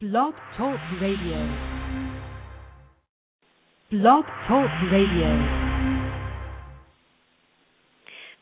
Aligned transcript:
Blog 0.00 0.32
Talk 0.56 0.80
Radio. 1.02 1.46
Blog 3.90 4.24
Talk 4.48 4.70
Radio. 4.90 5.28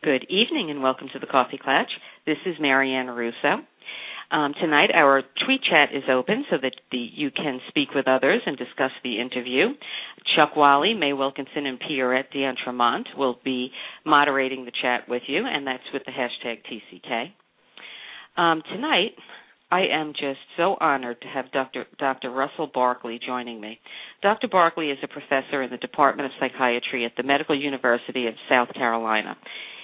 Good 0.04 0.24
evening 0.30 0.70
and 0.70 0.84
welcome 0.84 1.08
to 1.12 1.18
the 1.18 1.26
Coffee 1.26 1.58
Klatch. 1.58 1.90
This 2.24 2.36
is 2.46 2.54
Marianne 2.60 3.08
Russo. 3.08 3.64
Um, 4.30 4.54
tonight 4.60 4.90
our 4.94 5.22
tweet 5.44 5.60
chat 5.68 5.88
is 5.92 6.04
open 6.08 6.44
so 6.48 6.58
that 6.62 6.76
the, 6.92 7.08
you 7.16 7.32
can 7.32 7.58
speak 7.66 7.88
with 7.92 8.06
others 8.06 8.40
and 8.46 8.56
discuss 8.56 8.92
the 9.02 9.20
interview. 9.20 9.70
Chuck 10.36 10.54
Wally, 10.54 10.94
May 10.94 11.12
Wilkinson, 11.12 11.66
and 11.66 11.80
Pierrette 11.80 12.30
D'Entremont 12.32 13.16
will 13.16 13.36
be 13.44 13.72
moderating 14.06 14.64
the 14.64 14.72
chat 14.80 15.08
with 15.08 15.22
you, 15.26 15.44
and 15.44 15.66
that's 15.66 15.82
with 15.92 16.04
the 16.06 16.12
hashtag 16.12 16.58
TCK. 16.70 17.32
Um, 18.40 18.62
tonight, 18.72 19.16
I 19.70 19.82
am 19.92 20.14
just 20.14 20.40
so 20.56 20.76
honored 20.80 21.20
to 21.20 21.28
have 21.28 21.52
Dr. 21.52 21.84
Dr. 21.98 22.30
Russell 22.30 22.70
Barkley 22.72 23.20
joining 23.24 23.60
me. 23.60 23.78
Dr. 24.22 24.48
Barkley 24.48 24.90
is 24.90 24.98
a 25.02 25.08
professor 25.08 25.62
in 25.62 25.70
the 25.70 25.76
Department 25.76 26.26
of 26.26 26.32
Psychiatry 26.40 27.04
at 27.04 27.12
the 27.16 27.22
Medical 27.22 27.58
University 27.58 28.26
of 28.28 28.34
South 28.48 28.72
Carolina. 28.72 29.36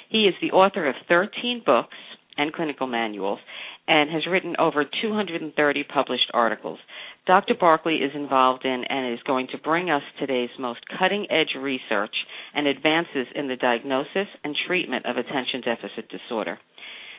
He 0.09 0.23
is 0.23 0.35
the 0.41 0.53
author 0.53 0.89
of 0.89 0.95
13 1.09 1.63
books 1.67 1.97
and 2.39 2.53
clinical 2.53 2.87
manuals 2.87 3.41
and 3.87 4.11
has 4.11 4.27
written 4.27 4.57
over 4.59 4.85
230 4.85 5.85
published 5.85 6.31
articles. 6.33 6.79
Dr. 7.27 7.55
Barkley 7.55 7.97
is 7.97 8.13
involved 8.15 8.65
in 8.65 8.85
and 8.89 9.13
is 9.13 9.23
going 9.27 9.49
to 9.53 9.59
bring 9.59 9.91
us 9.91 10.03
today's 10.19 10.49
most 10.59 10.81
cutting 10.99 11.27
edge 11.31 11.55
research 11.61 12.15
and 12.55 12.67
advances 12.67 13.27
in 13.35 13.49
the 13.49 13.57
diagnosis 13.57 14.29
and 14.43 14.57
treatment 14.67 15.05
of 15.05 15.19
attention 15.19 15.61
deficit 15.61 16.09
disorder 16.09 16.59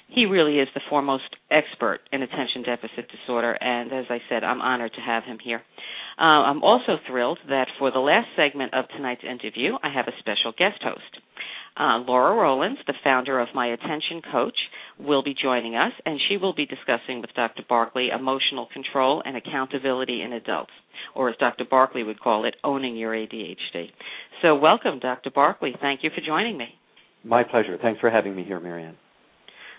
he 0.08 0.26
really 0.26 0.60
is 0.60 0.68
the 0.74 0.82
foremost 0.90 1.36
expert 1.50 2.00
in 2.12 2.22
attention 2.22 2.64
deficit 2.64 3.10
disorder, 3.10 3.54
and 3.54 3.92
as 3.92 4.06
I 4.10 4.20
said, 4.30 4.44
I'm 4.44 4.62
honored 4.62 4.94
to 4.94 5.02
have 5.02 5.24
him 5.24 5.40
here. 5.44 5.62
Uh, 6.18 6.46
I'm 6.48 6.64
also 6.64 6.98
thrilled 7.08 7.40
that 7.50 7.68
for 7.80 7.92
the 7.92 8.00
last 8.00 8.28
segment 8.36 8.74
of 8.74 8.86
tonight's 8.96 9.24
interview, 9.24 9.74
I 9.84 9.92
have 9.94 10.08
a 10.08 10.18
special 10.20 10.54
guest 10.58 10.82
host. 10.82 11.22
Uh, 11.78 12.00
Laura 12.08 12.34
Rowlands, 12.36 12.80
the 12.88 12.94
founder 13.04 13.40
of 13.40 13.50
My 13.54 13.68
Attention 13.74 14.22
Coach, 14.32 14.56
will 14.98 15.24
be 15.24 15.36
joining 15.42 15.76
us, 15.76 15.92
and 16.06 16.20
she 16.30 16.38
will 16.38 16.54
be 16.54 16.66
discussing 16.66 17.20
with 17.20 17.34
Dr. 17.36 17.64
Barkley 17.68 18.10
emotional 18.18 18.70
control 18.72 19.22
and 19.26 19.36
accountability 19.36 20.22
in 20.22 20.32
adults, 20.32 20.72
or 21.14 21.30
as 21.30 21.36
Dr. 21.38 21.66
Barkley 21.70 22.04
would 22.04 22.22
call 22.22 22.46
it, 22.46 22.56
owning 22.64 22.96
your 22.96 23.12
ADHD. 23.12 23.88
So, 24.42 24.56
welcome, 24.56 25.00
Dr. 25.00 25.32
Barkley. 25.32 25.76
Thank 25.82 26.02
you 26.04 26.12
for 26.16 26.22
joining 26.26 26.58
me. 26.58 26.68
My 27.26 27.44
pleasure. 27.44 27.78
Thanks 27.82 28.00
for 28.00 28.10
having 28.10 28.36
me 28.36 28.46
here, 28.46 28.62
Marianne. 28.62 28.96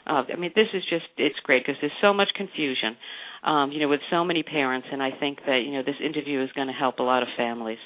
Uh, 0.07 0.23
I 0.33 0.37
mean, 0.37 0.53
this 0.55 0.69
is 0.73 0.83
just 0.89 1.07
it's 1.17 1.39
great 1.43 1.65
because 1.65 1.77
there's 1.81 1.93
so 2.01 2.12
much 2.12 2.29
confusion, 2.37 2.97
um, 3.45 3.73
you 3.73 3.81
know, 3.81 3.89
with 3.89 4.01
so 4.11 4.25
many 4.25 4.43
parents, 4.43 4.87
and 4.91 5.03
I 5.03 5.11
think 5.19 5.39
that 5.47 5.62
you 5.65 5.73
know 5.73 5.83
this 5.83 5.97
interview 6.05 6.43
is 6.43 6.51
going 6.55 6.69
to 6.69 6.75
help 6.75 6.99
a 6.99 7.03
lot 7.03 7.23
of 7.23 7.29
families. 7.37 7.79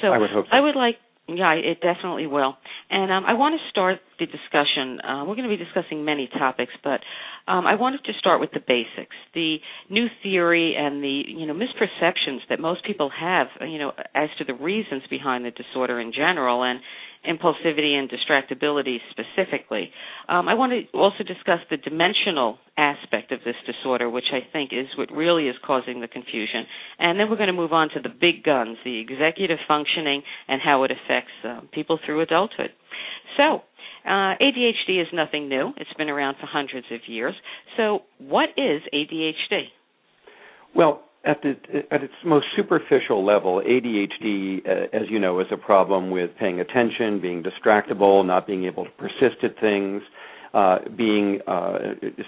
So 0.00 0.08
I 0.08 0.18
would 0.18 0.30
hope 0.30 0.46
so. 0.46 0.56
I 0.56 0.60
would 0.60 0.76
like 0.76 0.96
yeah, 1.36 1.52
it 1.54 1.80
definitely 1.80 2.26
will. 2.26 2.56
And 2.90 3.12
um, 3.12 3.24
I 3.24 3.34
want 3.34 3.54
to 3.54 3.70
start 3.70 3.98
the 4.18 4.26
discussion. 4.26 5.00
Uh, 5.00 5.24
we're 5.24 5.36
going 5.36 5.48
to 5.48 5.56
be 5.56 5.62
discussing 5.62 6.04
many 6.04 6.28
topics, 6.28 6.72
but 6.82 7.00
um, 7.46 7.66
I 7.66 7.74
wanted 7.76 8.04
to 8.04 8.12
start 8.18 8.40
with 8.40 8.50
the 8.52 8.60
basics, 8.60 9.14
the 9.34 9.58
new 9.88 10.06
theory 10.22 10.74
and 10.76 11.02
the 11.02 11.22
you 11.28 11.46
know 11.46 11.54
misperceptions 11.54 12.40
that 12.48 12.58
most 12.60 12.84
people 12.84 13.10
have, 13.10 13.48
you 13.60 13.78
know, 13.78 13.92
as 14.14 14.28
to 14.38 14.44
the 14.44 14.54
reasons 14.54 15.02
behind 15.08 15.44
the 15.44 15.50
disorder 15.50 16.00
in 16.00 16.12
general, 16.12 16.62
and 16.62 16.80
impulsivity 17.28 17.94
and 17.94 18.10
distractibility 18.10 18.96
specifically. 19.10 19.90
Um, 20.28 20.48
I 20.48 20.54
want 20.54 20.72
to 20.72 20.96
also 20.96 21.22
discuss 21.24 21.60
the 21.70 21.76
dimensional 21.76 22.58
aspect 22.76 23.32
of 23.32 23.40
this 23.44 23.56
disorder, 23.66 24.08
which 24.08 24.32
I 24.32 24.40
think 24.52 24.72
is 24.72 24.86
what 24.96 25.10
really 25.12 25.48
is 25.48 25.56
causing 25.66 26.00
the 26.00 26.08
confusion. 26.08 26.64
And 26.98 27.20
then 27.20 27.28
we're 27.28 27.36
going 27.36 27.48
to 27.48 27.52
move 27.52 27.72
on 27.72 27.90
to 27.90 28.00
the 28.00 28.08
big 28.08 28.42
guns, 28.42 28.78
the 28.84 29.00
executive 29.00 29.58
functioning, 29.68 30.22
and 30.48 30.60
how 30.64 30.84
it 30.84 30.90
affects 30.90 31.32
uh, 31.46 31.60
people 31.72 31.98
through 32.04 32.22
adulthood. 32.22 32.70
So, 33.36 33.62
uh, 34.06 34.34
ADHD 34.40 35.00
is 35.00 35.08
nothing 35.12 35.48
new. 35.48 35.72
It's 35.76 35.92
been 35.98 36.08
around 36.08 36.36
for 36.40 36.46
hundreds 36.46 36.86
of 36.90 37.00
years. 37.06 37.34
So, 37.76 38.00
what 38.18 38.48
is 38.56 38.80
ADHD? 38.94 39.64
Well, 40.74 41.02
at, 41.24 41.42
the, 41.42 41.54
at 41.90 42.02
its 42.02 42.14
most 42.24 42.46
superficial 42.56 43.24
level, 43.24 43.62
ADHD, 43.66 44.66
uh, 44.66 44.96
as 44.96 45.02
you 45.10 45.18
know, 45.18 45.40
is 45.40 45.46
a 45.52 45.56
problem 45.56 46.10
with 46.10 46.30
paying 46.38 46.60
attention, 46.60 47.20
being 47.20 47.42
distractible, 47.42 48.26
not 48.26 48.46
being 48.46 48.64
able 48.64 48.84
to 48.84 48.90
persist 48.92 49.42
at 49.42 49.58
things, 49.60 50.02
uh, 50.54 50.78
being 50.96 51.40
uh, 51.46 51.78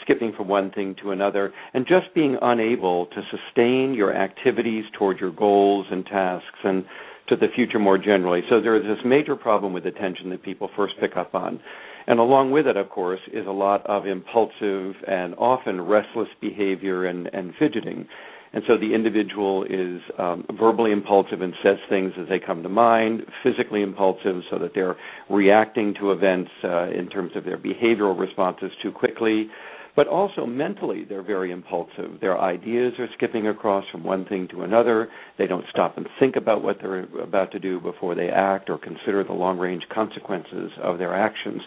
skipping 0.03 0.33
from 0.37 0.49
one 0.49 0.71
thing 0.71 0.95
to 1.03 1.11
another, 1.11 1.53
and 1.75 1.87
just 1.87 2.15
being 2.15 2.37
unable 2.41 3.07
to 3.07 3.23
sustain 3.31 3.95
your 3.95 4.15
activities 4.15 4.85
toward 4.99 5.19
your 5.19 5.33
goals 5.33 5.87
and 5.91 6.05
tasks 6.07 6.59
and 6.63 6.85
to 7.29 7.37
the 7.37 7.47
future 7.55 7.79
more 7.79 7.99
generally. 7.99 8.43
So 8.51 8.61
there 8.61 8.77
is 8.77 8.83
this 8.83 9.05
major 9.05 9.37
problem 9.37 9.73
with 9.73 9.87
attention 9.87 10.29
that 10.31 10.43
people 10.43 10.69
first 10.77 10.95
pick 11.01 11.17
up 11.17 11.35
on. 11.35 11.61
And 12.07 12.19
along 12.19 12.51
with 12.51 12.67
it, 12.67 12.77
of 12.77 12.91
course, 12.91 13.21
is 13.33 13.47
a 13.47 13.53
lot 13.53 13.87
of 13.87 14.07
impulsive 14.07 14.95
and 15.07 15.35
often 15.37 15.81
restless 15.81 16.29
behavior 16.41 17.07
and, 17.07 17.29
and 17.33 17.55
fidgeting. 17.59 18.07
And 18.55 18.63
so 18.67 18.77
the 18.77 18.95
individual 18.95 19.65
is 19.65 20.01
um, 20.19 20.45
verbally 20.59 20.93
impulsive 20.93 21.41
and 21.41 21.55
says 21.63 21.79
things 21.89 22.13
as 22.21 22.29
they 22.29 22.39
come 22.39 22.63
to 22.63 22.69
mind, 22.69 23.23
physically 23.43 23.83
impulsive 23.83 24.43
so 24.51 24.59
that 24.59 24.73
they're 24.75 24.97
reacting 25.31 25.95
to 26.01 26.13
events 26.13 26.51
uh, 26.63 26.91
in 26.91 27.09
terms 27.09 27.33
of 27.35 27.45
their 27.45 27.57
behavioral 27.57 28.19
responses 28.19 28.71
too 28.83 28.93
quickly, 28.93 29.49
but 29.97 30.07
also 30.07 30.47
mentally 30.47 31.05
they're 31.09 31.23
very 31.23 31.51
impulsive. 31.51 32.21
Their 32.21 32.39
ideas 32.39 32.93
are 32.99 33.09
skipping 33.17 33.49
across 33.49 33.85
from 33.91 34.05
one 34.05 34.27
thing 34.27 34.49
to 34.53 34.63
another. 34.63 35.09
They 35.39 35.47
don't 35.47 35.65
stop 35.71 35.97
and 35.97 36.07
think 36.21 36.37
about 36.37 36.63
what 36.63 36.77
they're 36.81 37.05
about 37.23 37.53
to 37.53 37.59
do 37.59 37.81
before 37.81 38.15
they 38.15 38.29
act 38.29 38.69
or 38.69 38.79
consider 38.79 39.25
the 39.25 39.33
long 39.33 39.59
range 39.59 39.83
consequences 39.93 40.71
of 40.83 40.99
their 40.99 41.15
actions. 41.15 41.63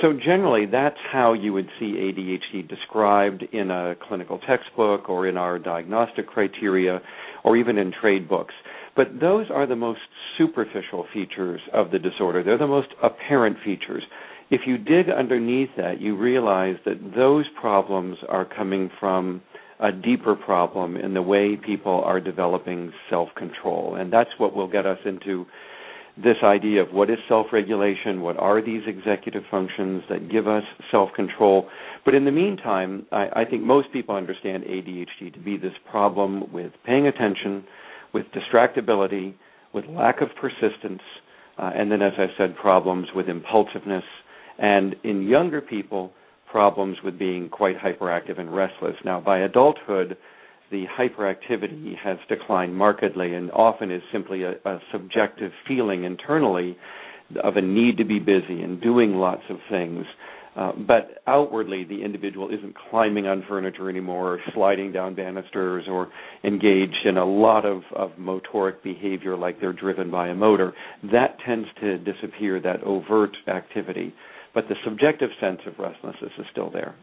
So 0.00 0.12
generally, 0.12 0.66
that's 0.66 0.96
how 1.10 1.34
you 1.34 1.52
would 1.52 1.68
see 1.78 1.92
ADHD 1.92 2.68
described 2.68 3.42
in 3.52 3.70
a 3.70 3.94
clinical 4.08 4.38
textbook 4.38 5.08
or 5.08 5.28
in 5.28 5.36
our 5.36 5.58
diagnostic 5.58 6.26
criteria 6.26 7.00
or 7.44 7.56
even 7.56 7.78
in 7.78 7.92
trade 8.00 8.28
books. 8.28 8.54
But 8.96 9.20
those 9.20 9.46
are 9.50 9.66
the 9.66 9.76
most 9.76 10.00
superficial 10.38 11.06
features 11.12 11.60
of 11.72 11.90
the 11.90 11.98
disorder. 11.98 12.42
They're 12.42 12.58
the 12.58 12.66
most 12.66 12.88
apparent 13.02 13.58
features. 13.64 14.02
If 14.50 14.62
you 14.66 14.76
dig 14.76 15.08
underneath 15.08 15.70
that, 15.76 16.00
you 16.00 16.16
realize 16.16 16.76
that 16.84 17.14
those 17.16 17.46
problems 17.58 18.18
are 18.28 18.44
coming 18.44 18.90
from 19.00 19.42
a 19.80 19.90
deeper 19.90 20.36
problem 20.36 20.96
in 20.96 21.14
the 21.14 21.22
way 21.22 21.56
people 21.56 22.02
are 22.04 22.20
developing 22.20 22.92
self 23.10 23.30
control. 23.36 23.96
And 23.96 24.12
that's 24.12 24.30
what 24.38 24.54
will 24.54 24.68
get 24.68 24.86
us 24.86 24.98
into 25.04 25.46
this 26.16 26.36
idea 26.44 26.82
of 26.82 26.92
what 26.92 27.08
is 27.10 27.18
self 27.28 27.46
regulation, 27.52 28.20
what 28.20 28.36
are 28.38 28.64
these 28.64 28.82
executive 28.86 29.44
functions 29.50 30.02
that 30.10 30.30
give 30.30 30.46
us 30.46 30.64
self 30.90 31.10
control. 31.14 31.68
But 32.04 32.14
in 32.14 32.24
the 32.24 32.30
meantime, 32.30 33.06
I, 33.12 33.28
I, 33.34 33.44
think 33.48 33.62
most 33.62 33.92
people 33.92 34.14
understand 34.14 34.64
ADHD 34.64 35.32
to 35.32 35.38
be 35.38 35.56
this 35.56 35.72
problem 35.90 36.52
with 36.52 36.72
paying 36.84 37.06
attention, 37.06 37.64
with 38.12 38.26
distractibility, 38.32 39.34
with 39.72 39.86
lack 39.86 40.20
of 40.20 40.28
persistence, 40.38 41.02
uh, 41.58 41.70
and 41.74 41.90
then, 41.90 42.02
as 42.02 42.12
I 42.18 42.26
said, 42.36 42.56
problems 42.56 43.08
with 43.14 43.28
impulsiveness, 43.28 44.04
and 44.58 44.96
in 45.04 45.22
younger 45.22 45.60
people, 45.60 46.12
problems 46.50 46.98
with 47.02 47.18
being 47.18 47.48
quite 47.48 47.78
hyperactive 47.78 48.38
and 48.38 48.54
restless. 48.54 48.96
Now, 49.04 49.20
by 49.20 49.38
adulthood, 49.38 50.18
the 50.72 50.86
hyperactivity 50.98 51.94
has 52.02 52.16
declined 52.28 52.74
markedly 52.74 53.34
and 53.34 53.52
often 53.52 53.92
is 53.92 54.02
simply 54.10 54.42
a, 54.42 54.52
a 54.64 54.80
subjective 54.90 55.52
feeling 55.68 56.02
internally 56.02 56.76
of 57.44 57.56
a 57.56 57.62
need 57.62 57.98
to 57.98 58.04
be 58.04 58.18
busy 58.18 58.62
and 58.62 58.80
doing 58.80 59.14
lots 59.14 59.42
of 59.48 59.58
things. 59.70 60.04
Uh, 60.54 60.72
but 60.86 61.22
outwardly, 61.26 61.84
the 61.84 62.02
individual 62.02 62.48
isn't 62.50 62.74
climbing 62.90 63.26
on 63.26 63.42
furniture 63.48 63.88
anymore, 63.88 64.34
or 64.34 64.38
sliding 64.52 64.92
down 64.92 65.14
banisters, 65.14 65.84
or 65.88 66.08
engaged 66.44 67.06
in 67.06 67.16
a 67.16 67.24
lot 67.24 67.64
of, 67.64 67.82
of 67.96 68.10
motoric 68.18 68.82
behavior 68.82 69.34
like 69.34 69.58
they're 69.60 69.72
driven 69.72 70.10
by 70.10 70.28
a 70.28 70.34
motor. 70.34 70.74
That 71.10 71.38
tends 71.46 71.68
to 71.80 71.96
disappear, 71.98 72.60
that 72.60 72.82
overt 72.82 73.34
activity. 73.48 74.12
But 74.54 74.64
the 74.68 74.74
subjective 74.84 75.30
sense 75.40 75.60
of 75.66 75.78
restlessness 75.78 76.32
is 76.38 76.44
still 76.52 76.70
there. 76.70 76.94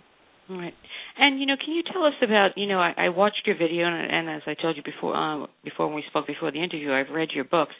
Right. 0.50 0.74
And 1.18 1.40
you 1.40 1.46
know, 1.46 1.56
can 1.64 1.76
you 1.76 1.84
tell 1.84 2.04
us 2.06 2.14
about 2.24 2.58
you 2.58 2.68
know 2.68 2.80
I, 2.80 2.94
I 2.98 3.10
watched 3.10 3.44
your 3.46 3.58
video 3.58 3.86
and, 3.86 4.12
and 4.12 4.30
as 4.30 4.42
I 4.48 4.56
told 4.60 4.78
you 4.78 4.84
before 4.84 5.16
uh, 5.16 5.46
before 5.64 5.88
when 5.88 5.96
we 5.96 6.04
spoke 6.10 6.26
before 6.26 6.52
the 6.52 6.64
interview, 6.64 6.92
I've 6.92 7.14
read 7.14 7.30
your 7.34 7.44
books, 7.44 7.74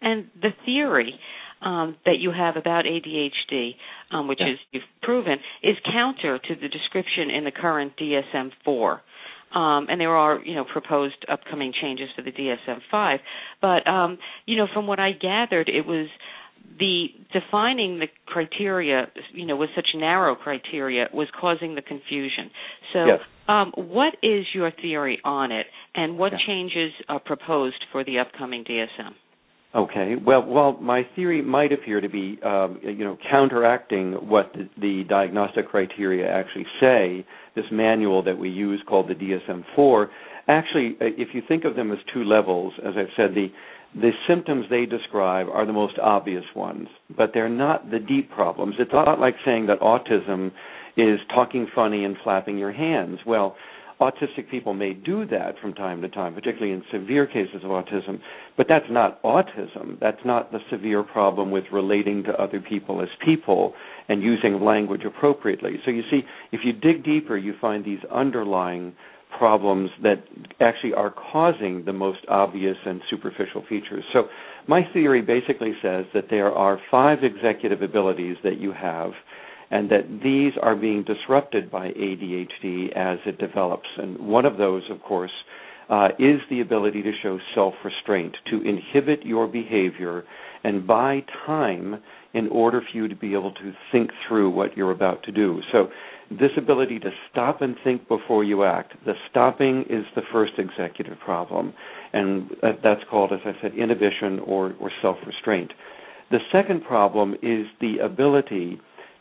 and 0.00 0.28
the 0.40 0.50
theory 0.64 1.18
um, 1.64 1.96
that 2.04 2.18
you 2.18 2.30
have 2.30 2.56
about 2.56 2.84
ADHD, 2.84 3.74
um, 4.10 4.28
which 4.28 4.38
yeah. 4.40 4.52
is 4.52 4.58
you've 4.70 4.82
proven, 5.02 5.38
is 5.62 5.76
counter 5.84 6.38
to 6.38 6.54
the 6.54 6.68
description 6.68 7.30
in 7.30 7.44
the 7.44 7.50
current 7.50 7.92
DSM-4. 7.96 9.00
Um, 9.54 9.86
and 9.88 10.00
there 10.00 10.10
are, 10.10 10.40
you 10.44 10.56
know, 10.56 10.64
proposed 10.64 11.24
upcoming 11.30 11.72
changes 11.80 12.08
for 12.16 12.22
the 12.22 12.32
DSM-5. 12.32 13.18
But, 13.62 13.88
um, 13.88 14.18
you 14.46 14.56
know, 14.56 14.66
from 14.72 14.86
what 14.86 14.98
I 14.98 15.12
gathered, 15.12 15.68
it 15.68 15.86
was 15.86 16.08
the 16.78 17.06
defining 17.32 17.98
the 18.00 18.06
criteria, 18.26 19.06
you 19.32 19.46
know, 19.46 19.56
with 19.56 19.70
such 19.76 19.88
narrow 19.94 20.34
criteria 20.34 21.08
was 21.12 21.28
causing 21.40 21.74
the 21.74 21.82
confusion. 21.82 22.50
So 22.92 23.06
yes. 23.06 23.20
Um, 23.46 23.72
what 23.76 24.14
is 24.22 24.46
your 24.54 24.70
theory 24.70 25.20
on 25.22 25.52
it, 25.52 25.66
and 25.94 26.18
what 26.18 26.32
Yeah. 26.32 26.38
changes 26.46 26.92
are 27.08 27.20
proposed 27.20 27.84
for 27.92 28.02
the 28.02 28.18
upcoming 28.18 28.64
DSM? 28.64 29.14
Okay. 29.74 30.14
Well, 30.16 30.42
well, 30.46 30.78
my 30.80 31.02
theory 31.14 31.42
might 31.42 31.72
appear 31.72 32.00
to 32.00 32.08
be, 32.08 32.38
um, 32.42 32.78
you 32.82 33.04
know, 33.04 33.18
counteracting 33.28 34.12
what 34.28 34.52
the, 34.54 34.68
the 34.80 35.04
diagnostic 35.08 35.68
criteria 35.68 36.30
actually 36.30 36.66
say. 36.80 37.26
This 37.54 37.70
manual 37.70 38.22
that 38.22 38.38
we 38.38 38.48
use, 38.48 38.82
called 38.86 39.08
the 39.08 39.14
DSM-4, 39.14 40.08
actually, 40.48 40.96
uh, 41.00 41.06
if 41.18 41.34
you 41.34 41.42
think 41.46 41.64
of 41.64 41.76
them 41.76 41.92
as 41.92 41.98
two 42.12 42.24
levels, 42.24 42.72
as 42.84 42.94
I've 42.96 43.12
said, 43.16 43.34
the 43.34 43.48
the 43.94 44.10
symptoms 44.28 44.66
they 44.70 44.86
describe 44.86 45.46
are 45.48 45.66
the 45.66 45.72
most 45.72 45.94
obvious 46.02 46.44
ones, 46.56 46.88
but 47.16 47.30
they're 47.32 47.48
not 47.48 47.90
the 47.90 48.00
deep 48.00 48.30
problems. 48.30 48.74
It's 48.78 48.92
not 48.92 49.20
like 49.20 49.34
saying 49.44 49.66
that 49.66 49.80
autism 49.80 50.50
is 50.96 51.20
talking 51.32 51.66
funny 51.74 52.04
and 52.04 52.16
flapping 52.22 52.58
your 52.58 52.72
hands. 52.72 53.18
Well, 53.26 53.56
autistic 54.00 54.50
people 54.50 54.74
may 54.74 54.92
do 54.92 55.26
that 55.26 55.54
from 55.60 55.74
time 55.74 56.02
to 56.02 56.08
time, 56.08 56.34
particularly 56.34 56.72
in 56.72 56.82
severe 56.92 57.26
cases 57.26 57.62
of 57.62 57.70
autism, 57.70 58.18
but 58.56 58.66
that's 58.68 58.86
not 58.90 59.22
autism. 59.22 59.98
That's 60.00 60.24
not 60.24 60.50
the 60.50 60.58
severe 60.70 61.02
problem 61.02 61.50
with 61.50 61.64
relating 61.72 62.24
to 62.24 62.32
other 62.32 62.60
people 62.60 63.00
as 63.00 63.08
people 63.24 63.74
and 64.08 64.22
using 64.22 64.60
language 64.60 65.02
appropriately. 65.06 65.74
So 65.84 65.90
you 65.90 66.02
see, 66.10 66.22
if 66.52 66.60
you 66.64 66.72
dig 66.72 67.04
deeper, 67.04 67.36
you 67.36 67.54
find 67.60 67.84
these 67.84 68.00
underlying 68.12 68.94
problems 69.38 69.90
that 70.02 70.24
actually 70.60 70.94
are 70.94 71.10
causing 71.10 71.84
the 71.84 71.92
most 71.92 72.20
obvious 72.28 72.76
and 72.86 73.00
superficial 73.10 73.64
features. 73.68 74.04
So 74.12 74.24
my 74.68 74.82
theory 74.92 75.22
basically 75.22 75.72
says 75.82 76.04
that 76.14 76.24
there 76.30 76.52
are 76.52 76.80
five 76.90 77.18
executive 77.22 77.82
abilities 77.82 78.36
that 78.44 78.58
you 78.60 78.72
have 78.72 79.12
and 79.70 79.90
that 79.90 80.20
these 80.22 80.52
are 80.62 80.76
being 80.76 81.04
disrupted 81.04 81.70
by 81.70 81.88
ADHD 81.88 82.92
as 82.96 83.18
it 83.26 83.38
develops. 83.38 83.88
And 83.98 84.18
one 84.18 84.44
of 84.44 84.56
those, 84.56 84.82
of 84.90 85.00
course, 85.02 85.32
uh, 85.88 86.08
is 86.18 86.40
the 86.50 86.60
ability 86.60 87.02
to 87.02 87.12
show 87.22 87.38
self 87.54 87.74
restraint, 87.84 88.34
to 88.50 88.60
inhibit 88.62 89.24
your 89.24 89.46
behavior 89.46 90.24
and 90.62 90.86
buy 90.86 91.22
time 91.46 92.02
in 92.32 92.48
order 92.48 92.80
for 92.80 92.96
you 92.96 93.08
to 93.08 93.14
be 93.14 93.32
able 93.34 93.52
to 93.52 93.72
think 93.92 94.10
through 94.26 94.50
what 94.50 94.76
you're 94.76 94.90
about 94.90 95.22
to 95.24 95.32
do. 95.32 95.60
So, 95.72 95.88
this 96.30 96.50
ability 96.56 96.98
to 97.00 97.10
stop 97.30 97.60
and 97.60 97.76
think 97.84 98.08
before 98.08 98.44
you 98.44 98.64
act, 98.64 98.94
the 99.04 99.12
stopping 99.30 99.84
is 99.90 100.04
the 100.16 100.22
first 100.32 100.54
executive 100.58 101.18
problem. 101.20 101.74
And 102.12 102.50
that's 102.82 103.02
called, 103.10 103.32
as 103.32 103.40
I 103.44 103.52
said, 103.60 103.74
inhibition 103.74 104.40
or, 104.46 104.74
or 104.80 104.90
self 105.02 105.18
restraint. 105.26 105.72
The 106.30 106.38
second 106.50 106.84
problem 106.84 107.34
is 107.34 107.66
the 107.80 107.96
ability 108.02 108.80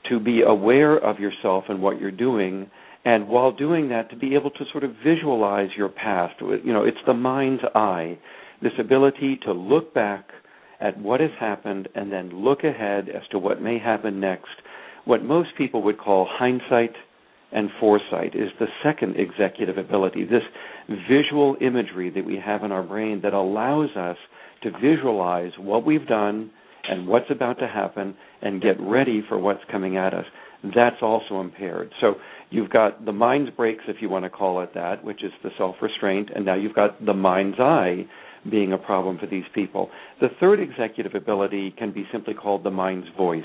to 0.10 0.20
be 0.20 0.42
aware 0.42 0.98
of 0.98 1.20
yourself 1.20 1.66
and 1.68 1.82
what 1.82 2.00
you're 2.00 2.12
doing 2.12 2.70
and 3.06 3.28
while 3.28 3.52
doing 3.52 3.90
that 3.90 4.10
to 4.10 4.16
be 4.16 4.36
able 4.36 4.52
to 4.52 4.64
sort 4.72 4.84
of 4.84 4.92
visualize 5.06 5.70
your 5.78 5.90
past 5.90 6.36
you 6.64 6.74
know 6.74 6.84
it's 6.84 6.98
the 7.06 7.14
mind's 7.14 7.64
eye 7.76 8.18
this 8.62 8.74
ability 8.80 9.40
to 9.44 9.52
look 9.52 9.94
back 9.94 10.30
at 10.80 10.98
what 11.00 11.20
has 11.20 11.32
happened 11.40 11.88
and 11.96 12.12
then 12.12 12.44
look 12.44 12.64
ahead 12.64 13.10
as 13.10 13.22
to 13.32 13.40
what 13.40 13.62
may 13.62 13.78
happen 13.80 14.20
next 14.20 14.52
what 15.06 15.24
most 15.24 15.50
people 15.58 15.82
would 15.82 16.00
call 16.00 16.28
hindsight 16.30 16.94
and 17.52 17.70
foresight 17.80 18.34
is 18.36 18.50
the 18.60 18.68
second 18.84 19.16
executive 19.18 19.78
ability 19.78 20.26
this 20.26 20.44
visual 21.08 21.56
imagery 21.62 22.10
that 22.10 22.26
we 22.26 22.38
have 22.44 22.64
in 22.64 22.72
our 22.72 22.84
brain 22.84 23.20
that 23.22 23.34
allows 23.34 23.90
us 23.96 24.18
to 24.64 24.72
visualize 24.82 25.52
what 25.60 25.86
we've 25.86 26.08
done 26.08 26.50
and 26.90 27.08
what's 27.08 27.30
about 27.30 27.60
to 27.60 27.68
happen 27.68 28.16
and 28.42 28.62
get 28.62 28.80
ready 28.80 29.24
for 29.28 29.38
what's 29.38 29.64
coming 29.72 29.98
at 29.98 30.14
us. 30.14 30.26
That's 30.64 31.02
also 31.02 31.42
impaired. 31.42 31.92
So 32.02 32.16
you've 32.54 32.70
got 32.70 33.04
the 33.04 33.12
mind's 33.12 33.50
brakes, 33.52 33.84
if 33.88 33.98
you 34.00 34.10
want 34.10 34.26
to 34.26 34.30
call 34.30 34.62
it 34.62 34.74
that, 34.76 35.04
which 35.04 35.24
is 35.24 35.32
the 35.44 35.50
self 35.58 35.76
restraint, 35.82 36.30
and 36.34 36.46
now 36.46 36.56
you've 36.56 36.76
got 36.76 37.04
the 37.04 37.14
mind's 37.14 37.60
eye 37.60 38.06
being 38.50 38.74
a 38.74 38.78
problem 38.78 39.18
for 39.18 39.26
these 39.26 39.46
people. 39.56 39.90
The 40.22 40.28
third 40.40 40.60
executive 40.60 41.16
ability 41.16 41.74
can 41.78 41.92
be 41.92 42.06
simply 42.12 42.34
called 42.34 42.64
the 42.64 42.72
mind's 42.72 43.08
voice. 43.18 43.44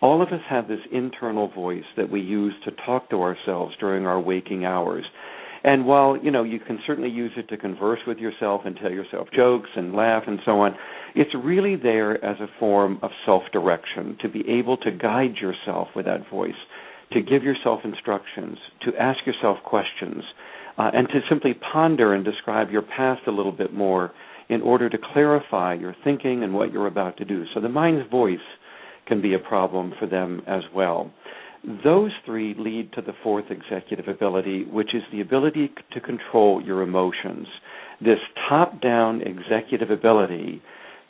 All 0.00 0.22
of 0.22 0.28
us 0.28 0.40
have 0.48 0.68
this 0.68 0.80
internal 0.92 1.48
voice 1.48 1.84
that 1.96 2.10
we 2.10 2.20
use 2.20 2.54
to 2.64 2.70
talk 2.84 3.10
to 3.10 3.22
ourselves 3.22 3.74
during 3.78 4.06
our 4.06 4.20
waking 4.20 4.64
hours. 4.64 5.04
And 5.64 5.84
while, 5.84 6.16
you 6.16 6.30
know, 6.30 6.44
you 6.44 6.60
can 6.60 6.78
certainly 6.86 7.10
use 7.10 7.32
it 7.36 7.48
to 7.48 7.56
converse 7.56 7.98
with 8.06 8.18
yourself 8.18 8.62
and 8.64 8.76
tell 8.76 8.92
yourself 8.92 9.28
jokes 9.34 9.70
and 9.74 9.94
laugh 9.94 10.22
and 10.26 10.38
so 10.44 10.60
on, 10.60 10.76
it's 11.16 11.34
really 11.34 11.76
there 11.76 12.24
as 12.24 12.38
a 12.40 12.46
form 12.60 13.00
of 13.02 13.10
self 13.24 13.42
direction, 13.52 14.16
to 14.22 14.28
be 14.28 14.44
able 14.48 14.76
to 14.78 14.92
guide 14.92 15.34
yourself 15.40 15.88
with 15.96 16.04
that 16.04 16.28
voice, 16.30 16.52
to 17.12 17.20
give 17.22 17.42
yourself 17.42 17.80
instructions, 17.84 18.58
to 18.84 18.96
ask 19.00 19.24
yourself 19.26 19.58
questions, 19.64 20.22
uh, 20.78 20.90
and 20.92 21.08
to 21.08 21.20
simply 21.28 21.54
ponder 21.72 22.14
and 22.14 22.24
describe 22.24 22.70
your 22.70 22.82
past 22.82 23.22
a 23.26 23.30
little 23.30 23.52
bit 23.52 23.72
more 23.72 24.12
in 24.48 24.62
order 24.62 24.88
to 24.88 24.98
clarify 25.12 25.74
your 25.74 25.94
thinking 26.04 26.42
and 26.42 26.54
what 26.54 26.72
you're 26.72 26.86
about 26.86 27.16
to 27.16 27.24
do. 27.24 27.44
So 27.54 27.60
the 27.60 27.68
mind's 27.68 28.08
voice 28.10 28.38
can 29.06 29.22
be 29.22 29.34
a 29.34 29.38
problem 29.38 29.92
for 29.98 30.06
them 30.06 30.42
as 30.46 30.62
well. 30.74 31.12
Those 31.82 32.12
three 32.24 32.54
lead 32.56 32.92
to 32.92 33.02
the 33.02 33.14
fourth 33.22 33.46
executive 33.50 34.06
ability, 34.08 34.64
which 34.64 34.94
is 34.94 35.02
the 35.10 35.20
ability 35.20 35.72
to 35.92 36.00
control 36.00 36.62
your 36.62 36.82
emotions. 36.82 37.46
This 38.00 38.18
top 38.48 38.80
down 38.80 39.22
executive 39.22 39.90
ability 39.90 40.62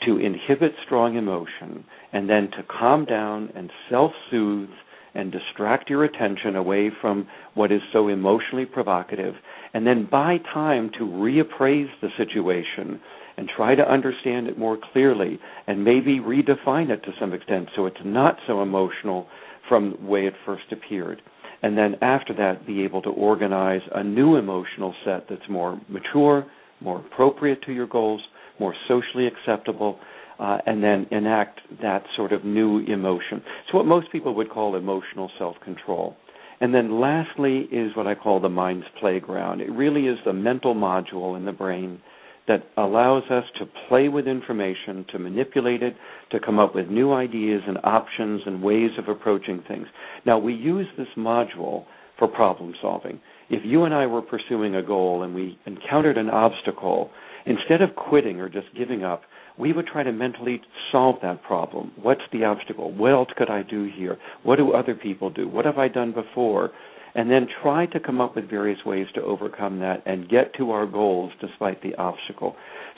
to 0.07 0.19
inhibit 0.19 0.73
strong 0.85 1.17
emotion 1.17 1.85
and 2.13 2.29
then 2.29 2.51
to 2.53 2.63
calm 2.63 3.05
down 3.05 3.51
and 3.55 3.71
self 3.91 4.13
soothe 4.31 4.71
and 5.17 5.33
distract 5.33 5.89
your 5.89 6.05
attention 6.05 6.57
away 6.57 6.91
from 7.01 7.27
what 7.55 7.73
is 7.73 7.81
so 7.93 8.09
emotionally 8.09 8.67
provocative, 8.67 9.35
and 9.73 9.87
then 9.87 10.09
buy 10.11 10.37
time 10.53 10.91
to 10.99 11.05
reappraise 11.05 11.89
the 12.03 12.09
situation 12.19 13.01
and 13.37 13.49
try 13.55 13.75
to 13.75 13.91
understand 13.91 14.47
it 14.47 14.59
more 14.59 14.79
clearly 14.93 15.39
and 15.67 15.85
maybe 15.85 16.21
redefine 16.21 16.91
it 16.91 17.03
to 17.05 17.13
some 17.19 17.33
extent 17.33 17.69
so 17.75 17.87
it's 17.87 17.97
not 18.05 18.37
so 18.47 18.63
emotional 18.63 19.27
from 19.69 19.97
the 20.01 20.07
way 20.07 20.27
it 20.27 20.35
first 20.45 20.65
appeared. 20.71 21.21
And 21.63 21.77
then 21.77 21.97
after 22.03 22.35
that, 22.35 22.67
be 22.67 22.85
able 22.85 23.03
to 23.03 23.11
organize 23.11 23.81
a 23.95 24.05
new 24.05 24.37
emotional 24.37 24.95
set 25.05 25.27
that's 25.29 25.49
more 25.49 25.81
mature, 25.89 26.47
more 26.81 27.01
appropriate 27.01 27.63
to 27.63 27.73
your 27.73 27.87
goals, 27.87 28.21
more 28.61 28.75
socially 28.87 29.27
acceptable, 29.27 29.99
uh, 30.39 30.59
and 30.67 30.83
then 30.83 31.07
enact 31.11 31.61
that 31.83 32.05
sort 32.17 32.33
of 32.33 32.45
new 32.45 32.81
emotion. 32.81 33.43
So, 33.71 33.79
what 33.79 33.87
most 33.87 34.11
people 34.13 34.35
would 34.35 34.51
call 34.51 34.77
emotional 34.77 35.31
self 35.39 35.57
control. 35.65 36.17
And 36.61 36.75
then 36.75 37.01
lastly 37.01 37.69
is 37.71 37.95
what 37.95 38.07
I 38.07 38.15
call 38.15 38.41
the 38.41 38.49
mind's 38.49 38.87
playground. 38.99 39.61
It 39.61 39.71
really 39.71 40.07
is 40.07 40.19
the 40.25 40.33
mental 40.33 40.75
module 40.75 41.37
in 41.37 41.45
the 41.45 41.53
brain 41.53 42.01
that 42.49 42.63
allows 42.77 43.25
us 43.31 43.45
to 43.59 43.67
play 43.89 44.09
with 44.09 44.27
information, 44.27 45.05
to 45.11 45.19
manipulate 45.19 45.83
it, 45.83 45.97
to 46.31 46.41
come 46.41 46.59
up 46.59 46.75
with 46.75 46.89
new 46.89 47.13
ideas 47.13 47.63
and 47.67 47.77
options 47.83 48.43
and 48.47 48.63
ways 48.63 48.91
of 48.99 49.09
approaching 49.09 49.63
things. 49.67 49.87
Now, 50.25 50.39
we 50.39 50.55
use 50.55 50.87
this 50.97 51.09
module 51.17 51.85
for 52.19 52.29
problem 52.29 52.75
solving. 52.81 53.21
If 53.51 53.63
you 53.65 53.85
and 53.85 53.93
I 53.93 54.07
were 54.07 54.23
pursuing 54.23 54.77
a 54.77 54.83
goal 54.83 55.23
and 55.23 55.35
we 55.35 55.59
encountered 55.67 56.17
an 56.17 56.31
obstacle, 56.31 57.11
instead 57.47 57.83
of 57.83 57.95
quitting 57.95 58.41
or 58.41 58.49
just 58.49 58.67
giving 58.77 59.05
up, 59.05 59.23
we 59.59 59.73
would 59.73 59.87
try 59.87 60.03
to 60.03 60.13
mentally 60.13 60.61
solve 60.93 61.17
that 61.23 61.43
problem. 61.43 61.93
What's 62.01 62.23
the 62.33 62.45
obstacle? 62.45 62.93
What 62.93 63.13
else 63.13 63.29
could 63.37 63.51
I 63.51 63.63
do 63.63 63.91
here? 63.97 64.19
What 64.43 64.57
do 64.57 64.73
other 64.73 64.95
people 64.95 65.31
do? 65.31 65.49
What 65.49 65.65
have 65.65 65.79
I 65.79 65.89
done 65.89 66.13
before? 66.13 66.73
and 67.17 67.31
then 67.31 67.49
try 67.63 67.87
to 67.87 67.99
come 67.99 68.21
up 68.21 68.37
with 68.37 68.49
various 68.49 68.79
ways 68.85 69.07
to 69.15 69.23
overcome 69.23 69.81
that 69.81 70.03
and 70.05 70.29
get 70.29 70.55
to 70.59 70.71
our 70.71 70.87
goals 70.87 71.33
despite 71.41 71.83
the 71.83 71.95
obstacle. 71.95 72.55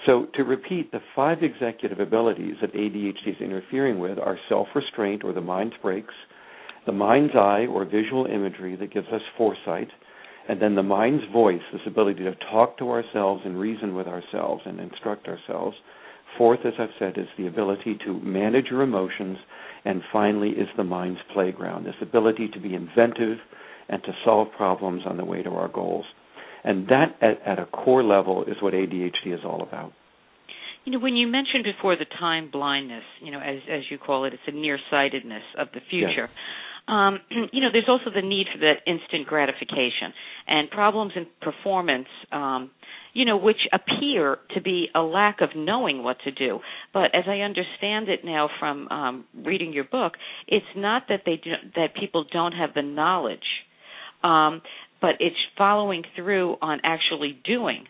So, 0.07 0.27
to 0.35 0.43
repeat, 0.43 0.91
the 0.91 1.01
five 1.15 1.39
executive 1.43 2.01
abilities 2.01 2.57
that 2.61 2.75
ADHD 2.75 3.29
is 3.29 3.41
interfering 3.41 4.01
with 4.01 4.19
are 4.19 4.37
self 4.49 4.67
restraint 4.75 5.23
or 5.23 5.33
the 5.33 5.41
mind's 5.41 5.77
brakes, 5.81 6.15
the 6.85 6.93
mind's 6.93 7.35
eye 7.37 7.67
or 7.71 7.85
visual 7.85 8.27
imagery 8.27 8.75
that 8.77 8.93
gives 8.93 9.07
us 9.09 9.21
foresight, 9.37 9.89
and 10.49 10.61
then 10.61 10.75
the 10.75 10.83
mind's 10.83 11.25
voice, 11.33 11.61
this 11.73 11.83
ability 11.87 12.25
to 12.25 12.35
talk 12.51 12.77
to 12.79 12.91
ourselves 12.91 13.43
and 13.45 13.59
reason 13.59 13.95
with 13.95 14.09
ourselves 14.09 14.63
and 14.67 14.81
instruct 14.81 15.29
ourselves. 15.29 15.77
Fourth, 16.39 16.61
as 16.65 16.75
I've 16.79 16.89
said, 16.99 17.19
is 17.19 17.27
the 17.37 17.49
ability 17.49 17.99
to 18.07 18.21
manage 18.21 18.67
your 18.71 18.83
emotions. 18.83 19.39
And 19.85 20.03
finally, 20.13 20.51
is 20.51 20.69
the 20.77 20.85
mind's 20.85 21.21
playground, 21.33 21.85
this 21.85 21.95
ability 22.01 22.49
to 22.55 22.61
be 22.61 22.75
inventive 22.75 23.39
and 23.89 24.03
to 24.05 24.13
solve 24.25 24.49
problems 24.57 25.03
on 25.07 25.17
the 25.17 25.25
way 25.25 25.43
to 25.43 25.51
our 25.51 25.69
goals. 25.69 26.05
And 26.65 26.89
that, 26.89 27.17
at, 27.21 27.41
at 27.47 27.59
a 27.59 27.67
core 27.67 28.03
level, 28.03 28.45
is 28.45 28.57
what 28.61 28.75
ADHD 28.75 29.33
is 29.33 29.41
all 29.45 29.63
about. 29.63 29.93
You 30.85 30.93
know, 30.93 30.99
when 30.99 31.17
you 31.17 31.27
mentioned 31.27 31.65
before 31.65 31.97
the 31.97 32.07
time 32.19 32.51
blindness, 32.51 33.05
you 33.21 33.31
know, 33.31 33.41
as 33.41 33.59
as 33.71 33.83
you 33.91 33.99
call 33.99 34.25
it, 34.25 34.33
it's 34.33 34.43
a 34.47 34.53
nearsightedness 34.53 35.43
of 35.59 35.69
the 35.75 35.81
future. 35.91 36.29
Yes. 36.29 36.89
Um, 36.89 37.21
you 37.53 37.61
know, 37.61 37.69
there's 37.73 37.89
also 37.89 38.11
the 38.15 38.27
need 38.27 38.47
for 38.53 38.59
that 38.61 38.81
instant 38.87 39.27
gratification 39.27 40.13
and 40.47 40.71
problems 40.71 41.13
in 41.15 41.27
performance. 41.43 42.09
Um, 42.33 42.71
you 43.15 43.25
know, 43.25 43.37
which 43.37 43.61
appear 43.73 44.39
to 44.55 44.61
be 44.61 44.89
a 44.95 45.01
lack 45.01 45.41
of 45.41 45.51
knowing 45.57 46.03
what 46.03 46.19
to 46.25 46.31
do. 46.31 46.61
But 46.93 47.15
as 47.15 47.25
I 47.27 47.41
understand 47.41 48.09
it 48.09 48.25
now 48.25 48.49
from 48.59 48.89
um, 48.89 49.25
reading 49.45 49.73
your 49.73 49.85
book, 49.85 50.13
it's 50.47 50.67
not 50.77 51.05
that 51.09 51.23
they 51.27 51.37
do, 51.37 51.53
that 51.77 51.95
people 51.99 52.25
don't 52.33 52.53
have 52.53 52.75
the 52.75 52.83
knowledge 52.83 53.41
um, 54.23 54.63
but 55.01 55.13
it's 55.21 55.37
following 55.57 56.03
through 56.17 56.57
on 56.61 56.81
actually 56.85 57.39
doing. 57.45 57.85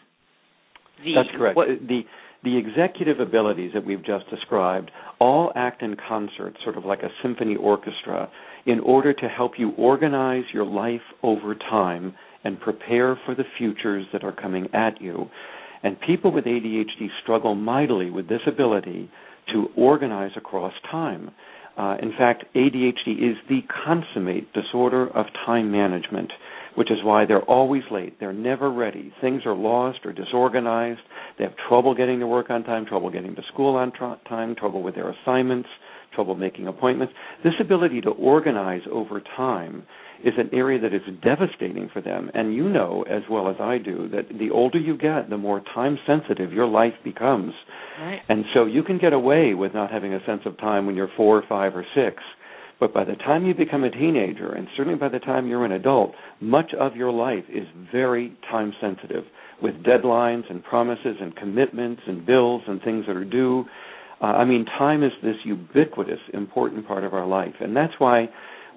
The, 1.04 1.14
That's 1.16 1.37
correct. 1.37 1.56
What, 1.56 1.68
the 1.87 2.02
the 2.44 2.56
executive 2.56 3.18
abilities 3.18 3.72
that 3.75 3.84
we've 3.84 4.04
just 4.04 4.30
described 4.30 4.92
all 5.18 5.50
act 5.56 5.82
in 5.82 5.96
concert, 6.08 6.54
sort 6.62 6.76
of 6.76 6.84
like 6.84 7.00
a 7.00 7.08
symphony 7.20 7.56
orchestra, 7.56 8.30
in 8.64 8.78
order 8.78 9.12
to 9.12 9.28
help 9.28 9.52
you 9.58 9.72
organize 9.72 10.44
your 10.54 10.64
life 10.64 11.00
over 11.25 11.56
time 11.56 12.14
and 12.45 12.61
prepare 12.61 13.18
for 13.26 13.35
the 13.35 13.45
futures 13.57 14.07
that 14.12 14.25
are 14.25 14.33
coming 14.33 14.68
at 14.75 15.00
you. 15.00 15.28
And 15.83 15.97
people 16.00 16.33
with 16.33 16.45
ADHD 16.45 17.09
struggle 17.23 17.54
mightily 17.54 18.11
with 18.11 18.28
this 18.28 18.40
ability 18.47 19.11
to 19.52 19.68
organize 19.76 20.33
across 20.37 20.73
time. 20.90 21.30
Uh, 21.76 21.97
in 22.02 22.12
fact, 22.18 22.45
ADHD 22.57 23.30
is 23.30 23.37
the 23.49 23.61
consummate 23.85 24.52
disorder 24.52 25.07
of 25.16 25.26
time 25.47 25.71
management 25.71 26.30
which 26.78 26.92
is 26.92 26.99
why 27.02 27.26
they're 27.26 27.42
always 27.42 27.83
late. 27.90 28.21
They're 28.21 28.33
never 28.33 28.71
ready. 28.71 29.12
Things 29.21 29.42
are 29.47 29.54
lost 29.54 29.99
or 30.04 30.12
disorganized. 30.12 31.00
They 31.37 31.42
have 31.42 31.54
trouble 31.68 31.92
getting 31.92 32.21
to 32.21 32.26
work 32.28 32.50
on 32.50 32.62
time, 32.62 32.87
trouble 32.87 33.11
getting 33.11 33.35
to 33.35 33.42
school 33.52 33.75
on 33.75 33.90
time, 34.28 34.54
trouble 34.54 34.85
with 34.85 34.95
their 34.95 35.11
assignments, 35.11 35.68
trouble 36.18 36.34
making 36.34 36.66
appointments. 36.66 37.14
This 37.44 37.52
ability 37.60 38.00
to 38.00 38.10
organize 38.10 38.80
over 38.90 39.22
time 39.37 39.84
is 40.25 40.34
an 40.37 40.50
area 40.52 40.80
that 40.80 40.92
is 40.92 41.02
devastating 41.22 41.88
for 41.92 42.02
them. 42.02 42.28
And 42.34 42.52
you 42.52 42.68
know 42.68 43.04
as 43.08 43.22
well 43.30 43.48
as 43.48 43.54
I 43.60 43.78
do 43.78 44.08
that 44.08 44.37
the 44.37 44.50
older 44.50 44.80
you 44.80 44.98
get, 44.98 45.30
the 45.30 45.37
more 45.37 45.62
time 45.72 45.96
sensitive 46.08 46.52
your 46.52 46.66
life 46.66 46.94
becomes. 47.04 47.52
Right. 48.00 48.18
And 48.28 48.44
so 48.52 48.64
you 48.64 48.82
can 48.82 48.98
get 48.98 49.12
away 49.12 49.54
with 49.54 49.75
not 49.75 49.92
having 49.92 50.12
a 50.12 50.18
sense 50.26 50.40
of 50.44 50.58
time 50.58 50.87
when 50.87 50.96
you're 50.96 51.10
four, 51.16 51.44
five, 51.48 51.76
or 51.76 51.87
six 51.94 52.20
but 52.80 52.94
by 52.94 53.04
the 53.04 53.16
time 53.16 53.44
you 53.44 53.54
become 53.54 53.82
a 53.82 53.90
teenager, 53.90 54.52
and 54.52 54.68
certainly 54.76 54.96
by 54.96 55.08
the 55.08 55.18
time 55.18 55.48
you're 55.48 55.64
an 55.64 55.72
adult, 55.72 56.12
much 56.40 56.72
of 56.78 56.94
your 56.94 57.10
life 57.10 57.42
is 57.48 57.66
very 57.90 58.37
time 58.48 58.72
sensitive 58.80 59.25
with 59.60 59.75
deadlines 59.82 60.48
and 60.48 60.62
promises 60.62 61.16
and 61.20 61.34
commitments 61.34 62.02
and 62.06 62.25
bills 62.25 62.62
and 62.68 62.80
things 62.82 63.04
that 63.06 63.16
are 63.16 63.25
due. 63.25 63.64
Uh, 64.20 64.26
I 64.26 64.44
mean, 64.44 64.64
time 64.64 65.02
is 65.02 65.12
this 65.22 65.37
ubiquitous, 65.44 66.20
important 66.34 66.87
part 66.87 67.04
of 67.04 67.14
our 67.14 67.26
life. 67.26 67.54
And 67.60 67.76
that's 67.76 67.92
why 67.98 68.28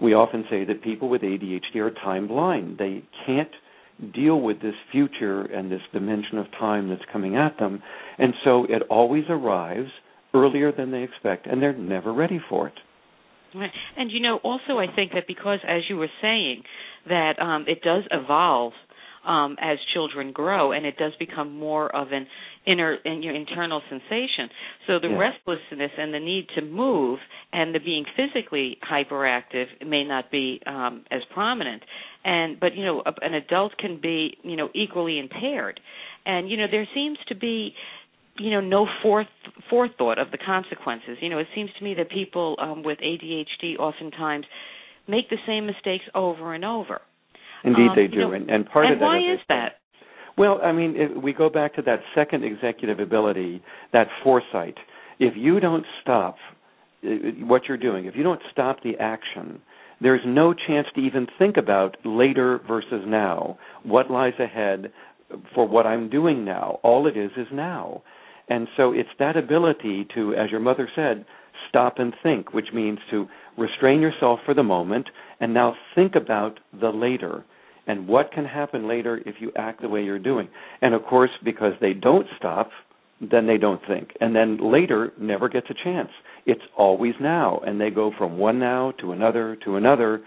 we 0.02 0.14
often 0.14 0.46
say 0.50 0.66
that 0.66 0.84
people 0.84 1.10
with 1.10 1.22
ADHD 1.22 1.76
are 1.78 1.92
time 1.92 2.28
blind. 2.28 2.78
They 2.78 3.04
can't 3.26 3.52
deal 4.14 4.42
with 4.42 4.62
this 4.62 4.74
future 4.92 5.42
and 5.42 5.72
this 5.72 5.82
dimension 5.94 6.38
of 6.38 6.48
time 6.60 6.90
that's 6.90 7.02
coming 7.12 7.38
at 7.38 7.58
them. 7.60 7.82
And 8.18 8.34
so 8.44 8.66
it 8.66 8.84
always 8.90 9.26
arrives 9.30 9.90
earlier 10.34 10.72
than 10.72 10.92
they 10.92 11.04
expect, 11.04 11.46
and 11.46 11.62
they're 11.62 11.78
never 11.78 12.14
ready 12.14 12.40
for 12.50 12.68
it. 12.68 12.74
Right. 13.54 13.72
And 13.98 14.10
you 14.12 14.22
know, 14.22 14.40
also 14.44 14.78
I 14.78 14.88
think 14.96 15.12
that 15.14 15.26
because, 15.28 15.60
as 15.68 15.82
you 15.90 15.98
were 15.98 16.10
saying, 16.22 16.64
that 17.08 17.34
um, 17.40 17.66
it 17.68 17.82
does 17.82 18.04
evolve 18.10 18.74
um, 19.26 19.56
as 19.62 19.78
children 19.94 20.32
grow, 20.32 20.72
and 20.72 20.86
it 20.86 20.98
does 20.98 21.14
become 21.20 21.58
more 21.58 21.94
of 21.96 22.12
an 22.12 22.28
inner 22.66 22.96
in 23.06 23.24
your 23.24 23.36
internal 23.36 23.82
sensation. 23.90 24.50
So 24.88 25.00
the 25.00 25.10
yeah. 25.10 25.18
restlessness 25.18 25.92
and 25.98 26.14
the 26.14 26.20
need 26.20 26.48
to 26.56 26.62
move 26.62 27.20
and 27.54 27.74
the 27.74 27.80
being 27.80 28.06
physically 28.16 28.78
hyperactive 28.90 29.66
may 29.86 30.04
not 30.04 30.32
be 30.32 30.62
um, 30.66 31.04
as 31.12 31.22
prominent. 31.34 31.84
And 32.24 32.60
but 32.60 32.76
you 32.76 32.86
know, 32.86 33.04
an 33.22 33.34
adult 33.34 33.78
can 33.78 34.00
be 34.02 34.38
you 34.44 34.56
know 34.56 34.70
equally 34.74 35.20
impaired. 35.20 35.80
And 36.26 36.50
you 36.50 36.58
know, 36.58 36.68
there 36.70 36.88
seems 36.94 37.18
to 37.30 37.36
be 37.36 37.74
you 38.38 38.52
know 38.52 38.62
no 38.62 38.88
forth 39.02 39.28
forethought 39.70 40.18
of 40.18 40.32
the 40.32 40.38
consequences 40.38 41.18
you 41.20 41.30
know 41.30 41.38
it 41.38 41.48
seems 41.54 41.70
to 41.78 41.84
me 41.84 41.94
that 41.94 42.10
people 42.10 42.56
um 42.60 42.82
with 42.82 42.98
ADHD 43.00 43.78
oftentimes 43.78 44.46
make 45.06 45.30
the 45.30 45.38
same 45.46 45.66
mistakes 45.66 46.06
over 46.16 46.54
and 46.54 46.64
over 46.64 47.02
indeed 47.64 47.90
um, 47.90 47.96
they 47.96 48.08
do 48.08 48.20
know, 48.22 48.32
and, 48.34 48.50
and 48.50 48.66
part 48.70 48.86
and 48.86 48.96
of 48.96 49.00
that 49.00 49.06
why 49.06 49.18
is 49.18 49.40
that 49.50 49.74
well 50.38 50.60
i 50.64 50.72
mean 50.72 50.96
if 50.96 51.24
we 51.24 51.34
go 51.34 51.50
back 51.50 51.76
to 51.76 51.82
that 51.82 52.00
second 52.16 52.44
executive 52.44 53.00
ability 53.00 53.62
that 53.94 54.08
foresight 54.24 54.76
if 55.20 55.34
you 55.36 55.60
don't 55.60 55.86
stop 56.02 56.36
uh, 57.04 57.10
what 57.42 57.64
you're 57.68 57.78
doing 57.78 58.06
if 58.06 58.16
you 58.16 58.24
don't 58.24 58.42
stop 58.52 58.78
the 58.84 58.94
action 59.00 59.62
there's 60.02 60.22
no 60.26 60.54
chance 60.54 60.88
to 60.96 61.02
even 61.02 61.28
think 61.38 61.58
about 61.58 61.96
later 62.04 62.60
versus 62.68 63.04
now 63.06 63.58
what 63.84 64.10
lies 64.10 64.34
ahead 64.40 64.92
for 65.54 65.68
what 65.68 65.86
I'm 65.86 66.10
doing 66.10 66.44
now. 66.46 66.80
All 66.84 67.08
it 67.08 67.18
is 67.18 67.32
is 67.38 67.48
now. 67.52 68.04
And 68.50 68.68
so 68.76 68.92
it's 68.92 69.10
that 69.20 69.38
ability 69.38 70.08
to, 70.16 70.34
as 70.34 70.50
your 70.52 70.60
mother 70.60 70.90
said, 70.96 71.26
stop 71.70 71.96
and 71.98 72.14
think, 72.22 72.54
which 72.54 72.68
means 72.74 73.00
to 73.12 73.28
restrain 73.58 74.02
yourself 74.02 74.40
for 74.46 74.54
the 74.54 74.64
moment 74.64 75.08
and 75.40 75.54
now 75.54 75.76
think 75.96 76.16
about 76.16 76.60
the 76.80 76.90
later 76.90 77.44
and 77.88 78.08
what 78.08 78.32
can 78.32 78.46
happen 78.46 78.88
later 78.88 79.20
if 79.26 79.36
you 79.40 79.52
act 79.58 79.82
the 79.82 79.90
way 79.90 80.04
you're 80.04 80.20
doing. 80.20 80.48
And 80.82 80.94
of 80.94 81.04
course, 81.04 81.32
because 81.44 81.74
they 81.82 81.94
don't 81.94 82.28
stop, 82.38 82.70
then 83.20 83.48
they 83.48 83.58
don't 83.58 83.82
think. 83.88 84.12
And 84.20 84.36
then 84.36 84.72
later 84.72 85.12
never 85.20 85.50
gets 85.50 85.68
a 85.70 85.84
chance. 85.84 86.10
It's 86.46 86.62
always 86.78 87.14
now. 87.20 87.60
And 87.66 87.80
they 87.80 87.90
go 87.90 88.12
from 88.18 88.38
one 88.38 88.60
now 88.60 88.94
to 89.02 89.12
another 89.12 89.58
to 89.66 89.76
another. 89.76 90.22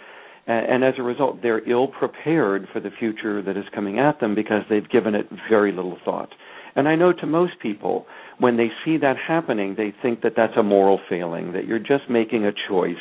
And, 0.46 0.84
as 0.84 0.92
a 0.98 1.02
result, 1.02 1.38
they're 1.42 1.66
ill 1.68 1.88
prepared 1.88 2.68
for 2.70 2.78
the 2.78 2.90
future 2.98 3.40
that 3.42 3.56
is 3.56 3.64
coming 3.74 3.98
at 3.98 4.20
them 4.20 4.34
because 4.34 4.60
they've 4.68 4.88
given 4.90 5.14
it 5.14 5.26
very 5.48 5.72
little 5.72 5.96
thought. 6.04 6.28
And 6.76 6.88
I 6.88 6.96
know 6.96 7.12
to 7.12 7.26
most 7.26 7.54
people, 7.60 8.06
when 8.38 8.56
they 8.56 8.68
see 8.84 8.96
that 8.98 9.16
happening, 9.16 9.74
they 9.76 9.94
think 10.02 10.22
that 10.22 10.32
that's 10.36 10.56
a 10.58 10.62
moral 10.62 11.00
failing, 11.08 11.52
that 11.52 11.66
you're 11.66 11.78
just 11.78 12.10
making 12.10 12.44
a 12.44 12.52
choice. 12.68 12.96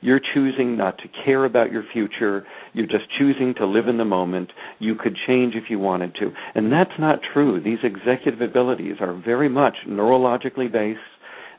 You're 0.00 0.20
choosing 0.34 0.76
not 0.76 0.98
to 0.98 1.08
care 1.24 1.44
about 1.44 1.72
your 1.72 1.82
future. 1.92 2.44
You're 2.72 2.86
just 2.86 3.06
choosing 3.18 3.54
to 3.58 3.66
live 3.66 3.88
in 3.88 3.98
the 3.98 4.04
moment. 4.04 4.52
You 4.78 4.94
could 4.94 5.16
change 5.26 5.54
if 5.54 5.64
you 5.70 5.78
wanted 5.78 6.14
to. 6.20 6.30
And 6.54 6.70
that's 6.70 6.98
not 6.98 7.20
true. 7.32 7.60
These 7.60 7.78
executive 7.82 8.40
abilities 8.40 8.96
are 9.00 9.14
very 9.14 9.48
much 9.48 9.74
neurologically 9.88 10.70
based. 10.70 11.00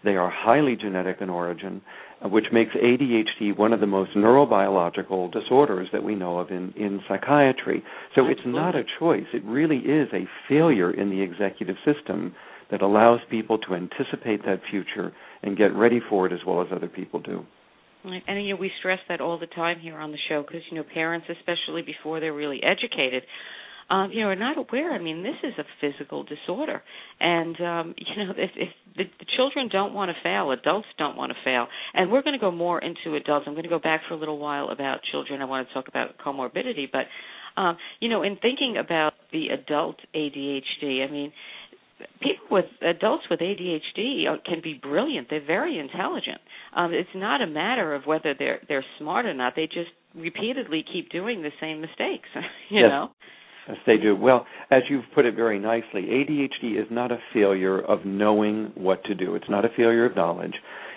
They 0.04 0.16
are 0.16 0.30
highly 0.30 0.76
genetic 0.76 1.18
in 1.22 1.30
origin, 1.30 1.82
which 2.24 2.46
makes 2.52 2.72
ADHD 2.76 3.56
one 3.56 3.74
of 3.74 3.80
the 3.80 3.88
most 3.88 4.12
neurobiological 4.16 5.32
disorders 5.32 5.88
that 5.94 6.04
we 6.04 6.16
know 6.16 6.40
of 6.40 6.50
in, 6.50 6.74
in 6.76 7.00
psychiatry. 7.08 7.84
So 8.16 8.22
Absolutely. 8.22 8.32
it's 8.32 8.42
not 8.46 8.76
a 8.76 8.84
choice. 9.00 9.28
It 9.34 9.44
really 9.46 9.78
is 9.78 10.08
a 10.14 10.28
failure 10.50 10.92
in 10.92 11.10
the 11.10 11.22
executive 11.22 11.76
system 11.86 12.34
that 12.72 12.82
allows 12.82 13.20
people 13.30 13.58
to 13.60 13.76
anticipate 13.76 14.44
that 14.46 14.62
future 14.70 15.14
and 15.44 15.58
get 15.58 15.76
ready 15.76 16.00
for 16.10 16.26
it 16.26 16.34
as 16.34 16.40
well 16.46 16.62
as 16.62 16.68
other 16.72 16.88
people 16.88 17.20
do. 17.20 17.46
And 18.04 18.46
you 18.46 18.54
know, 18.54 18.60
we 18.60 18.72
stress 18.80 19.00
that 19.10 19.22
all 19.22 19.38
the 19.38 19.48
time 19.48 19.80
here 19.80 19.98
on 19.98 20.12
the 20.12 20.18
show 20.30 20.42
because 20.42 20.62
you 20.70 20.78
know 20.78 20.84
parents, 20.94 21.28
especially 21.30 21.82
before 21.82 22.20
they're 22.20 22.34
really 22.34 22.62
educated, 22.64 23.24
um, 23.90 24.12
you 24.12 24.22
know, 24.22 24.28
are 24.28 24.36
not 24.36 24.58
aware. 24.58 24.92
I 24.92 25.00
mean, 25.00 25.24
this 25.24 25.36
is 25.44 25.54
a 25.58 25.64
physical 25.82 26.24
disorder, 26.24 26.82
and 27.20 27.56
um, 27.62 27.96
you 27.98 28.26
know, 28.26 28.32
if, 28.38 28.52
if 28.56 28.70
the, 28.96 29.04
the 29.20 29.26
children 29.36 29.70
don't 29.72 29.94
want 29.94 30.10
to 30.10 30.16
fail, 30.24 30.52
adults 30.52 30.88
don't 30.98 31.16
want 31.16 31.32
to 31.32 31.38
fail, 31.44 31.68
and 31.94 32.12
we're 32.12 32.24
going 32.24 32.38
to 32.38 32.40
go 32.40 32.52
more 32.52 32.80
into 32.80 33.16
adults. 33.16 33.46
I'm 33.48 33.54
going 33.54 33.64
to 33.64 33.70
go 33.70 33.80
back 33.80 34.02
for 34.08 34.16
a 34.16 34.18
little 34.18 34.40
while 34.40 34.70
about 34.70 35.00
children. 35.12 35.42
I 35.42 35.46
want 35.46 35.68
to 35.68 35.74
talk 35.74 35.88
about 35.88 36.18
comorbidity, 36.24 36.86
but 36.92 37.06
um, 37.60 37.78
you 38.00 38.10
know, 38.10 38.24
in 38.24 38.38
thinking 38.38 38.78
about 38.80 39.14
the 39.32 39.48
adult 39.48 39.98
ADHD, 40.16 41.08
I 41.08 41.12
mean, 41.12 41.34
people 42.22 42.46
with 42.52 42.66
adults 42.82 43.24
with 43.30 43.40
ADHD 43.40 44.26
can 44.46 44.62
be 44.64 44.80
brilliant. 44.82 45.28
They're 45.30 45.46
very 45.46 45.80
intelligent. 45.80 46.40
Um, 46.76 46.94
it's 46.94 47.10
not 47.16 47.42
a 47.42 47.48
matter 47.48 47.96
of 47.96 48.04
whether 48.06 48.36
they're 48.38 48.60
they're 48.68 48.86
smart 49.00 49.26
or 49.26 49.34
not. 49.34 49.54
They 49.56 49.66
just 49.66 49.90
repeatedly 50.16 50.84
keep 50.92 51.10
doing 51.10 51.42
the 51.42 51.52
same 51.60 51.82
mistakes. 51.82 52.30
you 52.70 52.82
yes. 52.82 52.90
know. 52.90 53.10
Yes, 53.68 53.78
they 53.86 53.98
do. 53.98 54.16
Well, 54.16 54.46
as 54.72 54.84
you've 54.90 55.04
put 55.14 55.26
it 55.26 55.36
very 55.36 55.60
nicely, 55.60 56.04
ADHD 56.04 56.80
is 56.80 56.88
not 56.90 57.12
a 57.12 57.20
failure 57.34 57.80
of 57.80 58.06
knowing 58.06 58.72
what 58.76 59.04
to 59.06 59.16
do. 59.16 59.36
It's 59.36 59.50
not 59.50 59.66
a 59.66 59.70
failure 59.76 60.06
of 60.06 60.16
knowledge. 60.16 60.54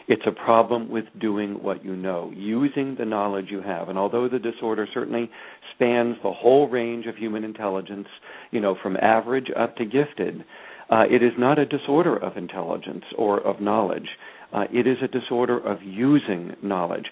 It's 0.06 0.22
a 0.26 0.32
problem 0.32 0.90
with 0.90 1.04
doing 1.20 1.62
what 1.62 1.84
you 1.84 1.94
know, 1.94 2.32
using 2.34 2.96
the 2.98 3.04
knowledge 3.04 3.46
you 3.50 3.62
have. 3.62 3.88
And 3.88 3.98
although 3.98 4.28
the 4.28 4.38
disorder 4.38 4.86
certainly 4.92 5.30
spans 5.74 6.16
the 6.22 6.32
whole 6.32 6.68
range 6.68 7.06
of 7.06 7.16
human 7.16 7.44
intelligence, 7.44 8.08
you 8.50 8.60
know, 8.60 8.76
from 8.82 8.96
average 8.96 9.46
up 9.56 9.76
to 9.76 9.84
gifted, 9.84 10.44
uh, 10.90 11.04
it 11.08 11.22
is 11.22 11.32
not 11.38 11.58
a 11.58 11.66
disorder 11.66 12.16
of 12.16 12.36
intelligence 12.36 13.04
or 13.16 13.40
of 13.40 13.60
knowledge. 13.60 14.08
Uh, 14.52 14.64
it 14.72 14.86
is 14.86 14.96
a 15.02 15.08
disorder 15.08 15.58
of 15.58 15.82
using 15.82 16.54
knowledge. 16.62 17.06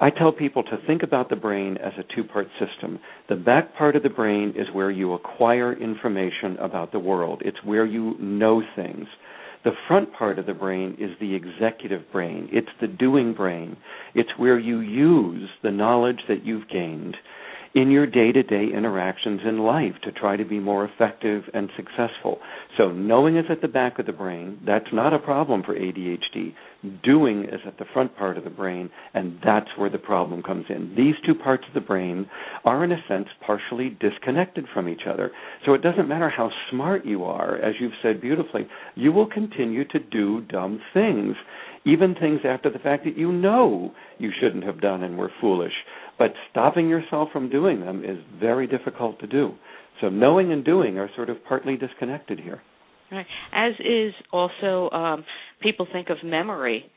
I 0.00 0.10
tell 0.10 0.32
people 0.32 0.62
to 0.64 0.78
think 0.86 1.02
about 1.02 1.30
the 1.30 1.36
brain 1.36 1.78
as 1.78 1.92
a 1.98 2.14
two 2.14 2.24
part 2.24 2.48
system. 2.58 2.98
The 3.28 3.36
back 3.36 3.76
part 3.76 3.96
of 3.96 4.02
the 4.02 4.10
brain 4.10 4.54
is 4.56 4.66
where 4.72 4.90
you 4.90 5.12
acquire 5.14 5.72
information 5.72 6.56
about 6.60 6.92
the 6.92 6.98
world, 6.98 7.42
it's 7.44 7.62
where 7.64 7.86
you 7.86 8.16
know 8.18 8.62
things. 8.76 9.06
The 9.64 9.72
front 9.86 10.12
part 10.12 10.40
of 10.40 10.46
the 10.46 10.54
brain 10.54 10.96
is 10.98 11.10
the 11.20 11.34
executive 11.36 12.10
brain. 12.10 12.48
It's 12.50 12.68
the 12.80 12.88
doing 12.88 13.32
brain. 13.32 13.76
It's 14.12 14.36
where 14.36 14.58
you 14.58 14.80
use 14.80 15.48
the 15.62 15.70
knowledge 15.70 16.18
that 16.28 16.44
you've 16.44 16.68
gained 16.68 17.16
in 17.74 17.90
your 17.90 18.06
day 18.06 18.32
to 18.32 18.42
day 18.42 18.66
interactions 18.76 19.40
in 19.46 19.60
life 19.60 19.94
to 20.04 20.12
try 20.12 20.36
to 20.36 20.44
be 20.44 20.58
more 20.58 20.84
effective 20.84 21.44
and 21.54 21.70
successful. 21.76 22.38
So, 22.76 22.90
knowing 22.90 23.36
is 23.36 23.46
at 23.50 23.62
the 23.62 23.68
back 23.68 23.98
of 23.98 24.06
the 24.06 24.12
brain. 24.12 24.58
That's 24.66 24.92
not 24.92 25.14
a 25.14 25.18
problem 25.18 25.62
for 25.62 25.74
ADHD. 25.74 26.54
Doing 27.04 27.44
is 27.44 27.60
at 27.66 27.78
the 27.78 27.84
front 27.92 28.16
part 28.16 28.36
of 28.36 28.44
the 28.44 28.50
brain, 28.50 28.90
and 29.14 29.38
that's 29.44 29.68
where 29.76 29.90
the 29.90 29.98
problem 29.98 30.42
comes 30.42 30.64
in. 30.68 30.94
These 30.96 31.14
two 31.24 31.34
parts 31.34 31.64
of 31.68 31.74
the 31.74 31.80
brain 31.80 32.28
are, 32.64 32.82
in 32.82 32.90
a 32.90 33.02
sense, 33.08 33.28
partially 33.46 33.96
disconnected 34.00 34.66
from 34.74 34.88
each 34.88 35.02
other. 35.08 35.30
So, 35.64 35.74
it 35.74 35.82
doesn't 35.82 36.08
matter 36.08 36.28
how 36.28 36.50
smart 36.70 37.06
you 37.06 37.24
are, 37.24 37.56
as 37.56 37.74
you've 37.78 37.92
said 38.02 38.20
beautifully, 38.20 38.66
you 38.96 39.12
will 39.12 39.28
continue 39.28 39.84
to 39.88 39.98
do 39.98 40.40
dumb 40.42 40.80
things 40.92 41.36
even 41.84 42.14
things 42.14 42.40
after 42.44 42.70
the 42.70 42.78
fact 42.78 43.04
that 43.04 43.18
you 43.18 43.32
know 43.32 43.92
you 44.18 44.30
shouldn't 44.40 44.64
have 44.64 44.80
done 44.80 45.02
and 45.02 45.18
were 45.18 45.30
foolish. 45.40 45.72
But 46.18 46.34
stopping 46.50 46.88
yourself 46.88 47.30
from 47.32 47.50
doing 47.50 47.80
them 47.80 48.04
is 48.04 48.18
very 48.38 48.66
difficult 48.66 49.18
to 49.20 49.26
do. 49.26 49.54
So 50.00 50.08
knowing 50.08 50.52
and 50.52 50.64
doing 50.64 50.98
are 50.98 51.10
sort 51.16 51.30
of 51.30 51.44
partly 51.44 51.76
disconnected 51.76 52.38
here. 52.38 52.62
Right. 53.12 53.26
As 53.52 53.74
is 53.78 54.14
also 54.32 54.88
um, 54.90 55.24
people 55.60 55.86
think 55.92 56.08
of 56.08 56.16
memory 56.24 56.90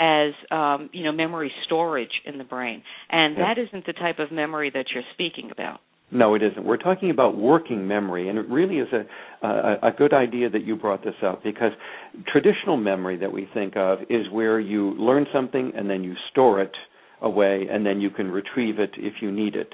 as 0.00 0.32
um, 0.50 0.88
you 0.92 1.04
know 1.04 1.12
memory 1.12 1.52
storage 1.66 2.22
in 2.24 2.38
the 2.38 2.44
brain, 2.44 2.82
and 3.10 3.36
Yeah. 3.36 3.54
that 3.54 3.58
isn't 3.60 3.84
the 3.86 3.92
type 3.92 4.18
of 4.18 4.32
memory 4.32 4.70
that 4.70 4.86
you're 4.94 5.04
speaking 5.12 5.50
about. 5.50 5.80
No, 6.10 6.34
it 6.34 6.42
isn't. 6.42 6.64
We're 6.64 6.78
talking 6.78 7.10
about 7.10 7.36
working 7.36 7.86
memory, 7.86 8.30
and 8.30 8.38
it 8.38 8.48
really 8.48 8.78
is 8.78 8.88
a, 8.94 9.46
a 9.46 9.88
a 9.88 9.92
good 9.92 10.14
idea 10.14 10.48
that 10.48 10.64
you 10.64 10.74
brought 10.74 11.04
this 11.04 11.16
up 11.22 11.44
because 11.44 11.72
traditional 12.26 12.78
memory 12.78 13.18
that 13.18 13.30
we 13.30 13.46
think 13.52 13.76
of 13.76 13.98
is 14.08 14.26
where 14.32 14.58
you 14.58 14.92
learn 14.92 15.26
something 15.34 15.72
and 15.76 15.90
then 15.90 16.02
you 16.02 16.14
store 16.30 16.62
it 16.62 16.72
away 17.20 17.66
and 17.70 17.84
then 17.84 18.00
you 18.00 18.08
can 18.10 18.30
retrieve 18.30 18.78
it 18.78 18.90
if 18.96 19.14
you 19.20 19.30
need 19.30 19.54
it. 19.54 19.68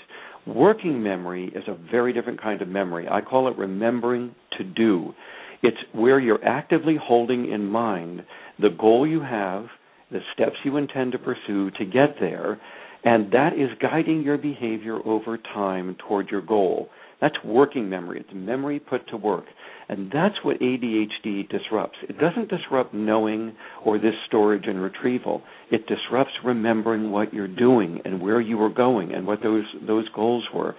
Working 0.46 1.02
memory 1.02 1.52
is 1.54 1.62
a 1.68 1.76
very 1.90 2.12
different 2.12 2.40
kind 2.42 2.60
of 2.60 2.68
memory. 2.68 3.06
I 3.08 3.20
call 3.20 3.48
it 3.48 3.56
remembering 3.56 4.34
to 4.58 4.64
do. 4.64 5.14
It's 5.64 5.78
where 5.94 6.20
you're 6.20 6.44
actively 6.44 6.98
holding 7.02 7.50
in 7.50 7.64
mind 7.64 8.22
the 8.60 8.68
goal 8.78 9.06
you 9.06 9.22
have, 9.22 9.64
the 10.10 10.20
steps 10.34 10.56
you 10.62 10.76
intend 10.76 11.12
to 11.12 11.18
pursue 11.18 11.70
to 11.70 11.86
get 11.86 12.16
there, 12.20 12.60
and 13.02 13.32
that 13.32 13.54
is 13.54 13.70
guiding 13.80 14.20
your 14.20 14.36
behavior 14.36 14.98
over 15.06 15.38
time 15.38 15.96
toward 16.06 16.28
your 16.28 16.42
goal. 16.42 16.90
That's 17.22 17.36
working 17.42 17.88
memory. 17.88 18.20
It's 18.20 18.28
memory 18.34 18.78
put 18.78 19.08
to 19.08 19.16
work. 19.16 19.44
And 19.88 20.10
that's 20.12 20.34
what 20.42 20.60
ADHD 20.60 21.48
disrupts. 21.48 21.96
It 22.10 22.18
doesn't 22.18 22.50
disrupt 22.50 22.92
knowing 22.92 23.54
or 23.86 23.98
this 23.98 24.14
storage 24.26 24.64
and 24.66 24.82
retrieval. 24.82 25.42
It 25.70 25.86
disrupts 25.86 26.32
remembering 26.44 27.10
what 27.10 27.32
you're 27.32 27.48
doing 27.48 28.02
and 28.04 28.20
where 28.20 28.40
you 28.40 28.58
were 28.58 28.72
going 28.72 29.14
and 29.14 29.26
what 29.26 29.42
those 29.42 29.64
those 29.86 30.08
goals 30.14 30.44
were. 30.54 30.74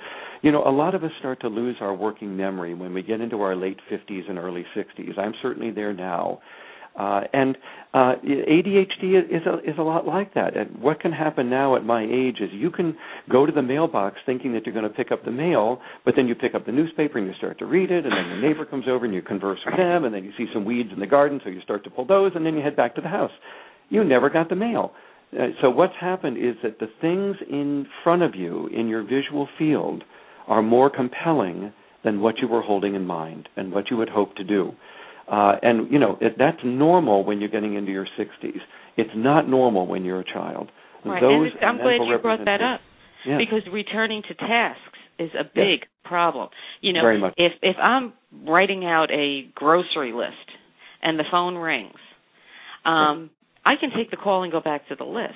You 0.46 0.52
know, 0.52 0.64
a 0.64 0.70
lot 0.70 0.94
of 0.94 1.04
us 1.04 1.10
start 1.18 1.42
to 1.42 1.48
lose 1.48 1.78
our 1.82 1.96
working 1.96 2.38
memory 2.38 2.76
when 2.76 2.94
we 2.94 3.02
get 3.02 3.20
into 3.20 3.42
our 3.42 3.56
late 3.56 3.80
50s 3.92 4.30
and 4.30 4.38
early 4.38 4.64
60s. 4.78 5.18
I'm 5.18 5.34
certainly 5.42 5.72
there 5.72 5.92
now. 5.92 6.38
Uh, 6.96 7.22
and 7.34 7.58
uh, 7.96 8.14
ADHD 8.24 9.26
is 9.28 9.42
a, 9.48 9.58
is 9.68 9.76
a 9.80 9.82
lot 9.82 10.06
like 10.06 10.36
that. 10.36 10.56
And 10.56 10.80
what 10.80 11.00
can 11.00 11.12
happen 11.12 11.50
now 11.50 11.76
at 11.76 11.84
my 11.84 12.04
age 12.04 12.42
is 12.42 12.52
you 12.54 12.70
can 12.70 12.96
go 13.28 13.48
to 13.48 13.52
the 13.52 13.64
mailbox 13.64 14.18
thinking 14.28 14.54
that 14.54 14.68
you're 14.68 14.76
going 14.76 14.88
to 14.88 14.96
pick 14.96 15.12
up 15.12 15.26
the 15.26 15.32
mail, 15.32 15.82
but 16.06 16.14
then 16.16 16.28
you 16.28 16.36
pick 16.36 16.54
up 16.54 16.68
the 16.68 16.72
newspaper 16.72 17.18
and 17.18 17.26
you 17.26 17.34
start 17.40 17.58
to 17.58 17.66
read 17.66 17.90
it, 17.90 18.06
and 18.06 18.14
then 18.14 18.40
the 18.40 18.48
neighbor 18.48 18.66
comes 18.66 18.86
over 18.88 19.04
and 19.04 19.16
you 19.16 19.24
converse 19.24 19.60
with 19.66 19.76
them, 19.78 20.04
and 20.04 20.14
then 20.14 20.24
you 20.24 20.32
see 20.38 20.46
some 20.54 20.64
weeds 20.64 20.90
in 20.94 21.00
the 21.00 21.08
garden, 21.08 21.42
so 21.44 21.50
you 21.50 21.62
start 21.62 21.84
to 21.86 21.90
pull 21.90 22.06
those, 22.06 22.34
and 22.36 22.46
then 22.46 22.54
you 22.54 22.62
head 22.62 22.76
back 22.76 22.94
to 22.94 23.02
the 23.02 23.10
house. 23.10 23.32
You 23.90 24.04
never 24.04 24.30
got 24.30 24.50
the 24.50 24.56
mail. 24.56 24.92
Uh, 25.34 25.48
so 25.64 25.72
what's 25.72 25.96
happened 26.00 26.38
is 26.38 26.54
that 26.62 26.78
the 26.78 26.88
things 27.02 27.36
in 27.50 27.88
front 28.04 28.22
of 28.22 28.36
you 28.36 28.68
in 28.68 28.88
your 28.88 29.02
visual 29.02 29.50
field 29.58 30.04
are 30.48 30.62
more 30.62 30.90
compelling 30.90 31.74
than 32.04 32.22
what 32.22 32.36
you 32.40 32.48
were 32.48 32.62
holding 32.62 32.96
in 32.96 33.06
mind 33.06 33.50
and 33.56 33.72
what 33.72 33.90
you 33.90 34.00
had 34.00 34.10
hoped 34.10 34.38
to 34.38 34.44
do. 34.44 34.72
Uh, 35.32 35.54
and 35.62 35.92
you 35.92 35.98
know 35.98 36.18
it, 36.22 36.36
that's 36.38 36.60
normal 36.64 37.26
when 37.26 37.40
you're 37.40 37.50
getting 37.50 37.76
into 37.76 37.92
your 37.92 38.08
60s. 38.18 38.60
It's 38.98 39.10
not 39.16 39.50
normal 39.50 39.88
when 39.88 40.06
you're 40.06 40.20
a 40.20 40.26
child. 40.34 40.70
Right. 41.04 41.20
Those 41.22 41.52
and 41.60 41.70
I'm 41.70 41.78
glad 41.78 42.08
you 42.08 42.18
brought 42.22 42.46
that 42.46 42.62
up 42.62 42.80
Yeah. 43.26 43.38
because 43.38 43.62
returning 43.72 44.22
to 44.28 44.34
tasks 44.36 44.82
is 45.18 45.32
a 45.34 45.44
big 45.44 45.88
problem. 46.04 46.50
You 46.82 46.94
know, 46.94 47.02
Very 47.02 47.20
much. 47.20 47.34
if 47.38 47.54
if 47.62 47.76
I'm 47.82 48.14
writing 48.48 48.86
out 48.86 49.10
a 49.12 49.50
grocery 49.56 50.14
list 50.14 50.50
and 51.02 51.18
the 51.18 51.24
phone 51.32 51.56
rings, 51.56 51.98
um, 52.86 53.32
I 53.66 53.76
can 53.80 53.90
take 53.96 54.12
the 54.12 54.18
call 54.18 54.44
and 54.44 54.52
go 54.52 54.62
back 54.62 54.88
to 54.90 54.96
the 54.96 55.06
list. 55.06 55.34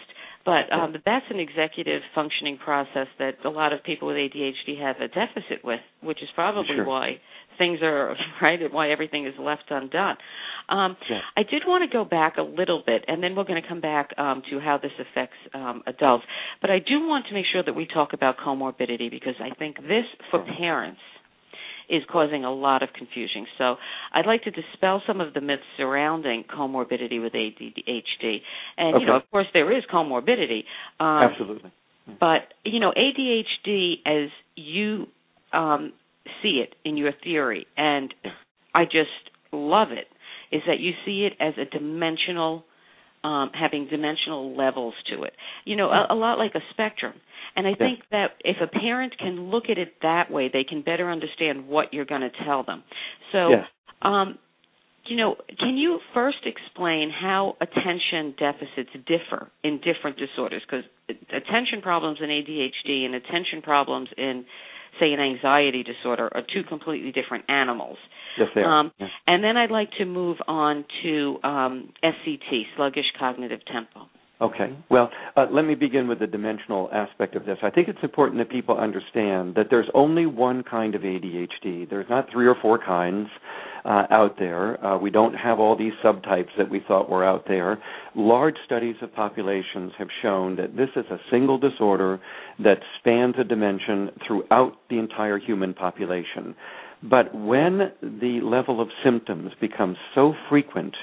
But 0.49 0.73
um, 0.75 0.93
that's 1.05 1.25
an 1.29 1.39
executive 1.39 2.01
functioning 2.15 2.57
process 2.57 3.07
that 3.19 3.35
a 3.45 3.49
lot 3.49 3.73
of 3.73 3.83
people 3.83 4.07
with 4.07 4.17
ADHD 4.17 4.79
have 4.81 4.97
a 4.97 5.07
deficit 5.07 5.63
with, 5.63 5.79
which 6.01 6.21
is 6.23 6.29
probably 6.35 6.75
Sure. 6.75 6.85
why 6.85 7.19
things 7.57 7.79
are 7.83 8.15
right, 8.41 8.61
and 8.61 8.73
why 8.73 8.89
everything 8.89 9.27
is 9.27 9.33
left 9.39 9.63
undone. 9.69 10.17
Um, 10.69 10.95
Yeah. 11.09 11.19
I 11.37 11.43
did 11.43 11.63
want 11.67 11.89
to 11.89 11.93
go 11.95 12.03
back 12.05 12.37
a 12.37 12.41
little 12.41 12.81
bit, 12.85 13.03
and 13.07 13.21
then 13.21 13.35
we're 13.35 13.43
going 13.43 13.61
to 13.61 13.67
come 13.67 13.81
back 13.81 14.11
um, 14.17 14.41
to 14.49 14.59
how 14.59 14.77
this 14.77 14.91
affects 14.99 15.37
um, 15.53 15.83
adults. 15.85 16.23
But 16.61 16.69
I 16.71 16.79
do 16.79 17.07
want 17.07 17.27
to 17.27 17.33
make 17.33 17.45
sure 17.51 17.63
that 17.63 17.73
we 17.75 17.85
talk 17.85 18.13
about 18.13 18.37
comorbidity 18.37 19.09
because 19.11 19.35
I 19.39 19.53
think 19.55 19.77
this, 19.77 20.05
for 20.31 20.43
parents, 20.57 21.01
is 21.89 22.03
causing 22.11 22.45
a 22.45 22.53
lot 22.53 22.83
of 22.83 22.89
confusion. 22.93 23.47
So 23.57 23.75
I'd 24.13 24.25
like 24.25 24.43
to 24.43 24.51
dispel 24.51 25.01
some 25.07 25.21
of 25.21 25.33
the 25.33 25.41
myths 25.41 25.63
surrounding 25.77 26.43
comorbidity 26.43 27.21
with 27.21 27.33
ADHD. 27.33 28.37
And 28.77 29.01
you 29.01 29.07
know, 29.07 29.15
of 29.15 29.29
course, 29.31 29.47
there 29.53 29.75
is 29.75 29.83
comorbidity. 29.91 30.63
Um, 30.99 31.31
Absolutely. 31.31 31.71
but 32.19 32.53
you 32.63 32.79
know, 32.79 32.93
ADHD 32.95 33.95
as 34.05 34.29
you 34.55 35.07
um, 35.53 35.93
see 36.41 36.63
it 36.63 36.75
in 36.85 36.97
your 36.97 37.11
theory, 37.23 37.65
and 37.77 38.13
I 38.73 38.85
just 38.85 39.09
love 39.51 39.89
it, 39.91 40.07
is 40.55 40.61
that 40.67 40.79
you 40.79 40.91
see 41.05 41.27
it 41.27 41.33
as 41.39 41.53
a 41.57 41.65
dimensional, 41.65 42.65
um, 43.23 43.51
having 43.53 43.87
dimensional 43.89 44.55
levels 44.55 44.93
to 45.13 45.23
it. 45.23 45.33
You 45.65 45.75
know, 45.75 45.89
a, 45.89 46.13
a 46.13 46.15
lot 46.15 46.37
like 46.37 46.55
a 46.55 46.61
spectrum. 46.71 47.13
And 47.55 47.67
I 47.67 47.73
think 47.73 47.99
that 48.11 48.31
if 48.45 48.57
a 48.61 48.67
parent 48.67 49.17
can 49.17 49.49
look 49.49 49.65
at 49.69 49.77
it 49.77 49.95
that 50.01 50.31
way, 50.31 50.49
they 50.51 50.63
can 50.63 50.81
better 50.81 51.09
understand 51.11 51.67
what 51.67 51.93
you're 51.93 52.05
going 52.05 52.21
to 52.21 52.31
tell 52.45 52.63
them. 52.63 52.83
So, 53.31 53.49
Yes. 53.49 53.65
um, 54.01 54.37
you 55.05 55.17
know, 55.17 55.35
can 55.59 55.75
you 55.75 55.99
first 56.13 56.37
explain 56.45 57.09
how 57.09 57.57
attention 57.59 58.35
deficits 58.37 58.91
differ 59.07 59.49
in 59.63 59.79
different 59.79 60.17
disorders? 60.17 60.61
Because 60.65 60.85
attention 61.09 61.81
problems 61.81 62.19
in 62.21 62.29
ADHD 62.29 63.05
and 63.05 63.15
attention 63.15 63.61
problems 63.63 64.09
in, 64.17 64.45
say, 64.99 65.13
an 65.13 65.19
anxiety 65.19 65.83
disorder 65.83 66.29
are 66.33 66.41
two 66.41 66.63
completely 66.67 67.11
different 67.11 67.45
animals. 67.49 67.97
Yes, 68.37 68.49
they 68.55 68.61
are. 68.61 68.79
Um, 68.79 68.91
Yeah. 68.99 69.07
And 69.27 69.43
then 69.43 69.57
I'd 69.57 69.71
like 69.71 69.91
to 69.97 70.05
move 70.05 70.37
on 70.47 70.85
to 71.03 71.37
um, 71.43 71.93
SCT, 72.03 72.63
sluggish 72.75 73.05
cognitive 73.17 73.59
tempo. 73.71 74.07
Okay. 74.41 74.73
Well, 74.89 75.11
uh, 75.35 75.47
let 75.51 75.65
me 75.65 75.75
begin 75.75 76.07
with 76.07 76.19
the 76.19 76.27
dimensional 76.27 76.89
aspect 76.93 77.35
of 77.35 77.45
this. 77.45 77.57
I 77.61 77.69
think 77.69 77.89
it's 77.89 77.99
important 78.01 78.39
that 78.39 78.49
people 78.49 78.77
understand 78.77 79.55
that 79.55 79.67
there's 79.69 79.89
only 79.93 80.25
one 80.25 80.63
kind 80.63 80.95
of 80.95 81.01
ADHD. 81.01 81.89
There's 81.89 82.09
not 82.09 82.27
three 82.31 82.47
or 82.47 82.55
four 82.61 82.79
kinds 82.79 83.27
uh, 83.89 84.03
out 84.11 84.35
there. 84.37 84.83
Uh, 84.85 84.97
we 84.97 85.09
don't 85.09 85.33
have 85.33 85.59
all 85.59 85.75
these 85.75 85.93
subtypes 86.03 86.55
that 86.57 86.69
we 86.69 86.79
thought 86.87 87.09
were 87.09 87.25
out 87.25 87.45
there. 87.47 87.81
Large 88.15 88.55
studies 88.65 88.95
of 89.01 89.13
populations 89.13 89.91
have 89.97 90.09
shown 90.21 90.55
that 90.57 90.77
this 90.77 90.89
is 90.95 91.05
a 91.09 91.17
single 91.31 91.57
disorder 91.57 92.21
that 92.59 92.77
spans 92.99 93.35
a 93.39 93.43
dimension 93.43 94.11
throughout 94.25 94.73
the 94.89 94.99
entire 94.99 95.39
human 95.39 95.73
population. 95.73 96.55
But 97.01 97.33
when 97.33 97.91
the 98.01 98.41
level 98.43 98.79
of 98.79 98.89
symptoms 99.03 99.51
becomes 99.59 99.97
so 100.13 100.33
frequent 100.49 100.95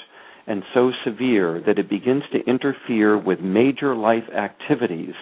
and 0.46 0.62
so 0.72 0.92
severe 1.04 1.60
that 1.66 1.78
it 1.78 1.90
begins 1.90 2.22
to 2.32 2.38
interfere 2.48 3.18
with 3.18 3.40
major 3.40 3.96
life 3.96 4.28
activities 4.36 5.14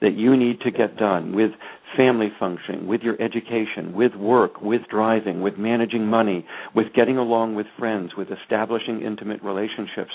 that 0.00 0.14
you 0.14 0.36
need 0.36 0.60
to 0.60 0.70
get 0.70 0.96
done 0.96 1.34
with 1.34 1.50
family 1.96 2.28
functioning, 2.38 2.86
with 2.86 3.02
your 3.02 3.20
education, 3.20 3.92
with 3.94 4.14
work, 4.14 4.60
with 4.60 4.82
driving, 4.90 5.40
with 5.40 5.58
managing 5.58 6.06
money, 6.06 6.44
with 6.74 6.86
getting 6.94 7.16
along 7.18 7.54
with 7.54 7.66
friends, 7.78 8.12
with 8.16 8.28
establishing 8.30 9.02
intimate 9.02 9.42
relationships. 9.42 10.10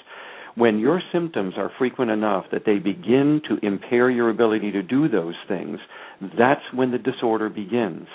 When 0.56 0.78
your 0.78 1.02
symptoms 1.12 1.56
are 1.58 1.72
frequent 1.78 2.12
enough 2.12 2.46
that 2.52 2.64
they 2.66 2.78
begin 2.78 3.42
to 3.50 3.66
impair 3.66 4.10
your 4.10 4.30
ability 4.30 4.72
to 4.72 4.84
do 4.84 5.10
those 5.10 5.36
things, 5.48 5.80
that's 6.38 6.62
when 6.74 6.92
the 6.92 7.00
disorder 7.00 7.50
begins. 7.50 8.08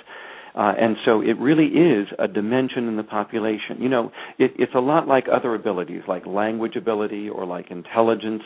Uh, 0.54 0.72
and 0.80 0.96
so 1.04 1.20
it 1.20 1.38
really 1.38 1.66
is 1.66 2.08
a 2.18 2.26
dimension 2.26 2.88
in 2.88 2.96
the 2.96 3.02
population. 3.02 3.80
You 3.80 3.88
know, 3.88 4.12
it, 4.38 4.52
it's 4.58 4.74
a 4.74 4.80
lot 4.80 5.06
like 5.06 5.26
other 5.32 5.54
abilities, 5.54 6.02
like 6.08 6.26
language 6.26 6.74
ability 6.74 7.28
or 7.28 7.46
like 7.46 7.70
intelligence. 7.70 8.42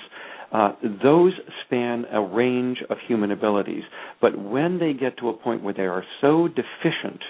Uh, 0.52 0.72
those 1.02 1.32
span 1.64 2.04
a 2.12 2.20
range 2.20 2.78
of 2.90 2.98
human 3.08 3.30
abilities. 3.30 3.84
But 4.20 4.38
when 4.38 4.78
they 4.78 4.92
get 4.92 5.16
to 5.18 5.30
a 5.30 5.32
point 5.32 5.62
where 5.62 5.72
they 5.72 5.82
are 5.82 6.04
so 6.20 6.48
deficient 6.48 7.22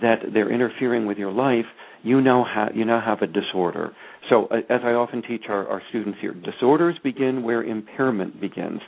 that 0.00 0.20
they're 0.32 0.52
interfering 0.52 1.06
with 1.06 1.18
your 1.18 1.30
life, 1.30 1.66
you 2.02 2.20
now 2.20 2.44
have 2.52 2.74
you 2.74 2.84
now 2.84 3.02
have 3.04 3.22
a 3.22 3.26
disorder. 3.26 3.92
So, 4.30 4.46
uh, 4.46 4.56
as 4.68 4.80
I 4.82 4.92
often 4.92 5.22
teach 5.22 5.44
our, 5.48 5.66
our 5.68 5.82
students 5.90 6.18
here, 6.20 6.34
disorders 6.34 6.96
begin 7.02 7.42
where 7.42 7.62
impairment 7.62 8.40
begins. 8.40 8.80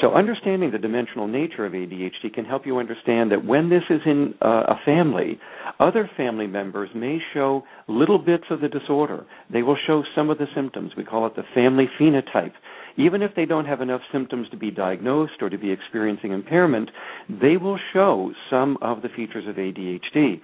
So, 0.00 0.14
understanding 0.14 0.70
the 0.70 0.78
dimensional 0.78 1.28
nature 1.28 1.66
of 1.66 1.72
ADHD 1.72 2.32
can 2.32 2.44
help 2.44 2.66
you 2.66 2.78
understand 2.78 3.30
that 3.30 3.44
when 3.44 3.68
this 3.68 3.82
is 3.90 4.00
in 4.06 4.34
uh, 4.40 4.64
a 4.68 4.76
family, 4.84 5.38
other 5.78 6.10
family 6.16 6.46
members 6.46 6.90
may 6.94 7.18
show 7.34 7.62
little 7.88 8.18
bits 8.18 8.44
of 8.50 8.60
the 8.60 8.68
disorder. 8.68 9.26
They 9.52 9.62
will 9.62 9.76
show 9.86 10.02
some 10.14 10.30
of 10.30 10.38
the 10.38 10.46
symptoms. 10.54 10.92
We 10.96 11.04
call 11.04 11.26
it 11.26 11.36
the 11.36 11.44
family 11.54 11.88
phenotype. 12.00 12.52
Even 12.96 13.22
if 13.22 13.32
they 13.34 13.46
don't 13.46 13.66
have 13.66 13.80
enough 13.80 14.02
symptoms 14.12 14.48
to 14.50 14.56
be 14.56 14.70
diagnosed 14.70 15.40
or 15.40 15.48
to 15.48 15.58
be 15.58 15.70
experiencing 15.70 16.32
impairment, 16.32 16.90
they 17.28 17.56
will 17.56 17.78
show 17.92 18.32
some 18.50 18.78
of 18.82 19.02
the 19.02 19.08
features 19.08 19.46
of 19.48 19.56
ADHD 19.56 20.40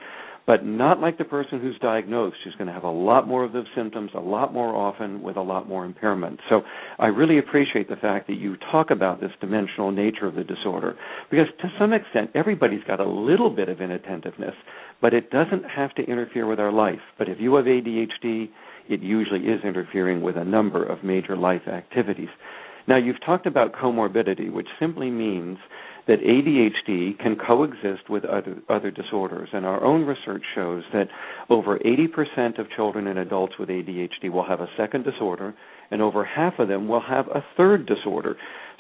but 0.49 0.65
not 0.65 0.99
like 0.99 1.19
the 1.19 1.25
person 1.25 1.61
who's 1.61 1.79
diagnosed, 1.79 2.37
who's 2.43 2.55
going 2.55 2.69
to 2.69 2.73
have 2.73 2.83
a 2.83 2.91
lot 2.91 3.29
more 3.29 3.45
of 3.45 3.53
those 3.53 3.67
symptoms 3.77 4.11
a 4.15 4.19
lot 4.19 4.51
more 4.51 4.75
often 4.75 5.21
with 5.21 5.37
a 5.37 5.43
lot 5.43 5.69
more 5.69 5.85
impairment. 5.85 6.41
So 6.49 6.63
I 6.99 7.09
really 7.09 7.39
appreciate 7.39 7.91
the 7.91 7.97
fact 7.97 8.29
that 8.29 8.37
you 8.37 8.57
talk 8.73 8.91
about 8.91 9.21
this 9.21 9.31
dimensional 9.43 9.93
nature 9.93 10.27
of 10.27 10.37
the 10.37 10.45
disorder, 10.45 10.97
because 11.31 11.49
to 11.61 11.69
some 11.79 11.93
extent, 11.93 12.31
everybody's 12.35 12.83
got 12.85 12.99
a 12.99 13.07
little 13.07 13.51
bit 13.51 13.69
of 13.69 13.83
inattentiveness, 13.83 14.55
but 15.03 15.13
it 15.13 15.31
doesn't 15.31 15.65
have 15.65 15.95
to 15.97 16.03
interfere 16.05 16.47
with 16.47 16.59
our 16.59 16.73
life. 16.73 16.99
But 17.19 17.29
if 17.29 17.39
you 17.39 17.55
have 17.57 17.67
ADHD, 17.67 18.49
it 18.89 19.03
usually 19.03 19.41
is 19.41 19.65
interfering 19.65 20.23
with 20.23 20.37
a 20.37 20.45
number 20.45 20.85
of 20.85 21.05
major 21.05 21.37
life 21.37 21.69
activities. 21.69 22.29
Now, 22.87 22.97
you've 22.97 23.21
talked 23.25 23.47
about 23.47 23.75
comorbidity, 23.75 24.51
which 24.51 24.69
simply 24.81 25.11
means 25.11 25.59
that 26.07 26.21
ADHD 26.21 27.19
can 27.19 27.37
coexist 27.37 28.09
with 28.09 28.25
other, 28.25 28.57
other 28.71 28.91
disorders. 28.91 29.51
And 29.53 29.67
our 29.67 29.85
own 29.85 30.07
research 30.07 30.43
shows 30.55 30.83
that 30.95 31.09
over 31.51 31.79
80% 31.79 32.59
of 32.59 32.67
children 32.75 33.07
and 33.07 33.19
adults 33.19 33.55
with 33.59 33.69
ADHD 33.69 34.33
will 34.33 34.47
have 34.47 34.61
a 34.61 34.71
second 34.79 35.05
disorder, 35.05 35.55
and 35.91 36.01
over 36.01 36.25
half 36.25 36.55
of 36.59 36.69
them 36.69 36.89
will 36.89 37.03
have 37.07 37.27
a 37.29 37.45
third 37.59 37.87
disorder. 37.87 38.37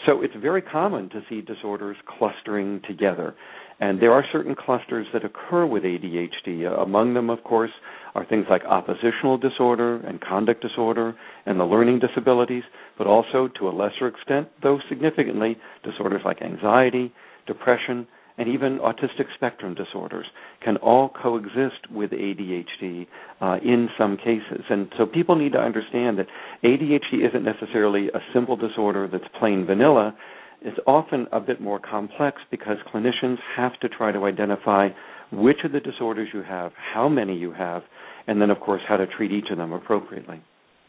So 0.06 0.22
it's 0.22 0.34
very 0.40 0.62
common 0.62 1.10
to 1.10 1.20
see 1.28 1.42
disorders 1.42 1.98
clustering 2.18 2.80
together. 2.88 3.34
And 3.78 4.00
there 4.00 4.12
are 4.12 4.24
certain 4.32 4.54
clusters 4.54 5.06
that 5.12 5.22
occur 5.22 5.66
with 5.66 5.82
ADHD. 5.82 6.82
Among 6.82 7.12
them, 7.12 7.28
of 7.28 7.44
course, 7.44 7.70
are 8.14 8.24
things 8.26 8.46
like 8.48 8.62
oppositional 8.64 9.38
disorder 9.38 9.96
and 10.06 10.20
conduct 10.20 10.62
disorder 10.62 11.14
and 11.46 11.58
the 11.58 11.64
learning 11.64 12.00
disabilities, 12.00 12.64
but 12.96 13.06
also, 13.06 13.48
to 13.58 13.68
a 13.68 13.70
lesser 13.70 14.08
extent, 14.08 14.48
though 14.62 14.78
significantly, 14.88 15.56
disorders 15.84 16.22
like 16.24 16.42
anxiety, 16.42 17.12
depression, 17.46 18.06
and 18.38 18.48
even 18.48 18.78
autistic 18.78 19.26
spectrum 19.34 19.74
disorders 19.74 20.26
can 20.64 20.76
all 20.76 21.10
coexist 21.20 21.90
with 21.90 22.12
ADHD 22.12 23.06
uh, 23.40 23.56
in 23.64 23.88
some 23.98 24.16
cases. 24.16 24.64
And 24.70 24.88
so 24.96 25.06
people 25.06 25.34
need 25.34 25.52
to 25.52 25.58
understand 25.58 26.18
that 26.18 26.26
ADHD 26.64 27.28
isn't 27.28 27.44
necessarily 27.44 28.08
a 28.08 28.20
simple 28.32 28.56
disorder 28.56 29.08
that's 29.10 29.24
plain 29.38 29.66
vanilla. 29.66 30.14
It's 30.62 30.78
often 30.86 31.26
a 31.32 31.40
bit 31.40 31.60
more 31.60 31.80
complex 31.80 32.40
because 32.50 32.76
clinicians 32.94 33.38
have 33.56 33.78
to 33.80 33.88
try 33.88 34.12
to 34.12 34.24
identify 34.24 34.88
which 35.32 35.58
of 35.64 35.72
the 35.72 35.80
disorders 35.80 36.28
you 36.32 36.42
have, 36.42 36.72
how 36.94 37.08
many 37.08 37.36
you 37.36 37.52
have, 37.52 37.82
and 38.28 38.40
then, 38.40 38.50
of 38.50 38.60
course, 38.60 38.82
how 38.86 38.98
to 38.98 39.06
treat 39.06 39.32
each 39.32 39.46
of 39.50 39.56
them 39.56 39.72
appropriately. 39.72 40.40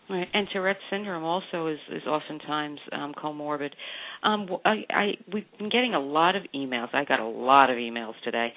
Right, 0.09 0.27
and 0.33 0.47
Tourette's 0.51 0.79
syndrome 0.89 1.23
also 1.23 1.67
is 1.67 1.77
is 1.91 2.03
oftentimes 2.07 2.79
um, 2.91 3.13
comorbid. 3.13 3.69
Um, 4.23 4.47
I, 4.65 4.83
I 4.89 5.05
we've 5.31 5.45
been 5.57 5.69
getting 5.69 5.93
a 5.93 5.99
lot 5.99 6.35
of 6.35 6.43
emails. 6.53 6.89
I 6.93 7.05
got 7.05 7.19
a 7.19 7.27
lot 7.27 7.69
of 7.69 7.77
emails 7.77 8.13
today, 8.23 8.51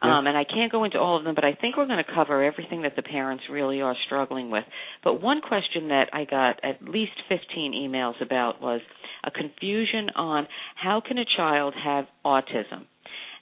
um, 0.00 0.28
and 0.28 0.36
I 0.36 0.44
can't 0.44 0.70
go 0.70 0.84
into 0.84 0.98
all 0.98 1.18
of 1.18 1.24
them, 1.24 1.34
but 1.34 1.44
I 1.44 1.54
think 1.60 1.76
we're 1.76 1.86
going 1.86 2.02
to 2.04 2.14
cover 2.14 2.42
everything 2.42 2.82
that 2.82 2.94
the 2.94 3.02
parents 3.02 3.44
really 3.50 3.80
are 3.80 3.96
struggling 4.06 4.50
with. 4.50 4.64
But 5.02 5.20
one 5.20 5.40
question 5.40 5.88
that 5.88 6.10
I 6.12 6.24
got 6.24 6.64
at 6.64 6.82
least 6.82 7.12
15 7.28 7.72
emails 7.72 8.20
about 8.22 8.62
was 8.62 8.80
a 9.24 9.30
confusion 9.30 10.08
on 10.14 10.46
how 10.76 11.02
can 11.06 11.18
a 11.18 11.24
child 11.36 11.74
have 11.82 12.06
autism 12.24 12.86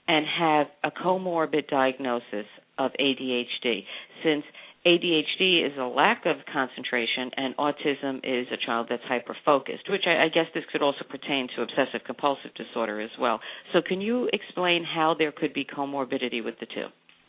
and 0.08 0.26
have 0.38 0.66
a 0.82 0.90
comorbid 0.90 1.68
diagnosis 1.68 2.46
of 2.78 2.90
ADHD 2.98 3.84
since 4.24 4.44
ADHD 4.86 5.66
is 5.66 5.72
a 5.78 5.84
lack 5.84 6.24
of 6.24 6.36
concentration, 6.50 7.30
and 7.36 7.54
autism 7.56 8.18
is 8.24 8.46
a 8.50 8.56
child 8.64 8.86
that's 8.88 9.02
hyper 9.04 9.36
focused, 9.44 9.90
which 9.90 10.04
I, 10.06 10.24
I, 10.24 10.28
guess 10.28 10.46
this 10.54 10.64
could 10.72 10.80
also 10.80 11.04
pertain 11.08 11.48
to 11.54 11.62
obsessive 11.62 12.00
compulsive 12.06 12.54
disorder 12.54 12.98
as 13.00 13.10
well. 13.20 13.40
So, 13.74 13.80
can 13.86 14.00
you 14.00 14.30
explain 14.32 14.84
how 14.84 15.14
there 15.18 15.32
could 15.32 15.52
be 15.52 15.66
comorbidity 15.66 16.42
with 16.42 16.54
the 16.60 16.66
two? 16.66 16.86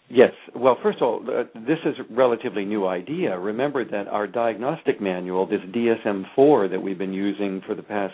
Yes. 0.10 0.32
Well, 0.56 0.78
first 0.82 0.98
of 0.98 1.04
all, 1.04 1.26
uh, 1.28 1.44
this 1.56 1.80
is 1.86 1.96
a 2.00 2.14
relatively 2.14 2.64
new 2.64 2.86
idea. 2.88 3.38
Remember 3.38 3.84
that 3.84 4.08
our 4.08 4.28
diagnostic 4.28 5.02
manual, 5.02 5.46
this 5.46 5.62
DSM 5.74 6.24
4 6.36 6.70
that 6.70 6.80
we've 6.82 6.98
been 6.98 7.14
using 7.14 7.62
for 7.66 7.76
the 7.76 7.84
past, 7.84 8.14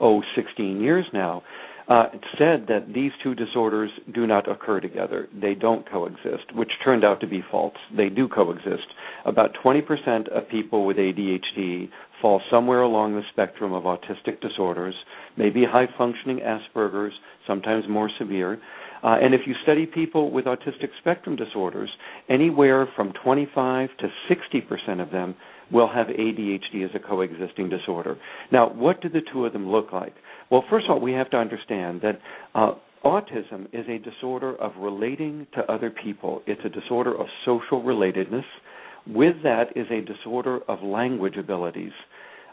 oh, 0.00 0.22
16 0.36 0.80
years 0.80 1.04
now, 1.12 1.42
uh, 1.88 2.04
said 2.38 2.66
that 2.68 2.86
these 2.94 3.12
two 3.22 3.34
disorders 3.34 3.90
do 4.14 4.26
not 4.26 4.50
occur 4.50 4.80
together. 4.80 5.28
They 5.38 5.54
don't 5.54 5.88
coexist, 5.90 6.54
which 6.54 6.70
turned 6.82 7.04
out 7.04 7.20
to 7.20 7.26
be 7.26 7.44
false. 7.50 7.74
They 7.96 8.08
do 8.08 8.28
coexist. 8.28 8.86
About 9.26 9.50
20% 9.64 10.28
of 10.28 10.48
people 10.48 10.86
with 10.86 10.96
ADHD 10.96 11.88
fall 12.22 12.40
somewhere 12.50 12.80
along 12.80 13.14
the 13.14 13.22
spectrum 13.32 13.72
of 13.72 13.84
autistic 13.84 14.40
disorders, 14.40 14.94
maybe 15.36 15.64
high 15.68 15.88
functioning 15.98 16.40
Asperger's, 16.40 17.12
sometimes 17.46 17.84
more 17.88 18.10
severe. 18.18 18.58
Uh, 19.02 19.16
and 19.20 19.34
if 19.34 19.42
you 19.46 19.54
study 19.62 19.84
people 19.84 20.30
with 20.30 20.46
autistic 20.46 20.88
spectrum 21.00 21.36
disorders, 21.36 21.90
anywhere 22.30 22.88
from 22.96 23.12
25 23.22 23.90
to 23.98 24.08
60% 24.30 25.02
of 25.02 25.10
them 25.10 25.34
will 25.70 25.88
have 25.88 26.06
ADHD 26.06 26.84
as 26.84 26.90
a 26.94 26.98
coexisting 26.98 27.68
disorder. 27.68 28.16
Now, 28.50 28.72
what 28.72 29.02
do 29.02 29.10
the 29.10 29.20
two 29.32 29.44
of 29.44 29.52
them 29.52 29.70
look 29.70 29.92
like? 29.92 30.14
Well, 30.54 30.62
first 30.70 30.84
of 30.84 30.92
all, 30.92 31.00
we 31.00 31.10
have 31.14 31.30
to 31.30 31.36
understand 31.36 32.00
that 32.02 32.20
uh, 32.54 32.74
autism 33.04 33.66
is 33.72 33.86
a 33.88 33.98
disorder 33.98 34.54
of 34.54 34.70
relating 34.78 35.48
to 35.56 35.62
other 35.62 35.90
people. 35.90 36.42
It's 36.46 36.60
a 36.64 36.68
disorder 36.68 37.12
of 37.12 37.26
social 37.44 37.82
relatedness. 37.82 38.44
With 39.04 39.34
that 39.42 39.76
is 39.76 39.88
a 39.90 40.00
disorder 40.02 40.60
of 40.68 40.80
language 40.80 41.34
abilities. 41.36 41.90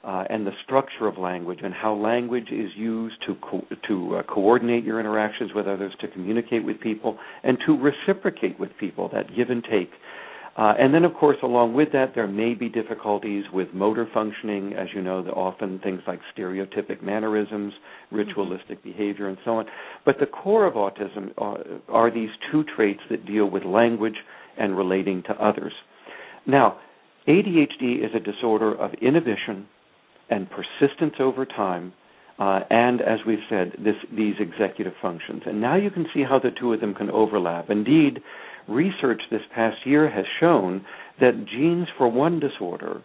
Uh, 0.03 0.23
and 0.31 0.47
the 0.47 0.51
structure 0.63 1.05
of 1.05 1.19
language 1.19 1.59
and 1.63 1.75
how 1.75 1.93
language 1.93 2.47
is 2.51 2.71
used 2.75 3.17
to 3.27 3.35
co- 3.35 3.67
to 3.87 4.15
uh, 4.15 4.23
coordinate 4.23 4.83
your 4.83 4.99
interactions 4.99 5.51
with 5.53 5.67
others, 5.67 5.93
to 6.01 6.07
communicate 6.07 6.65
with 6.65 6.79
people, 6.79 7.19
and 7.43 7.59
to 7.67 7.77
reciprocate 7.77 8.59
with 8.59 8.71
people. 8.79 9.11
That 9.13 9.27
give 9.35 9.51
and 9.51 9.63
take 9.63 9.91
uh, 10.57 10.73
and 10.77 10.93
then, 10.93 11.05
of 11.05 11.13
course, 11.13 11.37
along 11.43 11.73
with 11.73 11.93
that, 11.93 12.11
there 12.13 12.27
may 12.27 12.53
be 12.53 12.67
difficulties 12.67 13.45
with 13.53 13.69
motor 13.73 14.07
functioning. 14.13 14.73
As 14.73 14.87
you 14.93 15.01
know, 15.01 15.19
often 15.33 15.79
things 15.79 16.01
like 16.05 16.19
stereotypic 16.37 17.01
mannerisms, 17.01 17.73
ritualistic 18.11 18.79
mm-hmm. 18.79 18.89
behavior, 18.89 19.29
and 19.29 19.37
so 19.45 19.51
on. 19.51 19.65
But 20.05 20.15
the 20.19 20.25
core 20.25 20.65
of 20.65 20.73
autism 20.73 21.31
are, 21.37 21.59
uh, 21.59 21.63
are 21.89 22.13
these 22.13 22.29
two 22.51 22.65
traits 22.75 22.99
that 23.09 23.25
deal 23.25 23.49
with 23.49 23.63
language 23.63 24.17
and 24.57 24.75
relating 24.75 25.23
to 25.23 25.33
others. 25.33 25.71
Now, 26.45 26.79
ADHD 27.27 28.03
is 28.03 28.11
a 28.13 28.19
disorder 28.19 28.73
of 28.73 28.91
inhibition 28.95 29.67
and 30.29 30.47
persistence 30.49 31.13
over 31.19 31.45
time, 31.45 31.93
uh, 32.39 32.61
and 32.69 33.01
as 33.01 33.19
we've 33.25 33.39
said, 33.49 33.73
this, 33.77 33.95
these 34.15 34.35
executive 34.39 34.93
functions. 35.01 35.43
And 35.45 35.61
now 35.61 35.75
you 35.75 35.91
can 35.91 36.07
see 36.13 36.23
how 36.27 36.39
the 36.39 36.49
two 36.59 36.73
of 36.73 36.81
them 36.81 36.93
can 36.93 37.09
overlap. 37.09 37.69
Indeed, 37.69 38.21
research 38.67 39.21
this 39.29 39.41
past 39.53 39.77
year 39.85 40.09
has 40.09 40.25
shown 40.39 40.85
that 41.19 41.45
genes 41.45 41.87
for 41.97 42.07
one 42.07 42.39
disorder, 42.39 43.01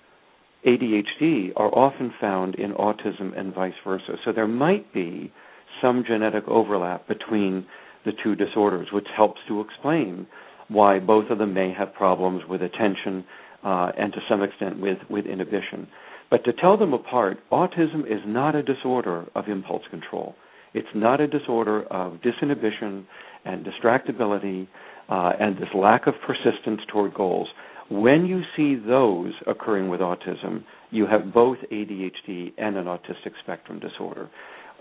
ADHD, 0.66 1.51
are 1.57 1.75
often 1.75 2.12
found 2.21 2.55
in 2.57 2.73
autism 2.73 3.38
and 3.38 3.55
vice 3.55 3.75
versa. 3.85 4.16
So 4.25 4.33
there 4.33 4.49
might 4.49 4.92
be 4.92 5.33
some 5.81 6.05
genetic 6.07 6.45
overlap 6.49 7.07
between 7.09 7.66
the 8.05 8.12
two 8.23 8.35
disorders, 8.35 8.88
which 8.92 9.07
helps 9.16 9.40
to 9.49 9.61
explain 9.61 10.27
why 10.69 10.99
both 10.99 11.31
of 11.31 11.38
them 11.38 11.55
may 11.55 11.73
have 11.77 11.95
problems 11.95 12.42
with 12.49 12.62
attention 12.62 13.25
uh, 13.64 13.90
and 13.99 14.12
to 14.12 14.21
some 14.29 14.42
extent 14.42 14.81
with, 14.81 14.99
with 15.11 15.27
inhibition. 15.27 15.87
But 16.31 16.45
to 16.45 16.53
tell 16.53 16.77
them 16.77 16.92
apart, 16.92 17.38
autism 17.53 18.01
is 18.07 18.21
not 18.27 18.55
a 18.55 18.62
disorder 18.62 19.27
of 19.35 19.49
impulse 19.49 19.85
control. 19.90 20.35
It's 20.75 20.88
not 20.95 21.21
a 21.21 21.27
disorder 21.27 21.85
of 21.85 22.19
disinhibition 22.21 23.05
and 23.45 23.64
distractibility 23.64 24.66
uh, 25.09 25.33
and 25.38 25.57
this 25.57 25.69
lack 25.75 26.07
of 26.07 26.14
persistence 26.27 26.81
toward 26.90 27.14
goals. 27.14 27.49
When 27.88 28.27
you 28.27 28.42
see 28.57 28.75
those 28.85 29.33
occurring 29.47 29.88
with 29.88 30.01
autism, 30.01 30.64
you 30.90 31.07
have 31.07 31.33
both 31.33 31.59
ADHD 31.73 32.53
and 32.59 32.77
an 32.77 32.87
autistic 32.87 33.33
spectrum 33.42 33.79
disorder. 33.79 34.29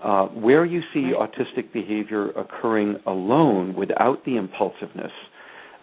Uh, 0.04 0.26
where 0.28 0.66
you 0.66 0.82
see 0.94 1.14
autistic 1.18 1.72
behavior 1.72 2.30
occurring 2.32 2.98
alone 3.08 3.74
without 3.76 4.24
the 4.26 4.36
impulsiveness, 4.36 5.12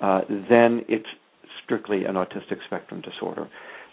uh, 0.03 0.21
then 0.51 0.83
it's 0.89 1.07
strictly 1.65 2.05
an 2.05 2.15
autistic 2.15 2.59
spectrum 2.67 3.01
disorder. 3.01 3.49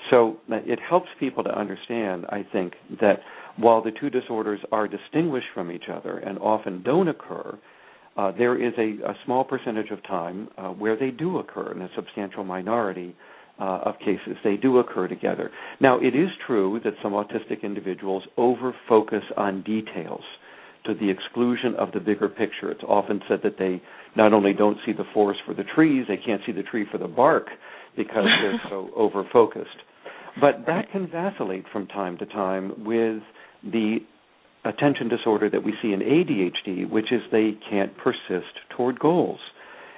So 0.09 0.37
uh, 0.51 0.57
it 0.65 0.79
helps 0.87 1.07
people 1.19 1.43
to 1.43 1.57
understand, 1.57 2.25
I 2.29 2.45
think, 2.51 2.73
that 2.99 3.21
while 3.57 3.81
the 3.81 3.91
two 3.91 4.09
disorders 4.09 4.59
are 4.71 4.87
distinguished 4.87 5.47
from 5.53 5.71
each 5.71 5.85
other 5.91 6.17
and 6.17 6.37
often 6.39 6.83
don't 6.83 7.07
occur, 7.07 7.57
uh, 8.19 8.31
there 8.37 8.61
is 8.61 8.73
a, 8.77 9.09
a, 9.09 9.13
small 9.23 9.45
percentage 9.45 9.91
of 9.91 10.03
time 10.03 10.49
uh, 10.57 10.67
where 10.69 10.97
they 10.97 11.09
do 11.09 11.37
occur 11.37 11.71
in 11.71 11.81
a 11.81 11.89
substantial 11.95 12.43
minority 12.43 13.15
uh, 13.61 13.79
of 13.85 13.95
cases. 13.99 14.35
They 14.43 14.57
do 14.57 14.79
occur 14.79 15.07
together. 15.07 15.49
Now, 15.79 15.99
it 15.99 16.13
is 16.15 16.27
true 16.45 16.81
that 16.83 16.93
some 17.01 17.13
autistic 17.13 17.63
individuals 17.63 18.23
over 18.35 18.75
focus 18.89 19.23
on 19.37 19.63
details. 19.63 20.23
to 20.85 20.93
the 20.95 21.09
exclusion 21.09 21.75
of 21.77 21.91
the 21.93 21.99
bigger 21.99 22.27
picture. 22.27 22.71
It's 22.71 22.83
often 22.87 23.21
said 23.29 23.39
that 23.43 23.57
they 23.57 23.81
not 24.15 24.33
only 24.33 24.53
don't 24.53 24.77
see 24.85 24.93
the 24.93 25.07
forest 25.13 25.41
for 25.45 25.53
the 25.53 25.65
trees, 25.75 26.05
they 26.07 26.17
can't 26.17 26.41
see 26.45 26.53
the 26.53 26.63
tree 26.63 26.85
for 26.91 26.97
the 26.97 27.07
bark 27.07 27.47
because 27.95 28.27
they're 28.41 28.61
so 28.69 28.89
over 28.95 29.23
focused. 29.31 29.79
But 30.41 30.65
that 30.67 30.91
can 30.91 31.09
vacillate 31.09 31.65
from 31.71 31.87
time 31.87 32.17
to 32.17 32.25
time 32.25 32.85
with 32.85 33.21
the 33.63 33.99
attention 34.65 35.07
disorder 35.07 35.49
that 35.49 35.63
we 35.63 35.73
see 35.81 35.93
in 35.93 35.99
ADHD, 35.99 36.89
which 36.89 37.11
is 37.11 37.21
they 37.31 37.57
can't 37.69 37.95
persist 37.97 38.53
toward 38.75 38.99
goals. 38.99 39.39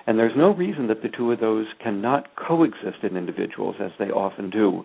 And 0.08 0.18
there's 0.18 0.36
no 0.36 0.54
reason 0.54 0.88
that 0.88 1.02
the 1.02 1.10
two 1.10 1.32
of 1.32 1.40
those 1.40 1.66
cannot 1.84 2.36
coexist 2.36 3.04
in 3.04 3.18
individuals 3.18 3.76
as 3.80 3.92
they 4.00 4.06
often 4.06 4.50
do. 4.50 4.84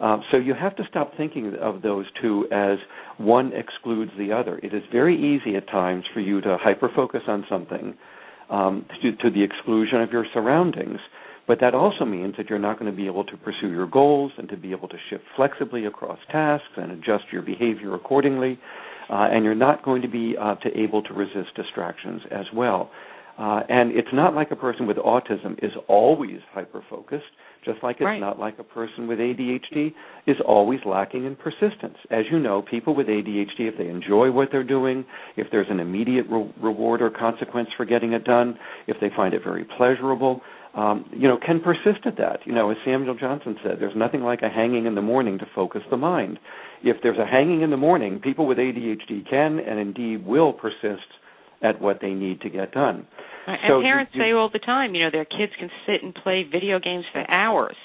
Uh, 0.00 0.18
so 0.30 0.36
you 0.36 0.54
have 0.54 0.74
to 0.76 0.82
stop 0.88 1.12
thinking 1.16 1.54
of 1.60 1.82
those 1.82 2.06
two 2.20 2.46
as 2.50 2.78
one 3.18 3.52
excludes 3.52 4.10
the 4.18 4.32
other. 4.32 4.58
It 4.58 4.74
is 4.74 4.82
very 4.90 5.16
easy 5.16 5.56
at 5.56 5.68
times 5.68 6.04
for 6.12 6.20
you 6.20 6.40
to 6.40 6.58
hyper 6.60 6.90
focus 6.94 7.22
on 7.28 7.44
something 7.48 7.94
um, 8.50 8.84
to, 9.00 9.12
to 9.16 9.30
the 9.30 9.42
exclusion 9.42 10.00
of 10.00 10.10
your 10.10 10.26
surroundings. 10.32 10.98
But 11.46 11.58
that 11.60 11.74
also 11.74 12.04
means 12.04 12.34
that 12.36 12.48
you're 12.48 12.58
not 12.58 12.78
going 12.78 12.90
to 12.90 12.96
be 12.96 13.06
able 13.06 13.24
to 13.24 13.36
pursue 13.36 13.68
your 13.68 13.86
goals 13.86 14.32
and 14.38 14.48
to 14.48 14.56
be 14.56 14.72
able 14.72 14.88
to 14.88 14.96
shift 15.10 15.24
flexibly 15.36 15.86
across 15.86 16.18
tasks 16.30 16.66
and 16.76 16.92
adjust 16.92 17.24
your 17.32 17.42
behavior 17.42 17.94
accordingly. 17.94 18.58
Uh, 19.12 19.28
and 19.30 19.44
you're 19.44 19.54
not 19.54 19.84
going 19.84 20.00
to 20.00 20.08
be 20.08 20.34
uh, 20.40 20.54
to 20.56 20.70
able 20.74 21.02
to 21.02 21.12
resist 21.12 21.54
distractions 21.54 22.22
as 22.30 22.46
well. 22.54 22.90
Uh, 23.38 23.60
and 23.68 23.92
it's 23.92 24.08
not 24.12 24.34
like 24.34 24.50
a 24.50 24.56
person 24.56 24.86
with 24.86 24.96
autism 24.96 25.62
is 25.62 25.72
always 25.86 26.38
hyper 26.52 26.82
focused, 26.88 27.24
just 27.64 27.82
like 27.82 27.96
it's 27.96 28.04
right. 28.04 28.20
not 28.20 28.38
like 28.38 28.58
a 28.58 28.64
person 28.64 29.06
with 29.06 29.18
ADHD 29.18 29.92
is 30.26 30.36
always 30.46 30.80
lacking 30.86 31.26
in 31.26 31.36
persistence. 31.36 31.96
As 32.10 32.24
you 32.30 32.38
know, 32.38 32.62
people 32.62 32.94
with 32.94 33.06
ADHD, 33.06 33.60
if 33.60 33.76
they 33.76 33.88
enjoy 33.88 34.30
what 34.30 34.48
they're 34.50 34.64
doing, 34.64 35.04
if 35.36 35.46
there's 35.50 35.66
an 35.70 35.80
immediate 35.80 36.26
re- 36.30 36.52
reward 36.62 37.02
or 37.02 37.10
consequence 37.10 37.68
for 37.76 37.84
getting 37.84 38.12
it 38.12 38.24
done, 38.24 38.58
if 38.86 38.96
they 39.00 39.10
find 39.14 39.34
it 39.34 39.42
very 39.44 39.66
pleasurable, 39.76 40.40
um, 40.74 41.04
you 41.12 41.28
know, 41.28 41.38
can 41.44 41.60
persist 41.60 42.06
at 42.06 42.16
that. 42.16 42.40
You 42.46 42.54
know, 42.54 42.70
as 42.70 42.76
Samuel 42.84 43.14
Johnson 43.14 43.56
said, 43.62 43.76
there's 43.78 43.96
nothing 43.96 44.22
like 44.22 44.40
a 44.42 44.48
hanging 44.48 44.86
in 44.86 44.94
the 44.94 45.02
morning 45.02 45.38
to 45.38 45.46
focus 45.54 45.82
the 45.90 45.96
mind. 45.96 46.38
If 46.82 46.96
there's 47.02 47.18
a 47.18 47.26
hanging 47.26 47.60
in 47.60 47.70
the 47.70 47.76
morning, 47.76 48.20
people 48.20 48.46
with 48.46 48.58
ADHD 48.58 49.28
can 49.28 49.58
and 49.58 49.78
indeed 49.78 50.26
will 50.26 50.52
persist 50.52 51.06
at 51.62 51.80
what 51.80 51.98
they 52.00 52.10
need 52.10 52.40
to 52.40 52.50
get 52.50 52.72
done. 52.72 53.06
And 53.46 53.58
so 53.68 53.80
parents 53.82 54.12
you, 54.14 54.22
say 54.22 54.32
all 54.32 54.50
the 54.52 54.58
time, 54.58 54.94
you 54.94 55.04
know, 55.04 55.10
their 55.12 55.24
kids 55.24 55.52
can 55.58 55.70
sit 55.86 56.02
and 56.02 56.14
play 56.14 56.44
video 56.50 56.78
games 56.78 57.04
for 57.12 57.28
hours 57.30 57.76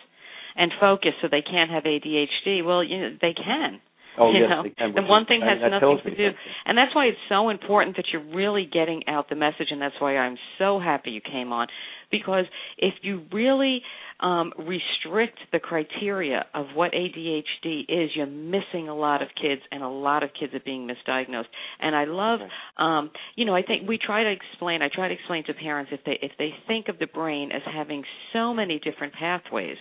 and 0.56 0.72
focus 0.80 1.12
so 1.22 1.28
they 1.30 1.42
can't 1.44 1.70
have 1.70 1.84
ADHD. 1.84 2.66
Well, 2.66 2.84
you 2.84 3.00
know, 3.00 3.18
they 3.22 3.34
can. 3.34 3.82
Oh, 4.20 4.32
you 4.32 4.42
yes, 4.42 4.50
know, 4.50 4.64
they 4.64 4.70
can. 4.72 4.94
the 4.96 5.04
one 5.04 5.26
thing 5.26 5.42
has 5.42 5.62
nothing 5.62 6.00
to 6.04 6.10
do, 6.10 6.18
something. 6.18 6.36
and 6.66 6.78
that's 6.78 6.96
why 6.96 7.06
it's 7.06 7.22
so 7.30 7.50
important 7.50 7.98
that 7.98 8.06
you're 8.12 8.26
really 8.34 8.66
getting 8.66 9.04
out 9.08 9.30
the 9.30 9.36
message, 9.36 9.68
and 9.70 9.80
that's 9.80 9.94
why 10.00 10.18
I'm 10.18 10.38
so 10.58 10.80
happy 10.80 11.12
you 11.12 11.22
came 11.22 11.54
on, 11.54 11.68
because 12.12 12.46
if 12.78 12.94
you 13.02 13.24
really 13.32 13.82
um, 14.20 14.52
restrict 14.58 15.38
the 15.52 15.60
criteria 15.60 16.46
of 16.54 16.68
what 16.74 16.92
ADHD 16.92 17.82
is, 17.88 18.10
you're 18.16 18.26
missing 18.26 18.90
a 18.90 18.96
lot 18.96 19.22
of 19.22 19.30
kids, 19.40 19.62
and 19.72 19.84
a 19.84 19.88
lot 19.88 20.24
of 20.24 20.32
kids 20.40 20.54
are 20.54 20.62
being 20.66 20.88
misdiagnosed. 20.88 21.46
And 21.80 21.96
I 21.96 22.06
love, 22.06 22.40
um, 22.78 23.12
you 23.36 23.46
know, 23.46 23.56
I 23.56 23.62
think 23.62 23.88
we 23.88 23.98
try 23.98 24.24
to 24.24 24.32
explain. 24.32 24.82
I 24.82 24.90
try 24.94 25.08
to 25.08 25.14
explain 25.14 25.44
to 25.46 25.54
parents 25.54 25.92
if 25.94 26.02
they 26.06 26.18
if 26.22 26.32
they 26.40 26.50
think 26.68 26.88
of 26.88 26.98
the 27.00 27.08
brain 27.08 27.52
as 27.52 27.62
having 27.72 28.04
so 28.34 28.54
many 28.54 28.80
different 28.80 29.14
pathways, 29.14 29.78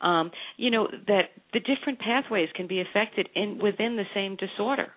um, 0.00 0.30
you 0.56 0.70
know, 0.70 0.88
that 1.06 1.30
the 1.52 1.60
different 1.60 1.98
pathways 1.98 2.48
can 2.54 2.66
be 2.66 2.80
affected 2.80 3.28
in 3.34 3.58
within 3.62 3.96
the 3.96 4.04
same 4.14 4.36
disorder. 4.36 4.92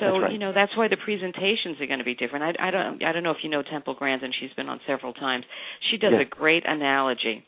So 0.00 0.18
right. 0.18 0.32
you 0.32 0.38
know 0.38 0.52
that's 0.52 0.76
why 0.76 0.88
the 0.88 0.96
presentations 0.96 1.80
are 1.80 1.86
going 1.86 1.98
to 2.00 2.04
be 2.04 2.14
different. 2.14 2.58
I, 2.58 2.68
I 2.68 2.70
don't 2.70 3.02
I 3.02 3.12
don't 3.12 3.22
know 3.22 3.30
if 3.30 3.38
you 3.42 3.50
know 3.50 3.62
Temple 3.62 3.94
Grandin. 3.94 4.32
She's 4.38 4.52
been 4.54 4.68
on 4.68 4.80
several 4.86 5.12
times. 5.12 5.44
She 5.90 5.96
does 5.96 6.12
Yes. 6.12 6.26
a 6.26 6.28
great 6.28 6.64
analogy 6.66 7.44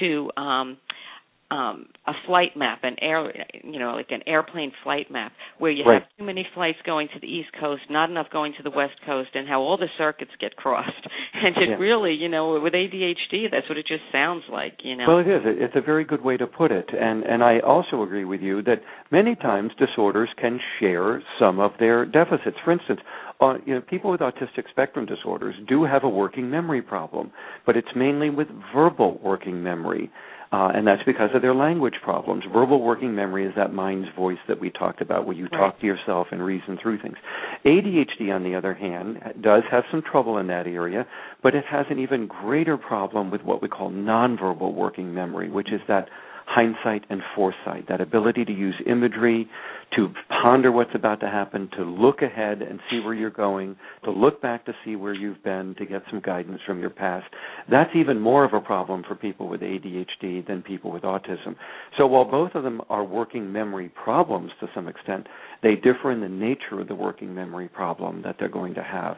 to 0.00 0.30
um, 0.36 0.78
um, 1.52 1.86
a 2.06 2.12
flight 2.26 2.56
map, 2.56 2.80
an 2.82 2.96
air 3.00 3.20
you 3.62 3.78
know 3.78 3.92
like 3.94 4.10
an 4.10 4.22
airplane 4.26 4.72
flight 4.82 5.10
map, 5.10 5.32
where 5.58 5.70
you 5.70 5.84
Right. 5.84 6.00
have 6.02 6.08
too 6.18 6.24
many 6.24 6.46
flights 6.54 6.78
going 6.86 7.08
to 7.12 7.20
the 7.20 7.26
East 7.26 7.50
Coast, 7.60 7.82
not 7.90 8.08
enough 8.08 8.30
going 8.30 8.54
to 8.56 8.62
the 8.62 8.70
West 8.70 8.94
Coast, 9.04 9.30
and 9.34 9.46
how 9.46 9.60
all 9.60 9.76
the 9.76 9.90
circuits 9.98 10.32
get 10.40 10.56
crossed. 10.56 11.06
And 11.44 11.56
it 11.56 11.68
Yeah. 11.70 11.76
really 11.78 12.14
you 12.14 12.28
know 12.28 12.58
with 12.60 12.72
ADHD 12.74 13.50
that's 13.50 13.68
what 13.68 13.76
it 13.76 13.86
just 13.86 14.04
sounds 14.10 14.44
like. 14.48 14.76
You 14.82 14.96
know. 14.96 15.06
Well, 15.08 15.18
it 15.18 15.28
is. 15.28 15.42
It's 15.44 15.76
a 15.76 15.80
very 15.82 16.04
good 16.04 16.22
way 16.22 16.36
to 16.38 16.46
put 16.46 16.70
it, 16.72 16.88
and 16.92 17.22
and 17.24 17.42
I 17.44 17.58
also 17.60 18.02
agree 18.02 18.24
with 18.24 18.40
you 18.40 18.62
that 18.62 18.80
many 19.10 19.34
times 19.34 19.72
disorders 19.78 20.30
can 20.40 20.58
share 20.78 21.22
some 21.38 21.60
of 21.60 21.72
their 21.78 22.06
deficits. 22.06 22.56
For 22.64 22.72
instance, 22.72 23.00
uh, 23.40 23.54
you 23.66 23.74
know, 23.74 23.80
people 23.80 24.10
with 24.10 24.20
autistic 24.20 24.64
spectrum 24.70 25.04
disorders 25.04 25.54
do 25.68 25.84
have 25.84 26.04
a 26.04 26.08
working 26.08 26.48
memory 26.48 26.80
problem, 26.80 27.32
but 27.66 27.76
it's 27.76 27.94
mainly 27.94 28.30
with 28.30 28.48
verbal 28.74 29.18
working 29.22 29.62
memory. 29.62 30.10
Uh, 30.52 30.68
and 30.74 30.86
that's 30.86 31.02
because 31.04 31.30
of 31.34 31.40
their 31.40 31.54
language 31.54 31.94
problems. 32.02 32.44
Verbal 32.52 32.82
working 32.82 33.14
memory 33.14 33.46
is 33.46 33.54
that 33.56 33.72
mind's 33.72 34.08
voice 34.14 34.38
that 34.48 34.60
we 34.60 34.68
talked 34.70 35.00
about, 35.00 35.24
where 35.26 35.34
you 35.34 35.44
Right. 35.44 35.58
talk 35.58 35.80
to 35.80 35.86
yourself 35.86 36.28
and 36.30 36.44
reason 36.44 36.76
through 36.76 36.98
things. 36.98 37.16
ADHD, 37.64 38.30
on 38.30 38.44
the 38.44 38.54
other 38.54 38.74
hand, 38.74 39.18
does 39.40 39.64
have 39.70 39.84
some 39.90 40.02
trouble 40.02 40.36
in 40.36 40.48
that 40.48 40.66
area, 40.66 41.06
but 41.42 41.54
it 41.54 41.64
has 41.64 41.86
an 41.88 41.98
even 41.98 42.26
greater 42.26 42.76
problem 42.76 43.30
with 43.30 43.42
what 43.44 43.62
we 43.62 43.68
call 43.68 43.90
nonverbal 43.90 44.74
working 44.74 45.14
memory, 45.14 45.48
which 45.48 45.72
is 45.72 45.80
that 45.88 46.10
hindsight 46.46 47.04
and 47.10 47.20
foresight, 47.34 47.88
that 47.88 48.00
ability 48.00 48.44
to 48.44 48.52
use 48.52 48.74
imagery, 48.86 49.48
to 49.96 50.08
ponder 50.42 50.72
what's 50.72 50.94
about 50.94 51.20
to 51.20 51.26
happen, 51.28 51.68
to 51.76 51.84
look 51.84 52.22
ahead 52.22 52.62
and 52.62 52.80
see 52.90 53.00
where 53.00 53.14
you're 53.14 53.30
going, 53.30 53.76
to 54.04 54.10
look 54.10 54.40
back 54.40 54.64
to 54.64 54.72
see 54.84 54.96
where 54.96 55.12
you've 55.12 55.42
been, 55.44 55.74
to 55.78 55.84
get 55.84 56.02
some 56.10 56.20
guidance 56.20 56.60
from 56.66 56.80
your 56.80 56.90
past. 56.90 57.26
That's 57.70 57.90
even 57.94 58.18
more 58.18 58.44
of 58.44 58.54
a 58.54 58.60
problem 58.60 59.04
for 59.06 59.14
people 59.14 59.48
with 59.48 59.60
ADHD 59.60 60.46
than 60.46 60.62
people 60.62 60.90
with 60.90 61.02
autism. 61.02 61.56
So 61.98 62.06
while 62.06 62.24
both 62.24 62.52
of 62.54 62.62
them 62.62 62.80
are 62.88 63.04
working 63.04 63.52
memory 63.52 63.90
problems 64.02 64.50
to 64.60 64.66
some 64.74 64.88
extent, 64.88 65.26
they 65.62 65.74
differ 65.74 66.10
in 66.10 66.20
the 66.20 66.28
nature 66.28 66.80
of 66.80 66.88
the 66.88 66.94
working 66.94 67.34
memory 67.34 67.68
problem 67.68 68.22
that 68.24 68.36
they're 68.38 68.48
going 68.48 68.74
to 68.74 68.82
have. 68.82 69.16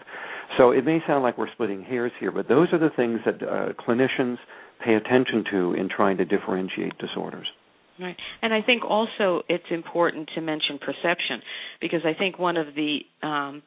So 0.59 0.73
it 0.73 0.85
may 0.85 0.99
sound 1.07 1.23
like 1.23 1.39
we're 1.39 1.51
splitting 1.53 1.83
hairs 1.83 2.13
here, 2.21 2.33
but 2.33 2.49
those 2.49 2.69
are 2.73 2.79
the 2.79 2.91
things 2.97 3.21
that 3.25 3.43
uh, 3.43 3.73
clinicians 3.87 4.37
pay 4.83 4.95
attention 4.95 5.45
to 5.51 5.75
in 5.75 5.89
trying 5.89 6.17
to 6.19 6.25
differentiate 6.25 6.97
disorders. 6.99 7.47
Right. 7.99 8.17
And 8.43 8.53
I 8.53 8.61
think 8.63 8.85
also 8.85 9.43
it's 9.49 9.65
important 9.71 10.31
to 10.35 10.41
mention 10.41 10.79
perception 10.79 11.43
because 11.81 12.01
I 12.05 12.15
think 12.19 12.39
one 12.39 12.57
of 12.57 12.75
the 12.75 13.01
um, 13.23 13.63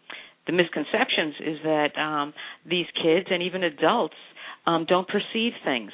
the 0.45 0.53
misconceptions 0.53 1.35
is 1.39 1.57
that 1.63 1.97
um, 1.97 2.33
these 2.69 2.85
kids 3.01 3.27
and 3.29 3.43
even 3.43 3.63
adults 3.63 4.15
um, 4.65 4.85
don't 4.87 5.07
perceive 5.07 5.53
things 5.63 5.91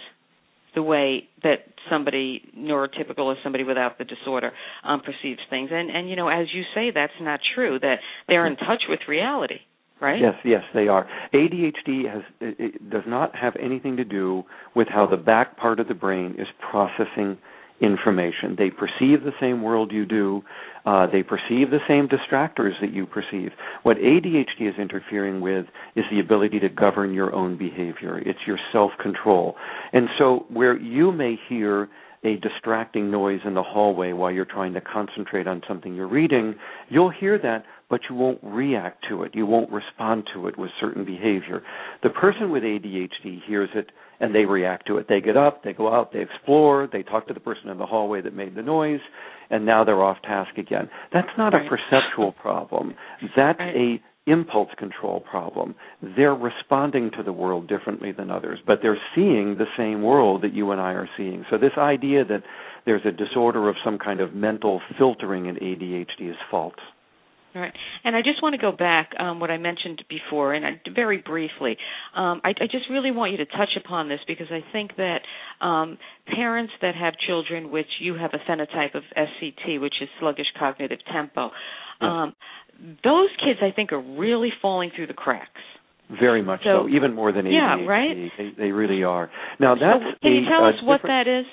the 0.76 0.82
way 0.82 1.28
that 1.44 1.66
somebody 1.90 2.42
neurotypical 2.58 3.20
or 3.20 3.36
somebody 3.44 3.64
without 3.64 3.98
the 4.00 4.06
disorder 4.06 4.52
um, 4.84 5.02
perceives 5.02 5.40
things. 5.50 5.70
And 5.72 5.92
and 5.92 6.10
you 6.10 6.16
know, 6.16 6.30
as 6.30 6.48
you 6.54 6.64
say, 6.74 6.92
that's 6.94 7.14
not 7.22 7.40
true. 7.54 7.78
That 7.80 7.98
they're 8.28 8.48
in 8.48 8.56
touch 8.56 8.84
with 8.90 9.02
reality, 9.08 9.60
right? 10.04 10.20
Yes, 10.20 10.36
yes, 10.44 10.62
they 10.74 10.88
are. 10.88 11.08
ADHD 11.34 12.12
has 12.12 12.22
it, 12.42 12.56
it 12.60 12.90
does 12.90 13.04
not 13.08 13.36
have 13.36 13.54
anything 13.62 13.98
to 13.98 14.04
do 14.04 14.44
with 14.76 14.88
how 14.90 15.08
the 15.08 15.18
back 15.18 15.58
part 15.58 15.80
of 15.80 15.88
the 15.88 15.94
brain 15.94 16.36
is 16.38 16.48
processing 16.70 17.38
information. 17.82 18.56
They 18.58 18.70
perceive 18.70 19.24
the 19.24 19.34
same 19.42 19.62
world 19.62 19.92
you 19.92 20.06
do. 20.06 20.42
Uh, 20.86 21.08
they 21.12 21.24
perceive 21.24 21.70
the 21.70 21.80
same 21.88 22.08
distractors 22.08 22.80
that 22.82 22.94
you 22.94 23.06
perceive. 23.06 23.52
What 23.84 23.98
ADHD 23.98 24.70
is 24.70 24.76
interfering 24.80 25.42
with 25.42 25.66
is 25.96 26.06
the 26.12 26.20
ability 26.20 26.60
to 26.60 26.70
govern 26.70 27.14
your 27.14 27.34
own 27.34 27.58
behavior. 27.58 28.20
It's 28.20 28.40
your 28.46 28.60
self-control. 28.72 29.56
And 29.92 30.08
so, 30.18 30.46
where 30.50 30.78
you 30.78 31.12
may 31.12 31.38
hear 31.50 31.90
a 32.24 32.38
distracting 32.38 33.12
noise 33.12 33.42
in 33.46 33.54
the 33.54 33.64
hallway 33.64 34.14
while 34.14 34.32
you're 34.32 34.46
trying 34.46 34.74
to 34.74 34.82
concentrate 34.82 35.48
on 35.48 35.62
something 35.68 35.94
you're 35.94 36.08
reading, 36.08 36.56
you'll 36.90 37.12
hear 37.12 37.38
that, 37.38 37.66
but 37.90 38.02
you 38.10 38.16
won't 38.16 38.40
react 38.42 39.06
to 39.10 39.24
it. 39.24 39.32
You 39.36 39.46
won't 39.46 39.72
respond 39.72 40.24
to 40.34 40.48
it 40.48 40.58
with 40.58 40.72
certain 40.80 41.06
behavior. 41.06 41.62
The 42.02 42.10
person 42.10 42.50
with 42.52 42.64
ADHD 42.64 43.40
hears 43.46 43.70
it 43.76 43.92
and 44.20 44.34
they 44.34 44.46
react 44.46 44.88
to 44.88 44.98
it. 44.98 45.08
They 45.10 45.20
get 45.20 45.36
up, 45.36 45.64
they 45.64 45.74
go 45.74 45.94
out, 45.94 46.14
they 46.14 46.22
explore, 46.22 46.88
they 46.92 47.04
talk 47.04 47.28
to 47.28 47.34
the 47.34 47.40
person 47.40 47.70
in 47.70 47.78
the 47.78 47.86
hallway 47.86 48.22
that 48.22 48.34
made 48.34 48.56
the 48.56 48.62
noise, 48.62 49.02
and 49.50 49.66
now 49.66 49.84
they're 49.84 50.02
off 50.02 50.18
task 50.24 50.58
again. 50.58 50.90
That's 51.12 51.28
not 51.38 51.54
Right. 51.54 51.66
a 51.66 51.70
perceptual 51.70 52.32
problem. 52.32 52.96
That's 53.36 53.60
Right. 53.60 53.76
a 53.76 54.00
impulse 54.26 54.70
control 54.78 55.20
problem. 55.20 55.76
They're 56.16 56.36
responding 56.36 57.12
to 57.18 57.24
the 57.24 57.34
world 57.34 57.68
differently 57.68 58.12
than 58.12 58.32
others, 58.32 58.60
but 58.66 58.80
they're 58.82 59.00
seeing 59.16 59.58
the 59.58 59.66
same 59.78 60.02
world 60.02 60.44
that 60.44 60.54
you 60.54 60.72
and 60.72 60.80
I 60.80 60.94
are 60.94 61.10
seeing. 61.18 61.46
So 61.50 61.58
this 61.58 61.78
idea 61.78 62.24
that 62.26 62.44
there's 62.86 63.06
a 63.06 63.12
disorder 63.12 63.70
of 63.70 63.76
some 63.84 63.98
kind 63.98 64.22
of 64.22 64.34
mental 64.34 64.82
filtering 64.98 65.48
in 65.48 65.56
ADHD 65.56 66.30
is 66.30 66.38
false. 66.50 66.74
Right. 67.56 67.74
And 68.04 68.16
I 68.16 68.22
just 68.22 68.42
want 68.42 68.54
to 68.56 68.62
go 68.62 68.72
back 68.72 69.12
um, 69.20 69.40
what 69.40 69.52
I 69.52 69.58
mentioned 69.58 70.04
before, 70.10 70.56
and 70.56 70.66
I, 70.66 70.82
very 70.96 71.20
briefly. 71.20 71.78
Um, 72.16 72.42
I, 72.44 72.50
I 72.50 72.66
just 72.72 72.90
really 72.90 73.12
want 73.12 73.32
you 73.32 73.38
to 73.38 73.46
touch 73.46 73.78
upon 73.78 74.10
this 74.10 74.20
because 74.28 74.48
I 74.50 74.62
think 74.72 74.96
that 74.98 75.20
um, 75.62 76.00
parents 76.34 76.74
that 76.82 76.96
have 76.96 77.14
children, 77.28 77.70
which 77.70 77.88
you 78.00 78.16
have 78.16 78.32
a 78.34 78.40
phenotype 78.50 78.96
of 78.96 79.04
SCT, 79.16 79.80
which 79.80 79.94
is 80.02 80.10
sluggish 80.20 80.48
cognitive 80.58 80.98
tempo, 81.12 81.52
um, 82.02 82.34
those 83.04 83.30
kids, 83.40 83.60
I 83.62 83.72
think, 83.76 83.92
are 83.92 84.02
really 84.02 84.50
falling 84.62 84.92
through 84.96 85.08
the 85.08 85.14
cracks. 85.14 85.50
Very 86.20 86.44
much 86.44 86.62
so, 86.64 86.84
so 86.84 86.90
even 86.90 87.14
more 87.14 87.32
than 87.32 87.46
ADHD. 87.46 87.54
Yeah, 87.54 87.86
right. 87.86 88.32
They, 88.38 88.52
they 88.58 88.72
really 88.72 89.04
are. 89.04 89.32
Now 89.60 89.74
that's. 89.76 90.04
So 90.04 90.20
can 90.22 90.34
you 90.34 90.42
tell 90.50 90.66
us 90.66 90.76
what 90.84 91.02
that 91.04 91.28
is? 91.28 91.46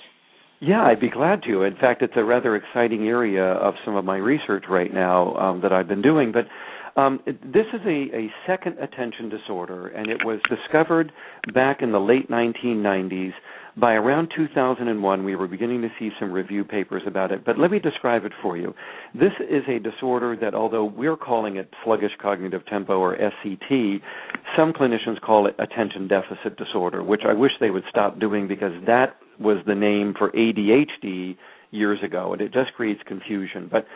Yeah, 0.60 0.82
I'd 0.82 1.00
be 1.00 1.08
glad 1.08 1.42
to. 1.44 1.62
In 1.62 1.76
fact, 1.76 2.02
it's 2.02 2.12
a 2.16 2.24
rather 2.24 2.54
exciting 2.54 3.06
area 3.06 3.44
of 3.44 3.74
some 3.84 3.96
of 3.96 4.04
my 4.04 4.16
research 4.16 4.64
right 4.68 4.92
now 4.92 5.34
um, 5.36 5.62
that 5.62 5.72
I've 5.72 5.88
been 5.88 6.02
doing. 6.02 6.32
But 6.32 7.00
um, 7.00 7.20
this 7.26 7.66
is 7.72 7.80
a, 7.86 8.16
a 8.16 8.30
second 8.46 8.78
attention 8.78 9.30
disorder, 9.30 9.88
and 9.88 10.10
it 10.10 10.18
was 10.24 10.40
discovered 10.50 11.12
back 11.54 11.80
in 11.80 11.92
the 11.92 12.00
late 12.00 12.28
1990s. 12.30 13.32
By 13.80 13.94
around 13.94 14.30
2001, 14.36 15.24
we 15.24 15.36
were 15.36 15.48
beginning 15.48 15.80
to 15.80 15.88
see 15.98 16.10
some 16.20 16.30
review 16.30 16.64
papers 16.64 17.02
about 17.06 17.32
it. 17.32 17.46
But 17.46 17.58
let 17.58 17.70
me 17.70 17.78
describe 17.78 18.26
it 18.26 18.32
for 18.42 18.58
you. 18.58 18.74
This 19.14 19.32
is 19.40 19.62
a 19.68 19.78
disorder 19.78 20.36
that, 20.38 20.54
although 20.54 20.84
we're 20.84 21.16
calling 21.16 21.56
it 21.56 21.70
sluggish 21.82 22.10
cognitive 22.20 22.66
tempo 22.66 22.98
or 22.98 23.16
SCT, 23.16 24.02
some 24.54 24.74
clinicians 24.74 25.18
call 25.22 25.46
it 25.46 25.54
attention 25.58 26.08
deficit 26.08 26.58
disorder, 26.58 27.02
which 27.02 27.22
I 27.26 27.32
wish 27.32 27.52
they 27.58 27.70
would 27.70 27.84
stop 27.88 28.20
doing 28.20 28.46
because 28.46 28.72
that 28.86 29.16
was 29.38 29.56
the 29.66 29.74
name 29.74 30.14
for 30.18 30.30
ADHD 30.32 31.38
years 31.70 32.00
ago, 32.04 32.34
and 32.34 32.42
it 32.42 32.52
just 32.52 32.74
creates 32.74 33.00
confusion. 33.06 33.66
But 33.72 33.86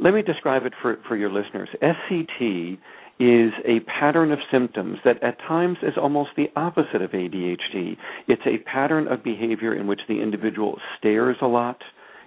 let 0.00 0.14
me 0.14 0.22
describe 0.22 0.64
it 0.66 0.72
for, 0.82 0.98
for 1.06 1.16
your 1.16 1.30
listeners. 1.30 1.68
SCT 1.80 2.78
is 3.18 3.52
a 3.64 3.80
pattern 3.80 4.30
of 4.30 4.38
symptoms 4.50 4.98
that 5.04 5.22
at 5.22 5.38
times 5.40 5.76
is 5.82 5.94
almost 6.00 6.30
the 6.36 6.46
opposite 6.54 7.02
of 7.02 7.10
ADHD. 7.10 7.96
It's 8.28 8.42
a 8.46 8.58
pattern 8.70 9.08
of 9.08 9.24
behavior 9.24 9.74
in 9.74 9.86
which 9.88 10.00
the 10.08 10.20
individual 10.22 10.78
stares 10.98 11.36
a 11.42 11.46
lot, 11.46 11.78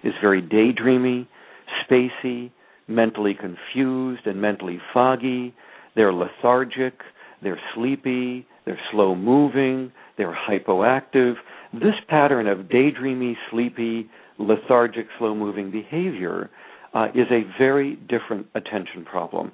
is 0.03 0.13
very 0.21 0.41
daydreamy, 0.41 1.27
spacey, 1.89 2.51
mentally 2.87 3.33
confused 3.39 4.25
and 4.25 4.41
mentally 4.41 4.79
foggy. 4.93 5.53
They're 5.95 6.13
lethargic, 6.13 6.99
they're 7.41 7.59
sleepy, 7.73 8.45
they're 8.65 8.79
slow 8.91 9.15
moving, 9.15 9.91
they're 10.17 10.35
hypoactive. 10.35 11.35
This 11.73 11.95
pattern 12.09 12.47
of 12.47 12.67
daydreamy, 12.67 13.35
sleepy, 13.49 14.09
lethargic, 14.37 15.07
slow 15.17 15.33
moving 15.35 15.71
behavior 15.71 16.49
uh, 16.93 17.07
is 17.15 17.27
a 17.31 17.43
very 17.57 17.95
different 18.09 18.47
attention 18.55 19.05
problem. 19.05 19.51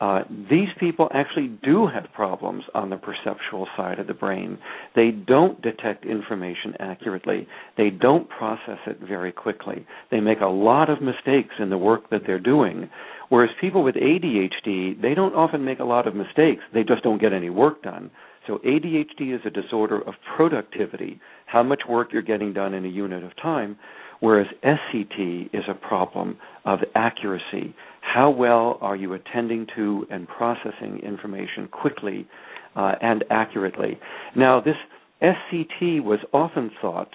Uh, 0.00 0.22
these 0.50 0.68
people 0.78 1.10
actually 1.12 1.48
do 1.62 1.86
have 1.86 2.06
problems 2.14 2.64
on 2.74 2.88
the 2.88 2.96
perceptual 2.96 3.68
side 3.76 3.98
of 3.98 4.06
the 4.06 4.14
brain. 4.14 4.58
They 4.96 5.10
don't 5.10 5.60
detect 5.60 6.06
information 6.06 6.74
accurately. 6.80 7.46
They 7.76 7.90
don't 7.90 8.26
process 8.28 8.78
it 8.86 8.98
very 9.06 9.30
quickly. 9.30 9.86
They 10.10 10.20
make 10.20 10.40
a 10.40 10.46
lot 10.46 10.88
of 10.88 11.02
mistakes 11.02 11.54
in 11.58 11.68
the 11.68 11.76
work 11.76 12.08
that 12.10 12.22
they're 12.26 12.40
doing. 12.40 12.88
Whereas 13.28 13.50
people 13.60 13.84
with 13.84 13.94
ADHD, 13.94 15.00
they 15.00 15.14
don't 15.14 15.34
often 15.34 15.64
make 15.64 15.80
a 15.80 15.84
lot 15.84 16.08
of 16.08 16.16
mistakes. 16.16 16.62
They 16.72 16.82
just 16.82 17.02
don't 17.02 17.20
get 17.20 17.34
any 17.34 17.50
work 17.50 17.82
done. 17.82 18.10
So 18.46 18.58
ADHD 18.66 19.34
is 19.34 19.42
a 19.44 19.50
disorder 19.50 20.00
of 20.00 20.14
productivity, 20.36 21.20
how 21.44 21.62
much 21.62 21.82
work 21.88 22.08
you're 22.12 22.22
getting 22.22 22.54
done 22.54 22.72
in 22.72 22.86
a 22.86 22.88
unit 22.88 23.22
of 23.22 23.36
time, 23.36 23.76
whereas 24.20 24.46
SCT 24.64 25.50
is 25.52 25.64
a 25.68 25.74
problem 25.74 26.38
of 26.64 26.80
accuracy. 26.94 27.74
How 28.12 28.28
well 28.28 28.76
are 28.80 28.96
you 28.96 29.12
attending 29.12 29.68
to 29.76 30.04
and 30.10 30.26
processing 30.26 30.98
information 31.04 31.68
quickly 31.70 32.26
uh, 32.74 32.94
and 33.00 33.24
accurately? 33.30 34.00
Now, 34.34 34.60
this 34.60 34.74
SCT 35.22 36.02
was 36.02 36.18
often 36.32 36.72
thought 36.82 37.10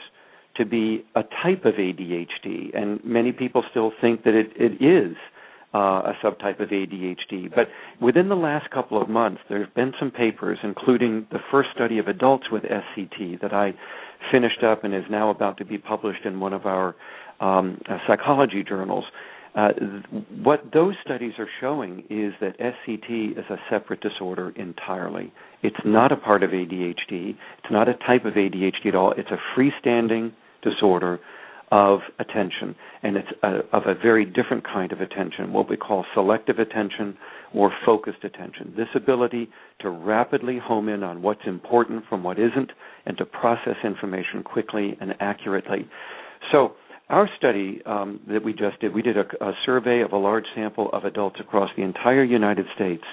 to 0.55 0.65
be 0.65 1.03
a 1.15 1.23
type 1.43 1.65
of 1.65 1.73
ADHD, 1.73 2.73
and 2.73 3.03
many 3.03 3.33
people 3.33 3.63
still 3.71 3.91
think 3.99 4.23
that 4.23 4.35
it, 4.35 4.51
it 4.55 4.81
is 4.81 5.17
uh, 5.73 5.77
a 5.77 6.13
subtype 6.23 6.61
of 6.61 6.69
ADHD. 6.69 7.53
But 7.53 7.67
within 7.99 8.29
the 8.29 8.35
last 8.35 8.69
couple 8.71 9.01
of 9.01 9.09
months, 9.09 9.41
there 9.49 9.59
have 9.59 9.75
been 9.75 9.91
some 9.99 10.11
papers, 10.11 10.59
including 10.63 11.27
the 11.29 11.39
first 11.51 11.71
study 11.75 11.97
of 11.97 12.07
adults 12.07 12.45
with 12.49 12.63
SCT 12.63 13.41
that 13.41 13.53
I 13.53 13.73
finished 14.31 14.63
up 14.63 14.85
and 14.85 14.95
is 14.95 15.03
now 15.09 15.29
about 15.29 15.57
to 15.57 15.65
be 15.65 15.77
published 15.77 16.23
in 16.23 16.39
one 16.39 16.53
of 16.53 16.65
our 16.65 16.95
um, 17.41 17.81
uh, 17.89 17.97
psychology 18.07 18.63
journals. 18.63 19.03
Uh, 19.55 19.69
what 20.43 20.63
those 20.73 20.95
studies 21.05 21.31
are 21.39 21.47
showing 21.61 21.99
is 22.09 22.33
that 22.41 22.59
SCT 22.59 23.31
is 23.37 23.45
a 23.49 23.55
separate 23.69 24.01
disorder 24.01 24.51
entirely. 24.57 25.31
It's 25.63 25.79
not 25.85 26.11
a 26.11 26.17
part 26.17 26.43
of 26.43 26.49
ADHD. 26.51 27.29
It's 27.29 27.71
not 27.71 27.87
a 27.87 27.93
type 28.05 28.25
of 28.25 28.33
ADHD 28.33 28.87
at 28.87 28.95
all. 28.95 29.13
It's 29.17 29.29
a 29.31 29.39
freestanding 29.57 30.33
disorder 30.61 31.19
of 31.71 31.99
attention, 32.19 32.75
and 33.01 33.17
it's 33.17 33.27
a, 33.43 33.59
of 33.75 33.83
a 33.87 33.95
very 33.95 34.23
different 34.25 34.63
kind 34.63 34.91
of 34.91 35.01
attention, 35.01 35.51
what 35.51 35.69
we 35.69 35.75
call 35.75 36.05
selective 36.13 36.59
attention 36.59 37.17
or 37.53 37.71
focused 37.85 38.23
attention. 38.23 38.73
This 38.77 38.87
ability 38.93 39.49
to 39.79 39.89
rapidly 39.89 40.59
home 40.61 40.89
in 40.89 41.01
on 41.01 41.21
what's 41.21 41.41
important 41.47 42.03
from 42.07 42.23
what 42.23 42.37
isn't, 42.37 42.71
and 43.05 43.17
to 43.17 43.25
process 43.25 43.75
information 43.83 44.43
quickly 44.43 44.97
and 45.01 45.15
accurately. 45.19 45.87
So, 46.51 46.73
our 47.09 47.29
study 47.37 47.81
um, 47.85 48.19
that 48.27 48.43
we 48.43 48.53
just 48.53 48.79
did, 48.81 48.93
we 48.93 49.01
did 49.01 49.17
a, 49.17 49.25
a 49.43 49.53
survey 49.65 50.01
of 50.01 50.11
a 50.11 50.17
large 50.17 50.45
sample 50.55 50.89
of 50.91 51.05
adults 51.05 51.37
across 51.39 51.69
the 51.77 51.83
entire 51.83 52.23
United 52.23 52.65
States, 52.75 53.03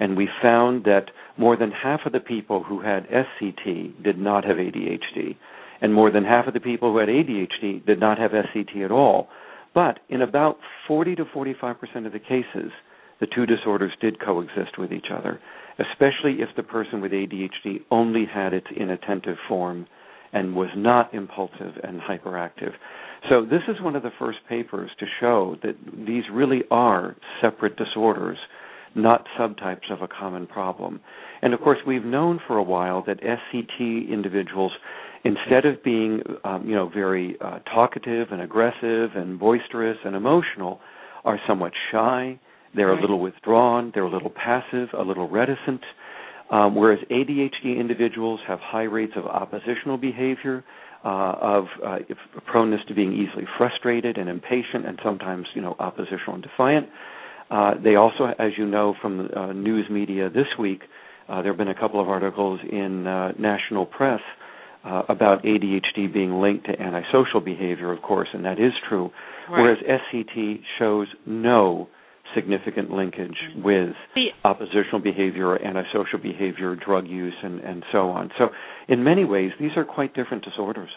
and 0.00 0.16
we 0.16 0.28
found 0.42 0.84
that 0.84 1.06
more 1.36 1.56
than 1.56 1.70
half 1.70 2.00
of 2.06 2.12
the 2.12 2.20
people 2.20 2.62
who 2.62 2.80
had 2.80 3.06
SCT 3.08 4.02
did 4.02 4.18
not 4.18 4.44
have 4.44 4.56
ADHD 4.56 5.36
and 5.80 5.92
more 5.92 6.10
than 6.10 6.24
half 6.24 6.46
of 6.46 6.54
the 6.54 6.60
people 6.60 6.92
who 6.92 6.98
had 6.98 7.08
ADHD 7.08 7.84
did 7.84 8.00
not 8.00 8.18
have 8.18 8.30
SCT 8.30 8.84
at 8.84 8.90
all. 8.90 9.28
But 9.74 9.98
in 10.08 10.22
about 10.22 10.56
40 10.88 11.16
to 11.16 11.24
45 11.32 11.80
percent 11.80 12.06
of 12.06 12.12
the 12.12 12.18
cases, 12.18 12.72
the 13.20 13.26
two 13.26 13.44
disorders 13.44 13.92
did 14.00 14.18
coexist 14.18 14.78
with 14.78 14.92
each 14.92 15.06
other, 15.12 15.40
especially 15.78 16.40
if 16.40 16.48
the 16.56 16.62
person 16.62 17.00
with 17.00 17.12
ADHD 17.12 17.82
only 17.90 18.24
had 18.24 18.54
its 18.54 18.66
inattentive 18.74 19.36
form 19.48 19.86
and 20.32 20.56
was 20.56 20.70
not 20.76 21.12
impulsive 21.12 21.74
and 21.82 22.00
hyperactive. 22.00 22.72
So 23.30 23.44
this 23.44 23.62
is 23.68 23.80
one 23.80 23.96
of 23.96 24.02
the 24.02 24.10
first 24.18 24.38
papers 24.48 24.90
to 25.00 25.06
show 25.20 25.56
that 25.62 25.76
these 26.06 26.24
really 26.32 26.62
are 26.70 27.16
separate 27.40 27.76
disorders, 27.76 28.36
not 28.94 29.24
subtypes 29.38 29.90
of 29.90 30.02
a 30.02 30.08
common 30.08 30.46
problem. 30.46 31.00
And 31.40 31.54
of 31.54 31.60
course, 31.60 31.78
we've 31.86 32.04
known 32.04 32.38
for 32.46 32.58
a 32.58 32.62
while 32.62 33.02
that 33.06 33.20
SCT 33.22 34.10
individuals 34.10 34.72
instead 35.24 35.64
of 35.64 35.82
being 35.82 36.22
um, 36.44 36.66
you 36.68 36.74
know 36.74 36.88
very 36.88 37.36
uh, 37.40 37.58
talkative 37.60 38.28
and 38.30 38.42
aggressive 38.42 39.10
and 39.16 39.38
boisterous 39.38 39.96
and 40.04 40.14
emotional 40.14 40.80
are 41.24 41.40
somewhat 41.48 41.72
shy 41.90 42.38
they're 42.74 42.92
a 42.92 43.00
little 43.00 43.20
withdrawn 43.20 43.90
they're 43.94 44.04
a 44.04 44.10
little 44.12 44.30
passive 44.30 44.88
a 44.98 45.02
little 45.02 45.28
reticent 45.28 45.80
um, 46.50 46.74
whereas 46.74 46.98
ADHD 47.10 47.78
individuals 47.78 48.38
have 48.46 48.58
high 48.60 48.82
rates 48.82 49.14
of 49.16 49.24
oppositional 49.24 49.96
behavior 49.96 50.62
uh, 51.04 51.34
of 51.40 51.64
uh, 51.86 51.98
proneness 52.46 52.80
to 52.88 52.94
being 52.94 53.12
easily 53.12 53.44
frustrated 53.58 54.16
and 54.16 54.28
impatient 54.28 54.86
and 54.86 54.98
sometimes 55.04 55.46
you 55.54 55.60
know 55.60 55.76
oppositional 55.78 56.34
and 56.34 56.42
defiant 56.42 56.88
uh, 57.50 57.72
they 57.82 57.94
also 57.94 58.28
as 58.38 58.52
you 58.56 58.66
know 58.66 58.94
from 59.00 59.18
the 59.18 59.38
uh, 59.38 59.52
news 59.52 59.86
media 59.90 60.30
this 60.30 60.46
week 60.58 60.82
uh, 61.28 61.42
there 61.42 61.52
have 61.52 61.58
been 61.58 61.68
a 61.68 61.78
couple 61.78 62.00
of 62.00 62.08
articles 62.08 62.60
in 62.70 63.06
uh, 63.06 63.32
national 63.38 63.86
press 63.86 64.20
uh, 64.84 65.02
about 65.08 65.42
ADHD 65.44 66.12
being 66.12 66.40
linked 66.40 66.66
to 66.66 66.78
antisocial 66.78 67.40
behavior, 67.40 67.90
of 67.90 68.02
course, 68.02 68.28
and 68.34 68.44
that 68.44 68.60
is 68.60 68.72
true. 68.88 69.10
Right. 69.50 69.62
Whereas 69.62 69.78
SCT 69.82 70.60
shows 70.78 71.06
no 71.26 71.88
significant 72.34 72.90
linkage 72.90 73.36
mm-hmm. 73.50 73.62
with 73.62 73.90
oppositional 74.44 75.00
behavior 75.00 75.48
or 75.48 75.62
antisocial 75.62 76.18
behavior, 76.22 76.76
drug 76.76 77.06
use, 77.06 77.34
and, 77.42 77.60
and 77.60 77.84
so 77.92 78.10
on. 78.10 78.30
So, 78.38 78.48
in 78.88 79.04
many 79.04 79.24
ways, 79.24 79.52
these 79.58 79.72
are 79.76 79.84
quite 79.84 80.14
different 80.14 80.44
disorders. 80.44 80.90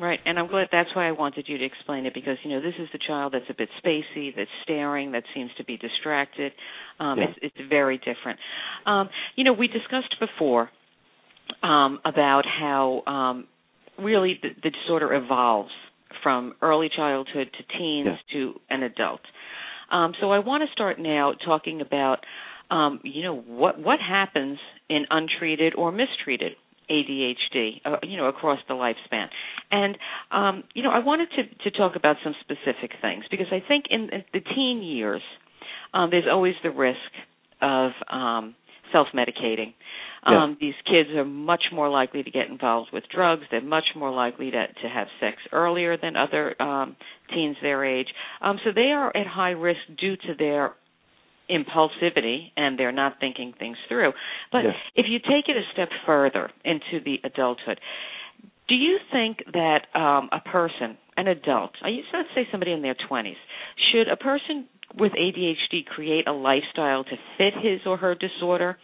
Right, 0.00 0.18
and 0.24 0.38
I'm 0.38 0.48
glad 0.48 0.68
that's 0.72 0.88
why 0.96 1.06
I 1.06 1.12
wanted 1.12 1.44
you 1.48 1.58
to 1.58 1.64
explain 1.64 2.06
it 2.06 2.14
because 2.14 2.36
you 2.42 2.50
know 2.50 2.60
this 2.60 2.74
is 2.80 2.88
the 2.92 2.98
child 3.06 3.34
that's 3.34 3.48
a 3.48 3.54
bit 3.54 3.68
spacey, 3.84 4.34
that's 4.34 4.50
staring, 4.64 5.12
that 5.12 5.22
seems 5.32 5.50
to 5.58 5.64
be 5.64 5.76
distracted. 5.76 6.50
Um, 6.98 7.18
yeah. 7.18 7.24
it's, 7.28 7.38
it's 7.56 7.68
very 7.68 7.98
different. 7.98 8.40
Um, 8.84 9.10
you 9.36 9.44
know, 9.44 9.52
we 9.52 9.68
discussed 9.68 10.16
before 10.18 10.70
um, 11.62 12.00
about 12.04 12.42
how 12.46 13.02
um, 13.06 13.46
really 13.98 14.40
the, 14.42 14.48
the, 14.62 14.70
disorder 14.70 15.14
evolves 15.14 15.70
from 16.22 16.54
early 16.62 16.88
childhood 16.94 17.48
to 17.52 17.78
teens 17.78 18.08
yeah. 18.08 18.16
to 18.32 18.54
an 18.70 18.82
adult. 18.82 19.20
Um, 19.92 20.14
so 20.20 20.32
I 20.32 20.38
want 20.38 20.62
to 20.66 20.72
start 20.72 20.98
now 20.98 21.34
talking 21.44 21.80
about, 21.80 22.24
um, 22.70 23.00
you 23.04 23.22
know, 23.22 23.36
what 23.36 23.78
what 23.78 24.00
happens 24.00 24.58
in 24.88 25.04
untreated 25.10 25.74
or 25.76 25.92
mistreated 25.92 26.52
ADHD, 26.90 27.80
uh, 27.84 27.96
you 28.02 28.16
know, 28.16 28.26
across 28.26 28.58
the 28.68 28.74
lifespan. 28.74 29.26
And 29.70 29.96
um, 30.30 30.64
you 30.74 30.82
know, 30.82 30.90
I 30.90 30.98
wanted 31.00 31.28
to 31.36 31.70
to 31.70 31.76
talk 31.76 31.94
about 31.94 32.16
some 32.24 32.34
specific 32.40 32.92
things 33.00 33.24
because 33.30 33.48
I 33.52 33.62
think 33.66 33.84
in, 33.90 34.08
the 34.32 34.40
teen 34.40 34.82
years, 34.82 35.22
um, 35.94 36.10
there's 36.10 36.26
always 36.30 36.54
the 36.62 36.70
risk 36.70 36.98
of 37.60 37.92
um, 38.10 38.54
self-medicating. 38.92 39.74
Um, 40.24 40.56
These 40.60 40.74
kids 40.86 41.10
are 41.16 41.24
much 41.24 41.64
more 41.72 41.88
likely 41.88 42.22
to 42.22 42.30
get 42.30 42.48
involved 42.48 42.90
with 42.92 43.04
drugs. 43.12 43.42
They're 43.50 43.60
much 43.60 43.86
more 43.96 44.12
likely 44.12 44.50
to, 44.52 44.66
to 44.68 44.88
have 44.88 45.08
sex 45.18 45.38
earlier 45.50 45.96
than 45.96 46.16
other 46.16 46.60
um, 46.62 46.96
teens 47.34 47.56
their 47.60 47.84
age. 47.84 48.06
Um, 48.40 48.58
so 48.64 48.70
they 48.74 48.92
are 48.92 49.14
at 49.16 49.26
high 49.26 49.50
risk 49.50 49.80
due 49.98 50.16
to 50.16 50.34
their 50.38 50.74
impulsivity 51.50 52.52
and 52.56 52.78
they're 52.78 52.92
not 52.92 53.14
thinking 53.20 53.52
things 53.58 53.76
through. 53.88 54.12
But 54.52 54.64
Yes. 54.64 54.74
if 54.94 55.06
you 55.08 55.18
take 55.18 55.48
it 55.48 55.56
a 55.56 55.64
step 55.72 55.88
further 56.06 56.50
into 56.64 57.00
the 57.04 57.20
adulthood, 57.24 57.80
do 58.68 58.74
you 58.76 58.98
think 59.10 59.38
that 59.52 59.86
um, 59.94 60.28
a 60.32 60.40
person, 60.40 60.96
an 61.16 61.26
adult, 61.28 61.72
I 61.82 61.88
used- 61.88 62.08
let's 62.12 62.28
say 62.34 62.46
somebody 62.50 62.72
in 62.72 62.80
their 62.82 62.94
20s, 62.94 63.36
should 63.90 64.08
a 64.08 64.16
person 64.16 64.68
with 64.98 65.12
ADHD 65.12 65.84
create 65.86 66.26
a 66.26 66.32
lifestyle 66.32 67.04
to 67.04 67.16
fit 67.38 67.54
his 67.62 67.80
or 67.86 67.96
her 67.96 68.14
disorder, 68.14 68.76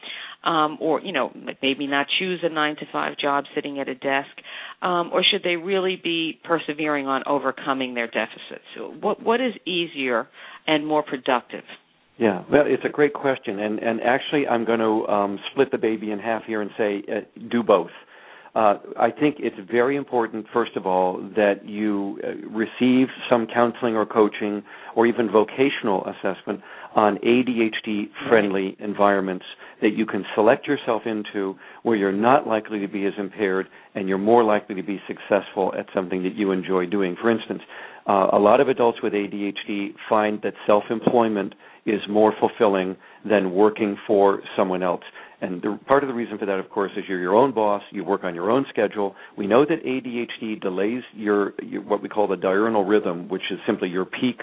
um, 0.44 0.78
or 0.80 1.00
you 1.00 1.12
know 1.12 1.32
maybe 1.62 1.86
not 1.86 2.06
choose 2.18 2.40
a 2.42 2.48
nine 2.48 2.76
to 2.76 2.86
five 2.92 3.18
job 3.18 3.44
sitting 3.54 3.80
at 3.80 3.88
a 3.88 3.94
desk, 3.94 4.30
um, 4.82 5.10
or 5.12 5.22
should 5.22 5.42
they 5.42 5.56
really 5.56 6.00
be 6.02 6.38
persevering 6.44 7.06
on 7.06 7.22
overcoming 7.26 7.94
their 7.94 8.06
deficits? 8.06 8.64
What 9.00 9.22
what 9.22 9.40
is 9.40 9.52
easier 9.66 10.28
and 10.66 10.86
more 10.86 11.02
productive? 11.02 11.64
Yeah, 12.18 12.42
well, 12.50 12.64
it's 12.66 12.84
a 12.84 12.88
great 12.88 13.14
question, 13.14 13.60
and 13.60 13.78
and 13.78 14.00
actually, 14.02 14.46
I'm 14.46 14.64
going 14.64 14.80
to 14.80 15.06
um, 15.12 15.38
split 15.52 15.70
the 15.70 15.78
baby 15.78 16.10
in 16.10 16.18
half 16.18 16.44
here 16.44 16.62
and 16.62 16.70
say 16.76 17.02
uh, 17.08 17.20
do 17.50 17.62
both. 17.62 17.90
Uh, 18.54 18.74
I 18.98 19.10
think 19.10 19.36
it's 19.38 19.56
very 19.70 19.96
important, 19.96 20.46
first 20.52 20.76
of 20.76 20.86
all, 20.86 21.18
that 21.36 21.64
you 21.64 22.18
uh, 22.24 22.48
receive 22.48 23.08
some 23.28 23.46
counseling 23.52 23.94
or 23.94 24.06
coaching 24.06 24.62
or 24.96 25.06
even 25.06 25.30
vocational 25.30 26.04
assessment 26.06 26.60
on 26.94 27.18
ADHD 27.18 28.08
friendly 28.28 28.76
environments 28.80 29.44
that 29.82 29.90
you 29.90 30.06
can 30.06 30.24
select 30.34 30.66
yourself 30.66 31.02
into 31.06 31.54
where 31.82 31.96
you're 31.96 32.10
not 32.10 32.46
likely 32.46 32.80
to 32.80 32.88
be 32.88 33.06
as 33.06 33.12
impaired 33.18 33.68
and 33.94 34.08
you're 34.08 34.18
more 34.18 34.42
likely 34.42 34.74
to 34.74 34.82
be 34.82 35.00
successful 35.06 35.72
at 35.78 35.86
something 35.94 36.22
that 36.22 36.34
you 36.34 36.50
enjoy 36.50 36.86
doing. 36.86 37.16
For 37.20 37.30
instance, 37.30 37.62
uh, 38.08 38.28
a 38.32 38.38
lot 38.38 38.60
of 38.60 38.68
adults 38.68 38.98
with 39.02 39.12
ADHD 39.12 39.90
find 40.08 40.40
that 40.42 40.54
self 40.66 40.84
employment 40.90 41.54
is 41.86 42.00
more 42.08 42.32
fulfilling 42.40 42.96
than 43.28 43.52
working 43.52 43.96
for 44.06 44.40
someone 44.56 44.82
else. 44.82 45.02
And 45.40 45.62
the, 45.62 45.78
part 45.86 46.02
of 46.02 46.08
the 46.08 46.14
reason 46.14 46.36
for 46.38 46.46
that, 46.46 46.58
of 46.58 46.68
course, 46.68 46.90
is 46.96 47.04
you're 47.08 47.20
your 47.20 47.36
own 47.36 47.54
boss. 47.54 47.82
You 47.92 48.04
work 48.04 48.24
on 48.24 48.34
your 48.34 48.50
own 48.50 48.66
schedule. 48.70 49.14
We 49.36 49.46
know 49.46 49.64
that 49.64 49.84
ADHD 49.84 50.60
delays 50.60 51.02
your, 51.14 51.52
your 51.62 51.82
what 51.82 52.02
we 52.02 52.08
call 52.08 52.26
the 52.26 52.36
diurnal 52.36 52.84
rhythm, 52.84 53.28
which 53.28 53.42
is 53.50 53.58
simply 53.66 53.88
your 53.88 54.04
peak 54.04 54.40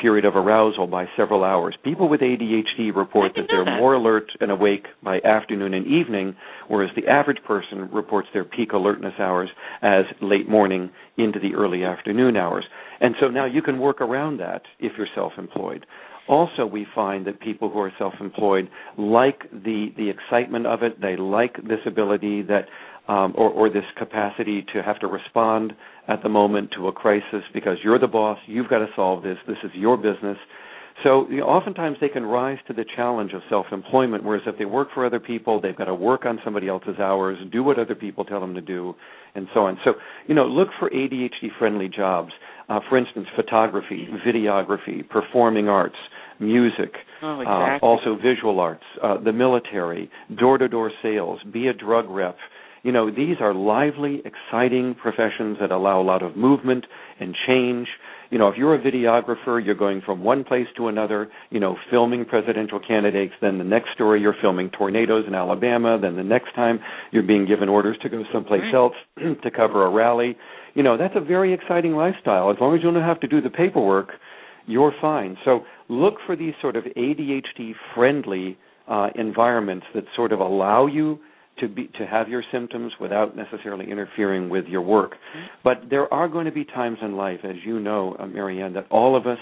period 0.00 0.24
of 0.24 0.36
arousal 0.36 0.86
by 0.86 1.06
several 1.16 1.44
hours. 1.44 1.76
People 1.84 2.08
with 2.08 2.20
ADHD 2.20 2.94
report 2.94 3.32
that 3.34 3.46
they're 3.48 3.64
that. 3.64 3.78
more 3.78 3.94
alert 3.94 4.30
and 4.40 4.50
awake 4.50 4.86
by 5.02 5.18
afternoon 5.20 5.74
and 5.74 5.86
evening, 5.86 6.36
whereas 6.68 6.90
the 6.96 7.08
average 7.08 7.38
person 7.46 7.90
reports 7.92 8.28
their 8.32 8.44
peak 8.44 8.72
alertness 8.72 9.14
hours 9.18 9.48
as 9.82 10.04
late 10.22 10.48
morning 10.48 10.90
into 11.16 11.38
the 11.38 11.54
early 11.54 11.84
afternoon 11.84 12.36
hours. 12.36 12.64
And 13.00 13.14
so 13.20 13.28
now 13.28 13.46
you 13.46 13.62
can 13.62 13.78
work 13.78 14.00
around 14.00 14.38
that 14.38 14.62
if 14.78 14.92
you're 14.96 15.08
self-employed. 15.14 15.84
Also, 16.28 16.66
we 16.66 16.86
find 16.94 17.26
that 17.26 17.40
people 17.40 17.70
who 17.70 17.78
are 17.80 17.92
self-employed 17.98 18.68
like 18.98 19.50
the 19.50 19.88
the 19.96 20.10
excitement 20.10 20.66
of 20.66 20.82
it. 20.82 21.00
They 21.00 21.16
like 21.16 21.56
this 21.66 21.80
ability 21.86 22.42
that, 22.42 22.66
um, 23.08 23.34
or, 23.36 23.50
or 23.50 23.70
this 23.70 23.84
capacity 23.96 24.64
to 24.74 24.82
have 24.82 25.00
to 25.00 25.06
respond 25.06 25.72
at 26.06 26.22
the 26.22 26.28
moment 26.28 26.70
to 26.76 26.88
a 26.88 26.92
crisis 26.92 27.42
because 27.54 27.78
you're 27.82 27.98
the 27.98 28.06
boss. 28.06 28.38
You've 28.46 28.68
got 28.68 28.78
to 28.78 28.88
solve 28.94 29.22
this. 29.22 29.38
This 29.46 29.56
is 29.64 29.70
your 29.74 29.96
business. 29.96 30.36
So 31.04 31.28
you 31.30 31.38
know, 31.38 31.46
oftentimes 31.46 31.96
they 32.00 32.08
can 32.08 32.24
rise 32.24 32.58
to 32.66 32.72
the 32.72 32.84
challenge 32.96 33.32
of 33.32 33.42
self-employment. 33.48 34.24
Whereas 34.24 34.42
if 34.46 34.58
they 34.58 34.64
work 34.64 34.88
for 34.92 35.06
other 35.06 35.20
people, 35.20 35.60
they've 35.60 35.76
got 35.76 35.84
to 35.84 35.94
work 35.94 36.26
on 36.26 36.40
somebody 36.44 36.68
else's 36.68 36.98
hours, 36.98 37.38
do 37.52 37.62
what 37.62 37.78
other 37.78 37.94
people 37.94 38.24
tell 38.24 38.40
them 38.40 38.54
to 38.54 38.60
do, 38.60 38.94
and 39.34 39.46
so 39.54 39.60
on. 39.60 39.78
So 39.84 39.94
you 40.26 40.34
know, 40.34 40.46
look 40.46 40.68
for 40.78 40.90
ADHD-friendly 40.90 41.90
jobs. 41.90 42.32
Uh, 42.68 42.80
for 42.88 42.98
instance, 42.98 43.26
photography, 43.34 44.08
videography, 44.26 45.08
performing 45.08 45.68
arts, 45.68 45.96
music, 46.40 46.92
Oh, 47.22 47.40
uh, 47.42 47.78
also 47.82 48.16
visual 48.22 48.60
arts, 48.60 48.84
uh, 49.02 49.18
the 49.18 49.32
military, 49.32 50.10
door-to-door 50.38 50.92
sales, 51.02 51.40
be 51.52 51.66
a 51.68 51.72
drug 51.72 52.06
rep. 52.08 52.36
You 52.84 52.92
know, 52.92 53.10
these 53.10 53.36
are 53.40 53.52
lively, 53.52 54.22
exciting 54.24 54.94
professions 54.94 55.58
that 55.60 55.72
allow 55.72 56.00
a 56.00 56.02
lot 56.04 56.22
of 56.22 56.36
movement 56.36 56.84
and 57.18 57.34
change. 57.46 57.88
You 58.30 58.38
know, 58.38 58.48
if 58.48 58.56
you're 58.56 58.74
a 58.74 58.78
videographer, 58.78 59.64
you're 59.64 59.74
going 59.74 60.00
from 60.04 60.22
one 60.22 60.44
place 60.44 60.66
to 60.76 60.86
another, 60.86 61.28
you 61.50 61.58
know, 61.58 61.76
filming 61.90 62.24
presidential 62.24 62.78
candidates, 62.78 63.32
then 63.40 63.58
the 63.58 63.64
next 63.64 63.88
story 63.94 64.20
you're 64.20 64.36
filming 64.40 64.70
tornadoes 64.70 65.24
in 65.26 65.34
Alabama, 65.34 65.98
then 66.00 66.14
the 66.14 66.22
next 66.22 66.54
time 66.54 66.78
you're 67.10 67.22
being 67.24 67.46
given 67.46 67.68
orders 67.68 67.96
to 68.02 68.08
go 68.08 68.22
someplace 68.32 68.62
Right. 68.62 68.74
else 68.74 68.94
to 69.42 69.50
cover 69.50 69.84
a 69.84 69.90
rally. 69.90 70.36
You 70.74 70.82
know, 70.84 70.96
that's 70.96 71.14
a 71.16 71.20
very 71.20 71.52
exciting 71.54 71.94
lifestyle. 71.96 72.50
As 72.50 72.56
long 72.60 72.76
as 72.76 72.82
you 72.84 72.92
don't 72.92 73.02
have 73.02 73.18
to 73.20 73.26
do 73.26 73.40
the 73.40 73.50
paperwork, 73.50 74.10
you're 74.68 74.92
fine. 75.00 75.36
So 75.44 75.60
look 75.88 76.14
for 76.26 76.36
these 76.36 76.54
sort 76.60 76.76
of 76.76 76.84
ADHD 76.84 77.72
friendly 77.94 78.56
uh, 78.86 79.08
environments 79.16 79.86
that 79.94 80.04
sort 80.14 80.32
of 80.32 80.40
allow 80.40 80.86
you 80.86 81.18
to 81.60 81.68
be 81.68 81.88
to 81.98 82.06
have 82.06 82.28
your 82.28 82.44
symptoms 82.52 82.92
without 83.00 83.36
necessarily 83.36 83.90
interfering 83.90 84.48
with 84.48 84.66
your 84.66 84.82
work. 84.82 85.12
But 85.64 85.90
there 85.90 86.12
are 86.12 86.28
going 86.28 86.46
to 86.46 86.52
be 86.52 86.64
times 86.64 86.98
in 87.02 87.16
life, 87.16 87.40
as 87.42 87.56
you 87.64 87.80
know, 87.80 88.16
uh, 88.18 88.26
Marianne, 88.26 88.74
that 88.74 88.86
all 88.90 89.16
of 89.16 89.26
us 89.26 89.38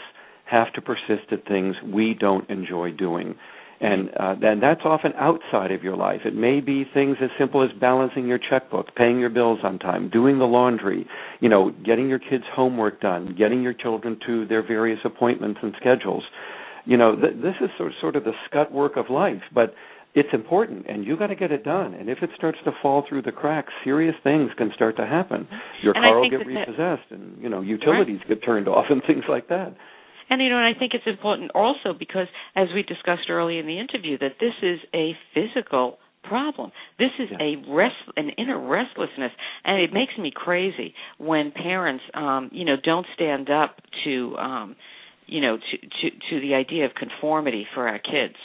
have 0.50 0.72
to 0.74 0.80
persist 0.80 1.30
at 1.32 1.46
things 1.46 1.74
we 1.92 2.14
don't 2.18 2.48
enjoy 2.48 2.92
doing. 2.92 3.34
And 3.80 4.08
uh, 4.18 4.34
then 4.40 4.60
that's 4.60 4.80
often 4.84 5.12
outside 5.18 5.70
of 5.70 5.82
your 5.82 5.96
life. 5.96 6.20
It 6.24 6.34
may 6.34 6.60
be 6.60 6.84
things 6.94 7.16
as 7.22 7.28
simple 7.38 7.62
as 7.62 7.70
balancing 7.78 8.26
your 8.26 8.38
checkbook, 8.38 8.94
paying 8.94 9.18
your 9.18 9.28
bills 9.28 9.58
on 9.62 9.78
time, 9.78 10.08
doing 10.08 10.38
the 10.38 10.46
laundry, 10.46 11.06
you 11.40 11.48
know, 11.50 11.70
getting 11.84 12.08
your 12.08 12.18
kids' 12.18 12.44
homework 12.54 13.00
done, 13.02 13.34
getting 13.36 13.62
your 13.62 13.74
children 13.74 14.18
to 14.26 14.46
their 14.46 14.66
various 14.66 15.00
appointments 15.04 15.60
and 15.62 15.74
schedules. 15.78 16.24
You 16.86 16.96
know, 16.96 17.16
th- 17.16 17.34
this 17.42 17.54
is 17.60 17.68
sort 17.76 17.92
sort 18.00 18.16
of 18.16 18.24
the 18.24 18.32
scut 18.48 18.72
work 18.72 18.96
of 18.96 19.10
life, 19.10 19.42
but 19.54 19.74
it's 20.14 20.30
important, 20.32 20.86
and 20.88 21.04
you 21.04 21.14
got 21.18 21.26
to 21.26 21.34
get 21.36 21.52
it 21.52 21.62
done. 21.62 21.92
And 21.92 22.08
if 22.08 22.18
it 22.22 22.30
starts 22.34 22.56
to 22.64 22.72
fall 22.80 23.04
through 23.06 23.22
the 23.22 23.32
cracks, 23.32 23.72
serious 23.84 24.14
things 24.24 24.50
can 24.56 24.70
start 24.74 24.96
to 24.96 25.06
happen. 25.06 25.46
Your 25.82 25.94
And 25.94 26.06
car 26.06 26.20
will 26.20 26.30
get 26.30 26.38
that 26.38 26.46
that- 26.46 26.68
repossessed, 26.68 27.10
and 27.10 27.36
you 27.42 27.50
know, 27.50 27.60
utilities 27.60 28.20
get 28.26 28.42
turned 28.42 28.68
off, 28.68 28.86
and 28.88 29.02
things 29.06 29.24
like 29.28 29.48
that. 29.48 29.74
And 30.30 30.40
you 30.42 30.48
know, 30.50 30.58
and 30.58 30.66
I 30.66 30.78
think 30.78 30.92
it's 30.94 31.06
important 31.06 31.50
also 31.54 31.92
because, 31.98 32.26
as 32.54 32.68
we 32.74 32.82
discussed 32.82 33.30
early 33.30 33.58
in 33.58 33.66
the 33.66 33.78
interview, 33.78 34.18
that 34.18 34.34
this 34.40 34.54
is 34.62 34.80
a 34.94 35.16
physical 35.34 35.98
problem. 36.22 36.72
This 36.98 37.12
is 37.18 37.30
Yeah. 37.30 37.36
a 37.40 37.56
rest, 37.72 37.96
an 38.16 38.30
inner 38.30 38.58
restlessness, 38.58 39.32
and 39.64 39.80
it 39.80 39.92
makes 39.92 40.16
me 40.18 40.30
crazy 40.30 40.94
when 41.18 41.52
parents, 41.52 42.04
um, 42.14 42.48
you 42.52 42.64
know, 42.64 42.76
don't 42.76 43.06
stand 43.14 43.48
up 43.50 43.80
to, 44.04 44.36
um, 44.38 44.76
you 45.26 45.40
know, 45.40 45.56
to 45.58 45.76
to 45.78 46.10
to 46.30 46.40
the 46.40 46.54
idea 46.54 46.84
of 46.84 46.94
conformity 46.94 47.64
for 47.74 47.88
our 47.88 47.98
kids, 47.98 48.36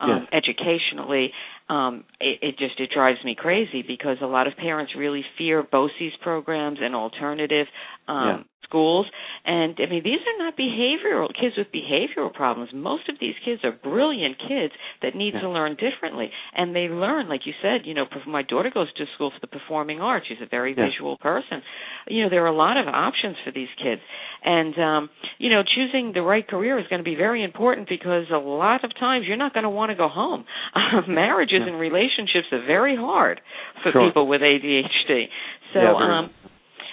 um, 0.00 0.26
educationally. 0.32 1.32
Um, 1.68 2.04
it, 2.20 2.38
it 2.42 2.58
just 2.58 2.78
it 2.78 2.90
drives 2.94 3.22
me 3.24 3.34
crazy 3.34 3.82
because 3.82 4.18
a 4.20 4.26
lot 4.26 4.46
of 4.46 4.56
parents 4.56 4.94
really 4.96 5.24
fear 5.36 5.62
BOCES 5.62 6.16
programs 6.22 6.78
and 6.80 6.94
alternative 6.94 7.66
um, 8.08 8.26
Yeah. 8.26 8.42
Schools. 8.68 9.06
And 9.44 9.74
I 9.78 9.86
mean, 9.88 10.02
these 10.02 10.20
are 10.26 10.38
not 10.44 10.56
behavioral 10.58 11.28
kids 11.32 11.54
with 11.56 11.68
behavioral 11.72 12.32
problems. 12.32 12.70
Most 12.74 13.08
of 13.08 13.16
these 13.20 13.34
kids 13.44 13.62
are 13.64 13.72
brilliant 13.72 14.36
kids 14.38 14.72
that 15.02 15.14
need 15.14 15.34
Yeah. 15.34 15.40
to 15.42 15.48
learn 15.50 15.76
differently, 15.76 16.30
and 16.54 16.74
they 16.74 16.88
learn, 16.88 17.28
like 17.28 17.46
you 17.46 17.54
said. 17.62 17.86
You 17.86 17.94
know, 17.94 18.06
my 18.26 18.42
daughter 18.42 18.70
goes 18.70 18.92
to 18.94 19.04
school 19.14 19.30
for 19.30 19.40
the 19.40 19.46
performing 19.46 20.00
arts. 20.00 20.26
She's 20.26 20.40
a 20.42 20.46
very 20.46 20.72
Yeah. 20.74 20.86
visual 20.86 21.16
person. 21.18 21.62
You 22.08 22.22
know, 22.24 22.28
there 22.28 22.42
are 22.44 22.52
a 22.58 22.60
lot 22.66 22.76
of 22.76 22.86
options 22.88 23.36
for 23.44 23.50
these 23.52 23.68
kids, 23.82 24.02
and 24.44 24.78
um, 24.78 25.10
you 25.38 25.50
know, 25.50 25.62
choosing 25.62 26.12
the 26.12 26.22
right 26.22 26.46
career 26.46 26.78
is 26.78 26.86
going 26.88 27.00
to 27.00 27.04
be 27.04 27.14
very 27.16 27.42
important 27.42 27.88
because 27.88 28.26
a 28.30 28.38
lot 28.38 28.84
of 28.84 28.90
times 28.98 29.26
you're 29.26 29.36
not 29.36 29.52
going 29.54 29.64
to 29.64 29.70
want 29.70 29.90
to 29.90 29.96
go 29.96 30.08
home. 30.08 30.44
Marriages 31.08 31.60
Yeah. 31.62 31.68
and 31.68 31.78
relationships 31.80 32.48
are 32.52 32.64
very 32.66 32.96
hard 32.96 33.40
for 33.82 33.92
Sure. 33.92 34.06
people 34.06 34.26
with 34.26 34.42
ADHD. 34.42 35.28
So, 35.72 35.80
um, 35.80 36.30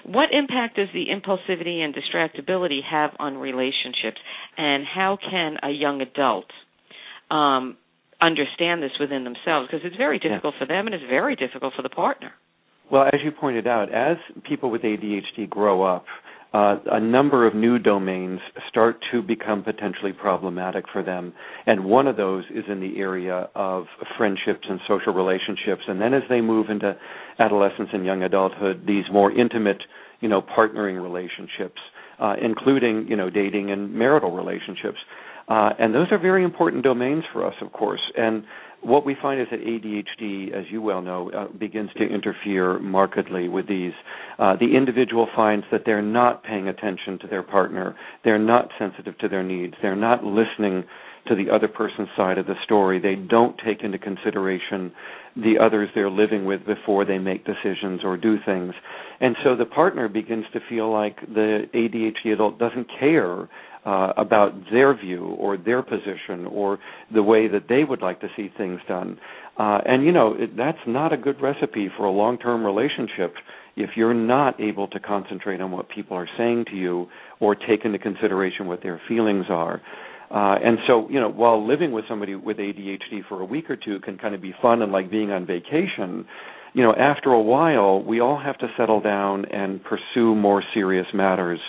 what 0.05 0.29
impact 0.31 0.75
does 0.75 0.87
the 0.93 1.05
impulsivity 1.05 1.79
and 1.79 1.95
distractibility 1.95 2.79
have 2.89 3.11
on 3.19 3.37
relationships, 3.37 4.19
and 4.57 4.85
how 4.85 5.17
can 5.17 5.57
a 5.63 5.69
young 5.69 6.01
adult 6.01 6.45
um, 7.31 7.77
understand 8.21 8.83
this 8.83 8.91
within 8.99 9.23
themselves? 9.23 9.67
Because 9.71 9.85
it's 9.85 9.95
very 9.97 10.19
difficult 10.19 10.55
for 10.59 10.65
them, 10.65 10.85
and 10.87 10.93
it's 10.93 11.03
very 11.09 11.35
difficult 11.35 11.73
for 11.75 11.81
the 11.81 11.89
partner. 11.89 12.31
Well, 12.91 13.05
as 13.05 13.19
you 13.23 13.31
pointed 13.31 13.65
out, 13.65 13.93
as 13.93 14.17
people 14.47 14.69
with 14.69 14.81
ADHD 14.81 15.49
grow 15.49 15.83
up, 15.83 16.05
uh, 16.53 16.77
a 16.91 16.99
number 16.99 17.47
of 17.47 17.55
new 17.55 17.79
domains 17.79 18.39
start 18.69 18.97
to 19.11 19.23
become 19.23 19.63
potentially 19.63 20.13
problematic 20.13 20.85
for 20.93 21.01
them. 21.01 21.33
And 21.65 21.83
one 21.83 22.05
of 22.05 22.15
those 22.15 22.43
is 22.53 22.63
in 22.69 22.79
the 22.79 22.99
area 22.99 23.49
of 23.55 23.85
friendships 24.17 24.67
and 24.69 24.79
social 24.87 25.13
relationships. 25.13 25.81
And 25.87 25.99
then 25.99 26.13
as 26.13 26.21
they 26.29 26.41
move 26.41 26.67
into 26.69 26.95
adolescence 27.39 27.89
and 27.93 28.05
young 28.05 28.23
adulthood, 28.23 28.83
these 28.87 29.05
more 29.11 29.31
intimate, 29.31 29.83
you 30.21 30.29
know, 30.29 30.41
partnering 30.41 31.01
relationships, 31.01 31.79
uh, 32.19 32.35
including, 32.41 33.07
you 33.07 33.15
know, 33.15 33.29
dating 33.29 33.71
and 33.71 33.93
marital 33.93 34.31
relationships. 34.31 34.97
Uh, 35.47 35.71
and 35.77 35.93
those 35.93 36.07
are 36.11 36.17
very 36.17 36.43
important 36.43 36.83
domains 36.83 37.23
for 37.33 37.45
us, 37.45 37.55
of 37.61 37.71
course. 37.73 38.01
And 38.15 38.43
what 38.81 39.05
we 39.05 39.15
find 39.21 39.41
is 39.41 39.47
that 39.51 39.59
ADHD, 39.59 40.53
as 40.53 40.65
you 40.69 40.81
well 40.81 41.01
know, 41.01 41.31
uh, 41.31 41.47
begins 41.57 41.89
to 41.97 42.03
interfere 42.03 42.79
markedly 42.79 43.47
with 43.47 43.67
these. 43.67 43.93
Uh, 44.39 44.55
the 44.57 44.75
individual 44.75 45.27
finds 45.35 45.65
that 45.71 45.81
they're 45.85 46.01
not 46.01 46.43
paying 46.43 46.67
attention 46.67 47.17
to 47.19 47.27
their 47.27 47.43
partner, 47.43 47.95
they're 48.23 48.39
not 48.39 48.69
sensitive 48.77 49.17
to 49.19 49.27
their 49.27 49.43
needs, 49.43 49.73
they're 49.81 49.95
not 49.95 50.23
listening 50.23 50.83
to 51.27 51.35
the 51.35 51.53
other 51.53 51.67
person's 51.67 52.09
side 52.17 52.37
of 52.37 52.45
the 52.45 52.55
story. 52.63 52.99
They 52.99 53.15
don't 53.15 53.55
take 53.65 53.83
into 53.83 53.97
consideration 53.97 54.91
the 55.35 55.55
others 55.61 55.89
they're 55.95 56.09
living 56.09 56.45
with 56.45 56.65
before 56.65 57.05
they 57.05 57.17
make 57.17 57.45
decisions 57.45 58.01
or 58.03 58.17
do 58.17 58.37
things. 58.45 58.73
And 59.19 59.35
so 59.43 59.55
the 59.55 59.65
partner 59.65 60.07
begins 60.07 60.45
to 60.53 60.59
feel 60.69 60.91
like 60.91 61.19
the 61.21 61.63
ADHD 61.73 62.33
adult 62.33 62.59
doesn't 62.59 62.87
care 62.99 63.49
uh, 63.85 64.13
about 64.15 64.53
their 64.71 64.95
view 64.95 65.25
or 65.39 65.57
their 65.57 65.81
position 65.81 66.45
or 66.49 66.79
the 67.13 67.23
way 67.23 67.47
that 67.47 67.65
they 67.67 67.83
would 67.83 68.01
like 68.01 68.21
to 68.21 68.27
see 68.35 68.49
things 68.57 68.79
done. 68.87 69.17
Uh, 69.57 69.79
and 69.85 70.05
you 70.05 70.11
know 70.11 70.33
it, 70.37 70.55
that's 70.55 70.77
not 70.87 71.13
a 71.13 71.17
good 71.17 71.41
recipe 71.41 71.89
for 71.97 72.05
a 72.05 72.11
long-term 72.11 72.65
relationship 72.65 73.33
if 73.75 73.91
you're 73.95 74.13
not 74.13 74.59
able 74.59 74.87
to 74.87 74.99
concentrate 74.99 75.59
on 75.59 75.71
what 75.71 75.89
people 75.89 76.15
are 76.15 76.29
saying 76.37 76.65
to 76.69 76.75
you 76.75 77.07
or 77.39 77.55
take 77.55 77.83
into 77.83 77.99
consideration 77.99 78.67
what 78.67 78.81
their 78.83 79.01
feelings 79.07 79.45
are. 79.49 79.81
Uh, 80.33 80.55
and 80.63 80.79
so, 80.87 81.07
you 81.09 81.19
know, 81.19 81.29
while 81.29 81.65
living 81.65 81.91
with 81.91 82.05
somebody 82.09 82.33
with 82.33 82.57
ADHD 82.57 83.21
for 83.29 83.41
a 83.41 83.45
week 83.45 83.69
or 83.69 83.75
two 83.75 83.99
can 83.99 84.17
kind 84.17 84.33
of 84.33 84.41
be 84.41 84.53
fun 84.61 84.81
and 84.81 84.91
like 84.91 85.11
being 85.11 85.29
on 85.29 85.45
vacation, 85.45 86.25
you 86.73 86.81
know, 86.81 86.93
after 86.95 87.29
a 87.29 87.41
while, 87.41 88.01
we 88.01 88.19
all 88.19 88.41
have 88.43 88.57
to 88.57 88.67
settle 88.75 88.99
down 88.99 89.45
and 89.45 89.79
pursue 89.83 90.33
more 90.33 90.63
serious 90.73 91.05
matters 91.13 91.59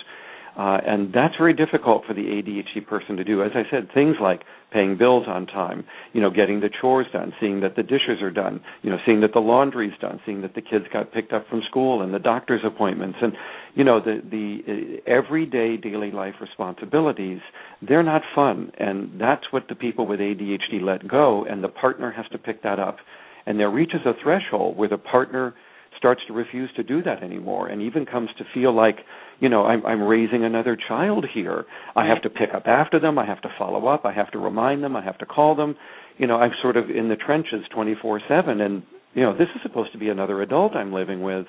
uh, 0.57 0.77
and 0.87 1.11
that's 1.13 1.35
very 1.37 1.53
difficult 1.53 2.03
for 2.07 2.13
the 2.13 2.21
ADHD 2.21 2.85
person 2.87 3.17
to 3.17 3.23
do. 3.25 3.43
As 3.43 3.51
I 3.55 3.63
said, 3.69 3.89
things 3.93 4.15
like 4.21 4.41
paying 4.71 4.97
bills 4.97 5.25
on 5.27 5.45
time, 5.47 5.83
you 6.13 6.21
know, 6.21 6.29
getting 6.29 6.61
the 6.61 6.69
chores 6.81 7.07
done, 7.11 7.33
seeing 7.41 7.59
that 7.61 7.75
the 7.75 7.83
dishes 7.83 8.21
are 8.21 8.31
done, 8.31 8.61
you 8.81 8.89
know, 8.89 8.97
seeing 9.05 9.19
that 9.21 9.33
the 9.33 9.39
laundry's 9.39 9.97
done, 9.99 10.19
seeing 10.25 10.41
that 10.43 10.55
the 10.55 10.61
kids 10.61 10.85
got 10.93 11.11
picked 11.11 11.33
up 11.33 11.45
from 11.49 11.61
school 11.69 12.01
and 12.01 12.13
the 12.13 12.19
doctor's 12.19 12.61
appointments 12.65 13.17
and 13.21 13.33
you 13.73 13.83
know 13.83 13.99
the 13.99 14.21
the 14.29 14.59
uh, 14.67 15.11
everyday 15.11 15.75
daily 15.75 16.11
life 16.11 16.35
responsibilities, 16.39 17.39
they're 17.81 18.03
not 18.03 18.21
fun 18.33 18.71
and 18.77 19.19
that's 19.19 19.43
what 19.51 19.67
the 19.67 19.75
people 19.75 20.07
with 20.07 20.19
ADHD 20.19 20.81
let 20.81 21.05
go 21.07 21.45
and 21.49 21.63
the 21.63 21.69
partner 21.69 22.11
has 22.11 22.25
to 22.31 22.37
pick 22.37 22.63
that 22.63 22.79
up. 22.79 22.97
And 23.45 23.59
there 23.59 23.69
reaches 23.69 23.99
a 24.05 24.13
threshold 24.23 24.77
where 24.77 24.89
the 24.89 24.97
partner 24.97 25.53
starts 25.97 26.21
to 26.27 26.33
refuse 26.33 26.69
to 26.75 26.83
do 26.83 27.01
that 27.03 27.23
anymore 27.23 27.67
and 27.67 27.81
even 27.81 28.05
comes 28.05 28.29
to 28.37 28.43
feel 28.53 28.75
like 28.75 28.97
you 29.39 29.49
know 29.49 29.65
i'm 29.65 29.85
i'm 29.85 30.01
raising 30.01 30.43
another 30.43 30.77
child 30.87 31.25
here. 31.33 31.65
I 31.95 32.07
have 32.07 32.21
to 32.23 32.29
pick 32.29 32.49
up 32.53 32.67
after 32.67 32.99
them. 32.99 33.17
I 33.17 33.25
have 33.25 33.41
to 33.41 33.49
follow 33.57 33.87
up. 33.87 34.05
I 34.05 34.13
have 34.13 34.31
to 34.31 34.39
remind 34.39 34.83
them. 34.83 34.95
I 34.95 35.03
have 35.03 35.17
to 35.19 35.25
call 35.25 35.55
them. 35.55 35.75
You 36.17 36.27
know 36.27 36.37
i'm 36.37 36.51
sort 36.61 36.77
of 36.77 36.89
in 36.89 37.09
the 37.09 37.15
trenches 37.15 37.65
24/7 37.75 38.61
and 38.61 38.83
you 39.13 39.23
know 39.23 39.33
this 39.33 39.47
is 39.55 39.61
supposed 39.63 39.91
to 39.93 39.97
be 39.97 40.09
another 40.09 40.41
adult 40.41 40.75
i'm 40.75 40.93
living 40.93 41.21
with 41.21 41.45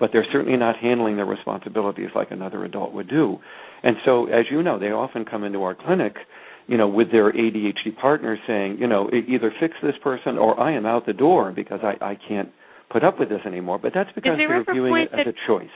but 0.00 0.10
they're 0.12 0.26
certainly 0.32 0.56
not 0.56 0.76
handling 0.76 1.16
their 1.16 1.26
responsibilities 1.26 2.10
like 2.14 2.30
another 2.30 2.64
adult 2.64 2.92
would 2.92 3.08
do. 3.08 3.38
And 3.82 3.96
so 4.04 4.26
as 4.26 4.44
you 4.50 4.62
know 4.62 4.78
they 4.78 4.86
often 4.86 5.24
come 5.24 5.44
into 5.44 5.62
our 5.62 5.74
clinic 5.74 6.14
you 6.66 6.76
know 6.76 6.88
with 6.88 7.10
their 7.10 7.32
ADHD 7.32 7.96
partner 8.00 8.38
saying 8.46 8.78
you 8.78 8.86
know 8.86 9.10
either 9.10 9.52
fix 9.60 9.74
this 9.82 9.94
person 10.02 10.38
or 10.38 10.58
I 10.58 10.72
am 10.72 10.86
out 10.86 11.06
the 11.06 11.12
door 11.12 11.52
because 11.54 11.80
I 11.82 11.94
I 12.04 12.18
can't 12.28 12.50
put 12.90 13.04
up 13.04 13.18
with 13.18 13.28
this 13.28 13.40
anymore. 13.46 13.78
But 13.78 13.92
that's 13.94 14.10
because 14.14 14.36
they're 14.36 14.64
viewing 14.72 14.92
it 15.02 15.10
as 15.12 15.26
a 15.26 15.36
choice. 15.46 15.68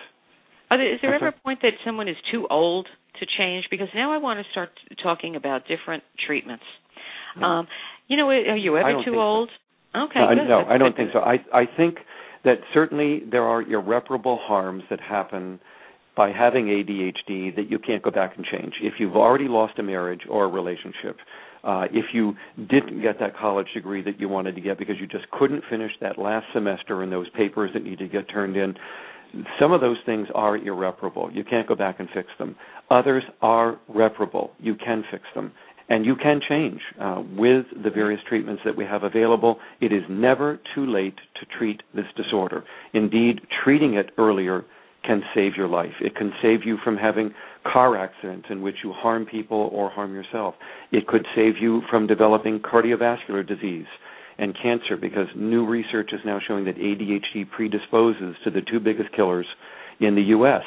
There, 0.76 0.94
is 0.94 1.00
there 1.02 1.14
ever 1.14 1.28
a 1.28 1.32
point 1.32 1.60
that 1.62 1.72
someone 1.84 2.08
is 2.08 2.16
too 2.30 2.46
old 2.50 2.86
to 3.20 3.26
change? 3.38 3.66
Because 3.70 3.88
now 3.94 4.12
I 4.12 4.18
want 4.18 4.44
to 4.44 4.50
start 4.50 4.70
talking 5.02 5.36
about 5.36 5.62
different 5.66 6.02
treatments. 6.26 6.64
Um, 7.42 7.66
you 8.08 8.16
know, 8.16 8.28
are 8.28 8.56
you 8.56 8.76
ever 8.76 9.02
too 9.04 9.14
old? 9.14 9.48
So. 9.94 10.00
Okay, 10.04 10.20
no, 10.20 10.28
good. 10.34 10.48
no 10.48 10.64
I 10.68 10.78
don't 10.78 10.96
think 10.96 11.10
so. 11.12 11.20
I 11.20 11.36
I 11.52 11.64
think 11.76 11.96
that 12.44 12.56
certainly 12.74 13.22
there 13.30 13.44
are 13.44 13.62
irreparable 13.62 14.38
harms 14.42 14.82
that 14.90 15.00
happen 15.00 15.60
by 16.16 16.30
having 16.30 16.66
ADHD 16.66 17.54
that 17.56 17.70
you 17.70 17.78
can't 17.78 18.02
go 18.02 18.10
back 18.10 18.34
and 18.36 18.44
change. 18.44 18.74
If 18.82 18.94
you've 18.98 19.16
already 19.16 19.48
lost 19.48 19.78
a 19.78 19.82
marriage 19.82 20.22
or 20.28 20.44
a 20.44 20.48
relationship, 20.48 21.16
uh, 21.64 21.84
if 21.90 22.06
you 22.12 22.34
didn't 22.56 23.00
get 23.00 23.18
that 23.20 23.36
college 23.36 23.68
degree 23.72 24.02
that 24.02 24.20
you 24.20 24.28
wanted 24.28 24.54
to 24.56 24.60
get 24.60 24.78
because 24.78 24.96
you 25.00 25.06
just 25.06 25.30
couldn't 25.30 25.62
finish 25.70 25.92
that 26.00 26.18
last 26.18 26.46
semester 26.52 27.02
and 27.02 27.10
those 27.10 27.30
papers 27.30 27.70
that 27.72 27.84
need 27.84 27.98
to 27.98 28.08
get 28.08 28.28
turned 28.28 28.56
in, 28.56 28.74
some 29.60 29.72
of 29.72 29.80
those 29.80 29.96
things 30.04 30.28
are 30.34 30.56
irreparable. 30.56 31.30
You 31.32 31.44
can't 31.44 31.66
go 31.66 31.74
back 31.74 31.96
and 32.00 32.08
fix 32.14 32.28
them. 32.38 32.56
Others 32.90 33.24
are 33.40 33.78
reparable. 33.88 34.50
You 34.58 34.74
can 34.74 35.04
fix 35.10 35.24
them. 35.34 35.52
And 35.88 36.06
you 36.06 36.16
can 36.16 36.40
change 36.48 36.80
uh, 37.00 37.22
with 37.36 37.66
the 37.82 37.90
various 37.90 38.20
treatments 38.28 38.62
that 38.64 38.76
we 38.76 38.84
have 38.84 39.02
available. 39.02 39.58
It 39.80 39.92
is 39.92 40.02
never 40.08 40.60
too 40.74 40.86
late 40.86 41.16
to 41.40 41.58
treat 41.58 41.82
this 41.94 42.06
disorder. 42.16 42.64
Indeed, 42.94 43.40
treating 43.64 43.94
it 43.94 44.10
earlier 44.16 44.64
can 45.04 45.22
save 45.34 45.56
your 45.56 45.68
life. 45.68 45.92
It 46.00 46.14
can 46.14 46.32
save 46.40 46.64
you 46.64 46.78
from 46.84 46.96
having 46.96 47.34
car 47.70 47.96
accidents 47.96 48.46
in 48.50 48.62
which 48.62 48.76
you 48.84 48.92
harm 48.92 49.26
people 49.26 49.68
or 49.72 49.90
harm 49.90 50.14
yourself. 50.14 50.54
It 50.92 51.06
could 51.06 51.26
save 51.34 51.54
you 51.60 51.82
from 51.90 52.06
developing 52.06 52.60
cardiovascular 52.60 53.46
disease 53.46 53.86
and 54.42 54.56
cancer 54.60 54.96
because 55.00 55.28
new 55.36 55.66
research 55.66 56.10
is 56.12 56.20
now 56.24 56.40
showing 56.46 56.64
that 56.64 56.76
ADHD 56.76 57.48
predisposes 57.48 58.34
to 58.44 58.50
the 58.50 58.60
two 58.60 58.80
biggest 58.80 59.14
killers 59.14 59.46
in 60.00 60.14
the 60.16 60.22
U.S. 60.22 60.62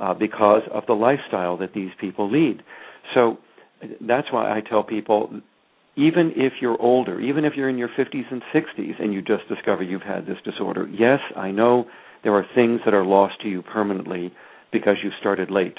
Uh, 0.00 0.12
because 0.12 0.62
of 0.72 0.84
the 0.86 0.92
lifestyle 0.92 1.56
that 1.56 1.72
these 1.74 1.90
people 2.00 2.30
lead. 2.30 2.62
So 3.14 3.38
that's 4.00 4.30
why 4.30 4.56
I 4.56 4.60
tell 4.60 4.82
people 4.82 5.40
even 5.96 6.32
if 6.34 6.54
you're 6.60 6.80
older, 6.80 7.20
even 7.20 7.44
if 7.44 7.52
you're 7.56 7.68
in 7.68 7.78
your 7.78 7.88
50s 7.88 8.24
and 8.30 8.42
60s 8.52 9.00
and 9.00 9.14
you 9.14 9.22
just 9.22 9.48
discover 9.48 9.82
you've 9.82 10.02
had 10.02 10.26
this 10.26 10.38
disorder, 10.44 10.88
yes, 10.92 11.20
I 11.36 11.52
know 11.52 11.84
there 12.24 12.34
are 12.34 12.44
things 12.54 12.80
that 12.84 12.94
are 12.94 13.04
lost 13.04 13.34
to 13.42 13.48
you 13.48 13.62
permanently 13.62 14.32
because 14.72 14.96
you 15.04 15.10
started 15.20 15.50
late. 15.50 15.78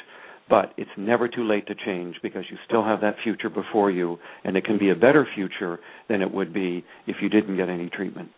But 0.50 0.74
it's 0.78 0.92
never 0.98 1.28
too 1.28 1.44
late 1.44 1.66
to 1.68 1.76
change 1.76 2.18
because 2.22 2.44
you 2.52 2.58
still 2.68 2.84
have 2.84 3.02
that 3.02 3.16
future 3.24 3.50
before 3.50 3.90
you, 3.90 4.18
and 4.44 4.56
it 4.56 4.64
can 4.64 4.78
be 4.78 4.92
a 4.92 4.96
better 4.96 5.28
future 5.36 5.80
than 6.08 6.22
it 6.22 6.32
would 6.32 6.54
be 6.54 6.86
if 7.08 7.18
you 7.22 7.30
didn't 7.30 7.58
get 7.58 7.70
any 7.70 7.90
treatment. 7.90 8.30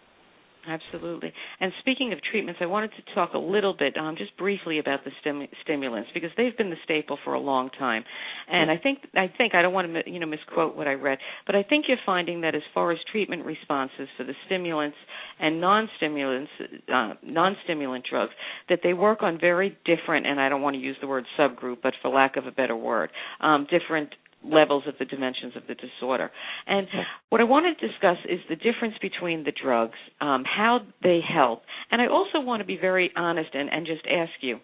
Absolutely. 0.68 1.32
And 1.62 1.72
speaking 1.80 2.12
of 2.12 2.20
treatments, 2.30 2.60
I 2.62 2.66
wanted 2.66 2.92
to 2.98 3.16
talk 3.16 3.34
a 3.34 3.38
little 3.38 3.74
bit, 3.74 3.96
um, 3.98 4.16
just 4.18 4.36
briefly, 4.38 4.80
about 4.80 5.06
the 5.06 5.12
stim- 5.22 5.48
stimulants 5.64 6.10
because 6.14 6.30
they've 6.36 6.56
been 6.58 6.70
the 6.70 6.76
staple 6.84 7.18
for 7.24 7.34
a 7.34 7.40
long 7.40 7.70
time. 7.80 8.04
And 8.52 8.70
I 8.70 8.76
think 8.78 9.00
I 9.16 9.32
think 9.38 9.56
I 9.56 9.62
don't 9.62 9.74
want 9.74 9.94
to 9.94 10.12
you 10.12 10.20
know 10.20 10.28
misquote 10.28 10.76
what 10.76 10.88
I 10.88 10.94
read, 10.94 11.20
but 11.46 11.56
I 11.56 11.64
think 11.64 11.86
you're 11.88 11.98
finding 12.06 12.42
that 12.42 12.54
as 12.54 12.62
far 12.74 12.92
as 12.92 12.98
treatment 13.12 13.46
responses 13.46 14.10
for 14.18 14.26
the 14.26 14.34
stimulants 14.46 14.98
and 15.40 15.62
non-stimulants, 15.62 16.52
uh, 16.94 17.14
non-stimulant 17.24 18.06
drugs, 18.10 18.34
that 18.68 18.80
they 18.84 18.94
work 18.94 19.24
on 19.24 19.40
very 19.40 19.78
different, 19.86 20.28
and 20.28 20.40
I 20.40 20.50
don't 20.50 20.62
want 20.62 20.76
to 20.76 20.82
use 20.82 20.98
the 21.00 21.08
word 21.08 21.26
subgroup, 21.40 21.78
but 21.82 21.94
for 22.02 22.10
lack 22.10 22.36
of 22.36 22.46
a 22.46 22.52
better 22.52 22.76
word, 22.76 23.10
um, 23.40 23.68
different 23.70 24.10
levels 24.44 24.84
of 24.88 24.96
the 25.00 25.06
dimensions 25.06 25.54
of 25.56 25.64
the 25.68 25.76
disorder. 25.76 26.32
And 26.68 26.88
what 27.30 27.42
I 27.42 27.44
want 27.44 27.66
to 27.78 27.88
discuss 27.88 28.18
is 28.30 28.40
the 28.50 28.56
difference 28.56 28.96
between 29.02 29.44
the 29.44 29.52
drugs, 29.52 29.98
um, 30.22 30.44
how 30.46 30.80
they 31.04 31.20
help, 31.28 31.64
and 31.92 32.02
I 32.02 32.08
also 32.08 32.40
want 32.40 32.62
to 32.62 32.66
be 32.66 32.78
very 32.78 33.12
honest 33.16 33.50
and, 33.54 33.70
and 33.70 33.86
just 33.86 34.06
ask 34.06 34.32
you. 34.42 34.60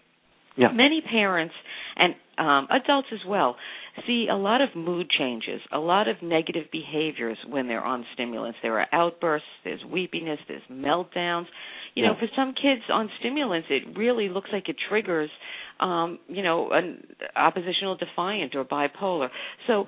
Yeah. 0.55 0.71
Many 0.71 1.01
parents 1.01 1.55
and 1.95 2.13
um, 2.37 2.67
adults 2.69 3.07
as 3.11 3.19
well 3.27 3.55
see 4.05 4.27
a 4.31 4.35
lot 4.35 4.61
of 4.61 4.69
mood 4.75 5.09
changes, 5.09 5.61
a 5.71 5.79
lot 5.79 6.07
of 6.07 6.17
negative 6.21 6.65
behaviors 6.71 7.37
when 7.47 7.67
they're 7.67 7.83
on 7.83 8.05
stimulants. 8.13 8.57
There 8.61 8.79
are 8.79 8.87
outbursts, 8.91 9.47
there's 9.63 9.81
weepiness, 9.91 10.39
there's 10.47 10.61
meltdowns. 10.71 11.45
You 11.95 12.03
Yeah. 12.03 12.09
know, 12.09 12.15
for 12.19 12.27
some 12.35 12.53
kids 12.53 12.81
on 12.89 13.09
stimulants, 13.19 13.67
it 13.69 13.97
really 13.97 14.29
looks 14.29 14.49
like 14.51 14.69
it 14.69 14.75
triggers, 14.89 15.29
um, 15.79 16.19
you 16.27 16.43
know, 16.43 16.69
an 16.71 17.03
oppositional 17.35 17.97
defiant 17.97 18.55
or 18.55 18.63
bipolar. 18.65 19.29
So, 19.67 19.87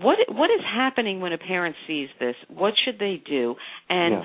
what 0.00 0.18
what 0.28 0.50
is 0.50 0.60
happening 0.64 1.20
when 1.20 1.32
a 1.32 1.38
parent 1.38 1.76
sees 1.86 2.08
this? 2.18 2.34
What 2.48 2.74
should 2.84 2.98
they 2.98 3.22
do? 3.24 3.54
And 3.88 4.14
Yeah. 4.14 4.24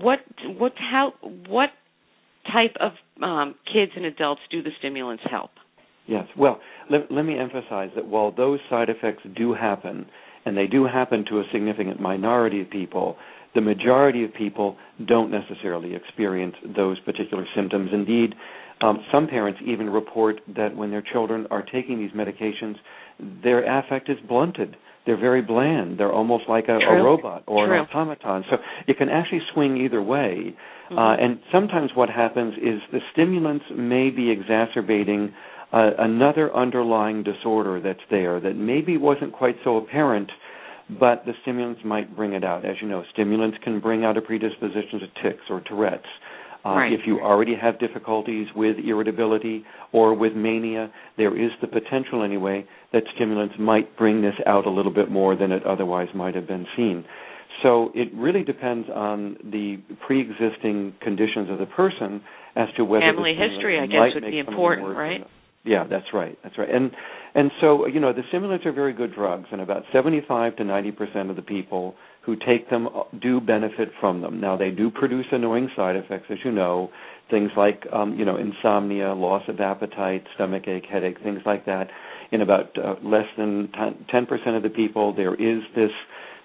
what 0.00 0.18
what 0.58 0.72
how 0.76 1.14
what 1.48 1.70
type 2.52 2.76
of 2.80 2.92
um, 3.22 3.54
kids 3.72 3.92
and 3.96 4.04
adults 4.04 4.42
do 4.50 4.62
the 4.62 4.70
stimulants 4.78 5.22
help? 5.30 5.50
Yes. 6.06 6.26
Well, 6.36 6.60
let, 6.90 7.10
let 7.10 7.24
me 7.24 7.38
emphasize 7.38 7.90
that 7.96 8.06
while 8.06 8.30
those 8.30 8.60
side 8.70 8.88
effects 8.88 9.22
do 9.36 9.54
happen, 9.54 10.06
and 10.44 10.56
they 10.56 10.66
do 10.68 10.84
happen 10.84 11.24
to 11.30 11.40
a 11.40 11.44
significant 11.52 12.00
minority 12.00 12.60
of 12.60 12.70
people, 12.70 13.16
the 13.56 13.60
majority 13.60 14.24
of 14.24 14.32
people 14.34 14.76
don't 15.06 15.30
necessarily 15.30 15.94
experience 15.94 16.54
those 16.76 17.00
particular 17.00 17.44
symptoms. 17.56 17.90
Indeed, 17.92 18.34
um, 18.82 18.98
some 19.12 19.26
parents 19.26 19.60
even 19.66 19.88
report 19.88 20.36
that 20.56 20.76
when 20.76 20.90
their 20.90 21.02
children 21.02 21.46
are 21.50 21.62
taking 21.62 21.98
these 21.98 22.10
medications, 22.12 22.76
their 23.42 23.64
affect 23.78 24.08
is 24.10 24.18
blunted. 24.28 24.76
They're 25.06 25.16
very 25.16 25.40
bland. 25.40 25.98
They're 25.98 26.12
almost 26.12 26.44
like 26.48 26.66
a, 26.68 26.76
a 26.76 27.02
robot 27.02 27.44
or 27.46 27.66
True. 27.66 27.80
an 27.80 27.86
automaton. 27.86 28.44
So 28.50 28.56
it 28.88 28.98
can 28.98 29.08
actually 29.08 29.40
swing 29.54 29.76
either 29.78 30.02
way. 30.02 30.54
Mhm. 30.90 30.98
Uh, 30.98 31.16
and 31.22 31.38
sometimes 31.52 31.90
what 31.94 32.10
happens 32.10 32.54
is 32.58 32.80
the 32.92 33.00
stimulants 33.12 33.64
may 33.74 34.10
be 34.10 34.30
exacerbating 34.30 35.32
uh, 35.72 35.90
another 35.98 36.54
underlying 36.54 37.22
disorder 37.22 37.80
that's 37.80 38.00
there 38.10 38.40
that 38.40 38.54
maybe 38.56 38.96
wasn't 38.96 39.32
quite 39.32 39.56
so 39.64 39.76
apparent, 39.78 40.30
but 41.00 41.24
the 41.24 41.32
stimulants 41.42 41.80
might 41.84 42.14
bring 42.14 42.34
it 42.34 42.44
out. 42.44 42.64
As 42.64 42.76
you 42.80 42.88
know, 42.88 43.02
stimulants 43.12 43.58
can 43.64 43.80
bring 43.80 44.04
out 44.04 44.16
a 44.16 44.20
predisposition 44.20 45.00
to 45.00 45.06
tics 45.22 45.42
or 45.50 45.60
Tourette's. 45.60 46.06
Uh, 46.66 46.74
right. 46.74 46.92
If 46.92 47.00
you 47.06 47.20
already 47.20 47.54
have 47.54 47.78
difficulties 47.78 48.48
with 48.56 48.76
irritability 48.84 49.64
or 49.92 50.14
with 50.14 50.32
mania, 50.34 50.90
there 51.16 51.36
is 51.36 51.52
the 51.60 51.68
potential, 51.68 52.24
anyway, 52.24 52.66
that 52.92 53.04
stimulants 53.14 53.54
might 53.58 53.96
bring 53.96 54.20
this 54.20 54.34
out 54.46 54.66
a 54.66 54.70
little 54.70 54.92
bit 54.92 55.08
more 55.08 55.36
than 55.36 55.52
it 55.52 55.64
otherwise 55.64 56.08
might 56.14 56.34
have 56.34 56.48
been 56.48 56.66
seen. 56.76 57.04
So 57.62 57.90
it 57.94 58.08
really 58.14 58.42
depends 58.42 58.88
on 58.92 59.36
the 59.44 59.78
pre-existing 60.06 60.94
conditions 61.02 61.50
of 61.50 61.58
the 61.58 61.66
person 61.66 62.20
as 62.56 62.68
to 62.76 62.84
whether 62.84 63.04
family 63.14 63.34
history, 63.34 63.78
I 63.78 63.86
guess, 63.86 64.14
would 64.14 64.28
be 64.28 64.38
important, 64.40 64.96
right? 64.96 65.20
Yeah, 65.66 65.84
that's 65.88 66.06
right. 66.14 66.38
That's 66.42 66.56
right. 66.58 66.70
And 66.70 66.92
and 67.34 67.50
so 67.60 67.86
you 67.86 68.00
know 68.00 68.12
the 68.12 68.22
stimulants 68.28 68.64
are 68.64 68.72
very 68.72 68.92
good 68.92 69.14
drugs, 69.14 69.46
and 69.50 69.60
about 69.60 69.82
75 69.92 70.56
to 70.56 70.64
90 70.64 70.92
percent 70.92 71.30
of 71.30 71.36
the 71.36 71.42
people 71.42 71.94
who 72.22 72.36
take 72.36 72.70
them 72.70 72.88
do 73.20 73.40
benefit 73.40 73.90
from 74.00 74.20
them. 74.22 74.40
Now 74.40 74.56
they 74.56 74.70
do 74.70 74.90
produce 74.90 75.26
annoying 75.32 75.68
side 75.76 75.96
effects, 75.96 76.26
as 76.30 76.38
you 76.44 76.52
know, 76.52 76.90
things 77.30 77.50
like 77.56 77.84
um, 77.92 78.16
you 78.16 78.24
know 78.24 78.36
insomnia, 78.36 79.12
loss 79.12 79.42
of 79.48 79.60
appetite, 79.60 80.24
stomach 80.36 80.68
ache, 80.68 80.84
headache, 80.90 81.18
things 81.22 81.40
like 81.44 81.66
that. 81.66 81.88
In 82.32 82.42
about 82.42 82.76
uh, 82.78 82.94
less 83.04 83.26
than 83.36 83.70
10 84.10 84.26
percent 84.26 84.56
of 84.56 84.62
the 84.62 84.70
people, 84.70 85.14
there 85.14 85.34
is 85.34 85.62
this 85.74 85.90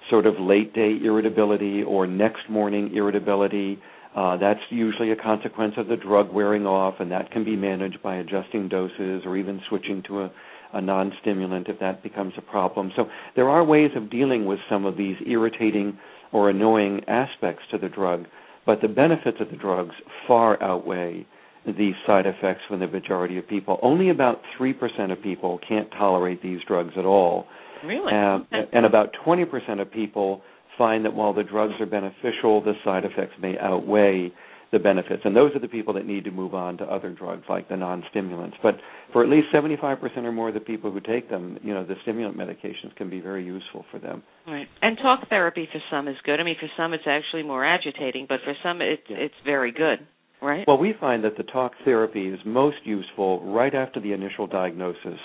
sort 0.09 0.25
of 0.25 0.33
late 0.39 0.73
day 0.73 0.97
irritability 1.03 1.83
or 1.83 2.07
next 2.07 2.49
morning 2.49 2.91
irritability 2.95 3.79
uh, 4.15 4.37
that's 4.37 4.59
usually 4.69 5.11
a 5.11 5.15
consequence 5.15 5.73
of 5.77 5.87
the 5.87 5.95
drug 5.95 6.33
wearing 6.33 6.65
off, 6.65 6.95
and 6.99 7.11
that 7.11 7.31
can 7.31 7.45
be 7.45 7.55
managed 7.55 8.01
by 8.03 8.15
adjusting 8.15 8.67
doses 8.67 9.23
or 9.25 9.37
even 9.37 9.61
switching 9.69 10.03
to 10.07 10.21
a, 10.21 10.31
a 10.73 10.81
non 10.81 11.13
stimulant 11.21 11.67
if 11.69 11.79
that 11.79 12.03
becomes 12.03 12.33
a 12.37 12.41
problem. 12.41 12.91
So 12.95 13.05
there 13.35 13.49
are 13.49 13.63
ways 13.63 13.91
of 13.95 14.09
dealing 14.09 14.45
with 14.45 14.59
some 14.69 14.85
of 14.85 14.97
these 14.97 15.15
irritating 15.25 15.97
or 16.33 16.49
annoying 16.49 17.01
aspects 17.07 17.63
to 17.71 17.77
the 17.77 17.89
drug, 17.89 18.25
but 18.65 18.81
the 18.81 18.87
benefits 18.89 19.37
of 19.39 19.49
the 19.49 19.57
drugs 19.57 19.95
far 20.27 20.61
outweigh 20.61 21.25
these 21.65 21.93
side 22.05 22.25
effects 22.25 22.61
for 22.67 22.77
the 22.77 22.87
majority 22.87 23.37
of 23.37 23.47
people. 23.47 23.79
Only 23.81 24.09
about 24.09 24.41
3% 24.59 25.11
of 25.11 25.21
people 25.21 25.59
can't 25.67 25.89
tolerate 25.91 26.41
these 26.41 26.59
drugs 26.67 26.93
at 26.97 27.05
all. 27.05 27.45
Really? 27.85 28.11
Um, 28.11 28.47
and 28.73 28.85
about 28.85 29.15
20% 29.25 29.79
of 29.79 29.91
people 29.91 30.41
find 30.77 31.05
that 31.05 31.13
while 31.13 31.33
the 31.33 31.43
drugs 31.43 31.73
are 31.79 31.85
beneficial, 31.85 32.61
the 32.61 32.73
side 32.83 33.05
effects 33.05 33.33
may 33.41 33.57
outweigh 33.57 34.31
the 34.71 34.79
benefits. 34.79 35.23
And 35.25 35.35
those 35.35 35.51
are 35.53 35.59
the 35.59 35.67
people 35.67 35.93
that 35.95 36.05
need 36.05 36.23
to 36.23 36.31
move 36.31 36.53
on 36.53 36.77
to 36.77 36.85
other 36.85 37.11
drugs 37.11 37.43
like 37.49 37.67
the 37.67 37.75
non-stimulants. 37.75 38.57
But 38.63 38.75
for 39.11 39.23
at 39.23 39.29
least 39.29 39.47
75% 39.53 40.17
or 40.17 40.31
more 40.31 40.47
of 40.47 40.53
the 40.53 40.61
people 40.61 40.91
who 40.91 41.01
take 41.01 41.29
them, 41.29 41.59
you 41.61 41.73
know, 41.73 41.85
the 41.85 41.95
stimulant 42.03 42.37
medications 42.37 42.95
can 42.95 43.09
be 43.09 43.19
very 43.19 43.45
useful 43.45 43.85
for 43.91 43.99
them. 43.99 44.23
Right. 44.47 44.67
And 44.81 44.97
talk 44.97 45.27
therapy 45.29 45.67
for 45.71 45.81
some 45.91 46.07
is 46.07 46.15
good. 46.23 46.39
I 46.39 46.43
mean, 46.43 46.55
for 46.59 46.69
some 46.77 46.93
it's 46.93 47.03
actually 47.05 47.43
more 47.43 47.65
agitating, 47.65 48.27
but 48.29 48.39
for 48.43 48.53
some 48.63 48.81
it's 48.81 49.01
yeah. 49.09 49.17
it's 49.17 49.35
very 49.45 49.71
good. 49.71 49.99
Right? 50.41 50.65
Well, 50.67 50.79
we 50.79 50.95
find 50.99 51.23
that 51.23 51.37
the 51.37 51.43
talk 51.43 51.73
therapy 51.85 52.27
is 52.27 52.39
most 52.45 52.77
useful 52.83 53.53
right 53.53 53.75
after 53.75 53.99
the 53.99 54.13
initial 54.13 54.47
diagnosis 54.47 55.19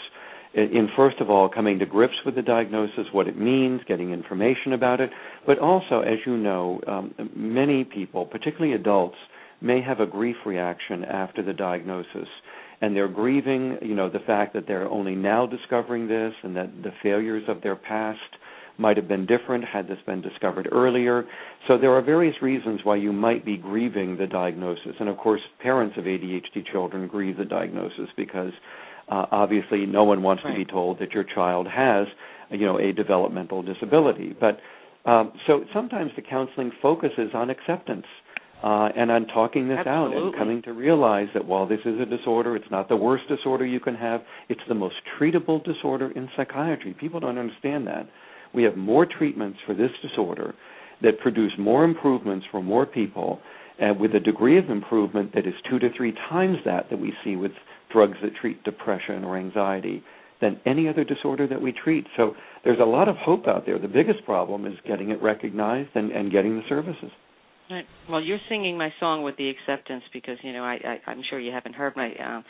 in 0.57 0.89
first 0.97 1.21
of 1.21 1.29
all 1.29 1.49
coming 1.49 1.79
to 1.79 1.87
grips 1.87 2.15
with 2.25 2.35
the 2.35 2.43
diagnosis, 2.43 3.07
what 3.13 3.29
it 3.29 3.39
means, 3.39 3.83
getting 3.87 4.11
information 4.11 4.73
about 4.73 5.01
it, 5.01 5.11
but 5.47 5.59
also, 5.59 6.01
as 6.01 6.19
you 6.25 6.37
know, 6.37 6.81
um, 6.87 7.15
many 7.35 7.85
people, 7.85 8.25
particularly 8.25 8.73
adults, 8.73 9.17
may 9.61 9.83
have 9.83 10.01
a 10.01 10.07
grief 10.07 10.37
reaction 10.47 11.05
after 11.05 11.43
the 11.43 11.53
diagnosis. 11.53 12.29
And 12.81 12.95
they're 12.95 13.09
grieving, 13.09 13.79
you 13.83 13.95
know, 13.95 14.11
the 14.11 14.19
fact 14.21 14.55
that 14.55 14.67
they're 14.67 14.89
only 14.89 15.15
now 15.15 15.47
discovering 15.47 16.09
this 16.09 16.33
and 16.43 16.57
that 16.57 16.83
the 16.83 16.93
failures 17.03 17.45
of 17.49 17.63
their 17.63 17.77
past 17.77 18.19
might 18.79 18.97
have 18.99 19.09
been 19.09 19.25
different 19.25 19.65
had 19.65 19.89
this 19.89 19.99
been 20.07 20.21
discovered 20.21 20.69
earlier. 20.71 21.25
So 21.67 21.79
there 21.79 21.93
are 21.93 22.03
various 22.03 22.37
reasons 22.43 22.81
why 22.85 22.97
you 22.97 23.13
might 23.13 23.45
be 23.45 23.57
grieving 23.57 24.19
the 24.19 24.27
diagnosis. 24.27 24.93
And 25.01 25.09
of 25.09 25.17
course, 25.17 25.41
parents 25.63 25.97
of 25.97 26.05
ADHD 26.05 26.67
children 26.71 27.09
grieve 27.09 27.39
the 27.39 27.47
diagnosis 27.47 28.09
because 28.17 28.53
uh, 29.09 29.27
obviously, 29.31 29.87
no 29.87 30.05
one 30.05 30.23
wants 30.23 30.43
right. 30.45 30.53
to 30.53 30.65
be 30.65 30.65
told 30.65 30.99
that 30.99 31.13
your 31.13 31.25
child 31.25 31.67
has, 31.69 32.07
you 32.51 32.67
know, 32.67 32.79
a 32.79 32.93
developmental 32.93 33.63
disability. 33.63 34.35
But 34.39 34.59
um, 35.09 35.33
so 35.47 35.65
sometimes 35.73 36.11
the 36.17 36.23
counseling 36.23 36.73
focuses 36.83 37.31
on 37.33 37.51
acceptance 37.51 38.07
uh, 38.63 38.89
and 38.97 39.11
on 39.11 39.27
talking 39.27 39.69
this 39.69 39.79
Absolutely. 39.79 40.17
out 40.17 40.25
and 40.25 40.35
coming 40.35 40.63
to 40.63 40.73
realize 40.73 41.29
that 41.35 41.45
while 41.45 41.67
this 41.67 41.81
is 41.85 42.01
a 42.01 42.07
disorder, 42.07 42.57
it's 42.57 42.71
not 42.71 42.89
the 42.89 42.97
worst 42.97 43.25
disorder 43.29 43.65
you 43.65 43.79
can 43.79 43.95
have. 43.95 44.23
It's 44.49 44.61
the 44.69 44.75
most 44.75 44.97
treatable 45.21 45.63
disorder 45.63 46.11
in 46.11 46.29
psychiatry. 46.37 46.97
People 46.99 47.21
don't 47.21 47.39
understand 47.39 47.87
that. 47.87 48.09
We 48.55 48.65
have 48.65 48.77
more 48.77 49.07
treatments 49.07 49.59
for 49.67 49.75
this 49.75 49.91
disorder 50.03 50.55
that 51.03 51.21
produce 51.21 51.53
more 51.59 51.85
improvements 51.85 52.47
for 52.51 52.63
more 52.63 52.87
people, 52.87 53.41
and 53.79 54.01
with 54.01 54.15
a 54.15 54.21
degree 54.21 54.59
of 54.59 54.71
improvement 54.71 55.35
that 55.35 55.47
is 55.47 55.53
two 55.69 55.79
to 55.79 55.89
three 55.95 56.13
times 56.31 56.57
that 56.65 56.89
that 56.89 56.99
we 56.99 57.13
see 57.23 57.37
with 57.37 57.53
drugs 57.93 58.17
that 58.23 58.35
treat 58.41 58.63
depression 58.65 59.25
or 59.25 59.37
anxiety 59.37 60.03
than 60.41 60.61
any 60.67 60.89
other 60.89 61.05
disorder 61.05 61.47
that 61.47 61.61
we 61.61 61.73
treat. 61.73 62.07
So 62.17 62.35
there's 62.65 62.81
a 62.81 62.85
lot 62.85 63.09
of 63.09 63.17
hope 63.17 63.47
out 63.47 63.65
there. 63.65 63.79
The 63.79 63.89
biggest 63.89 64.25
problem 64.25 64.67
is 64.67 64.75
getting 64.87 65.11
it 65.11 65.23
recognized 65.23 65.91
and, 65.95 66.11
and 66.11 66.31
getting 66.31 66.57
the 66.57 66.63
services. 66.69 67.11
Right. 67.71 67.87
Well, 68.09 68.21
you're 68.21 68.39
singing 68.49 68.79
my 68.79 68.91
song 69.01 69.23
with 69.23 69.37
the 69.39 69.51
acceptance 69.51 70.05
because 70.13 70.37
you 70.43 70.53
know 70.53 70.63
I, 70.63 70.75
I 70.75 71.11
I'm 71.11 71.23
sure 71.29 71.41
you 71.41 71.51
haven't 71.51 71.75
heard 71.75 71.97
my 71.97 72.13
um, 72.15 72.45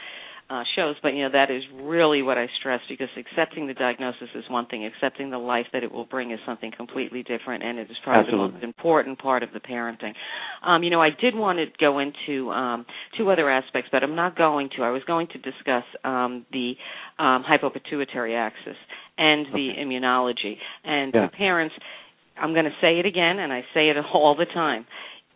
uh, 0.49 0.63
shows, 0.77 0.95
but 1.03 1.15
you 1.15 1.25
know 1.25 1.31
that 1.33 1.51
is 1.51 1.63
really 1.83 2.23
what 2.23 2.39
I 2.39 2.47
stress 2.61 2.81
because 2.89 3.09
accepting 3.17 3.67
the 3.67 3.75
diagnosis 3.75 4.29
is 4.35 4.45
one 4.49 4.67
thing, 4.67 4.85
accepting 4.85 5.31
the 5.31 5.39
life 5.39 5.67
that 5.73 5.83
it 5.83 5.91
will 5.91 6.05
bring 6.05 6.31
is 6.31 6.39
something 6.47 6.71
completely 6.77 7.25
different, 7.25 7.65
and 7.65 7.79
it 7.79 7.91
is 7.91 7.97
probably 8.05 8.29
Absolutely. 8.29 8.47
the 8.49 8.53
most 8.55 8.65
important 8.65 9.19
part 9.19 9.43
of 9.43 9.49
the 9.53 9.59
parenting. 9.61 10.13
Um, 10.63 10.85
you 10.85 10.91
know, 10.91 11.03
I 11.03 11.11
did 11.11 11.35
want 11.35 11.59
to 11.59 11.67
go 11.81 11.99
into 11.99 12.51
um, 12.53 12.87
two 13.19 13.29
other 13.31 13.51
aspects, 13.51 13.89
but 13.91 14.05
I'm 14.05 14.15
not 14.15 14.37
going 14.37 14.71
to. 14.77 14.85
I 14.85 14.91
was 14.91 15.03
going 15.05 15.27
to 15.29 15.39
discuss 15.39 15.85
um, 16.05 16.47
the 16.53 16.75
um, 17.19 17.45
hypopituitary 17.49 18.37
axis 18.37 18.77
and 19.19 19.47
the 19.53 19.71
Okay. 19.73 19.83
immunology, 19.85 20.57
and 20.85 21.13
Yeah. 21.15 21.27
the 21.27 21.33
parents. 21.37 21.75
I'm 22.39 22.53
going 22.53 22.67
to 22.67 22.77
say 22.81 22.99
it 23.01 23.07
again, 23.07 23.39
and 23.39 23.53
I 23.53 23.63
say 23.75 23.89
it 23.89 23.97
all 24.15 24.37
the 24.37 24.47
time. 24.47 24.87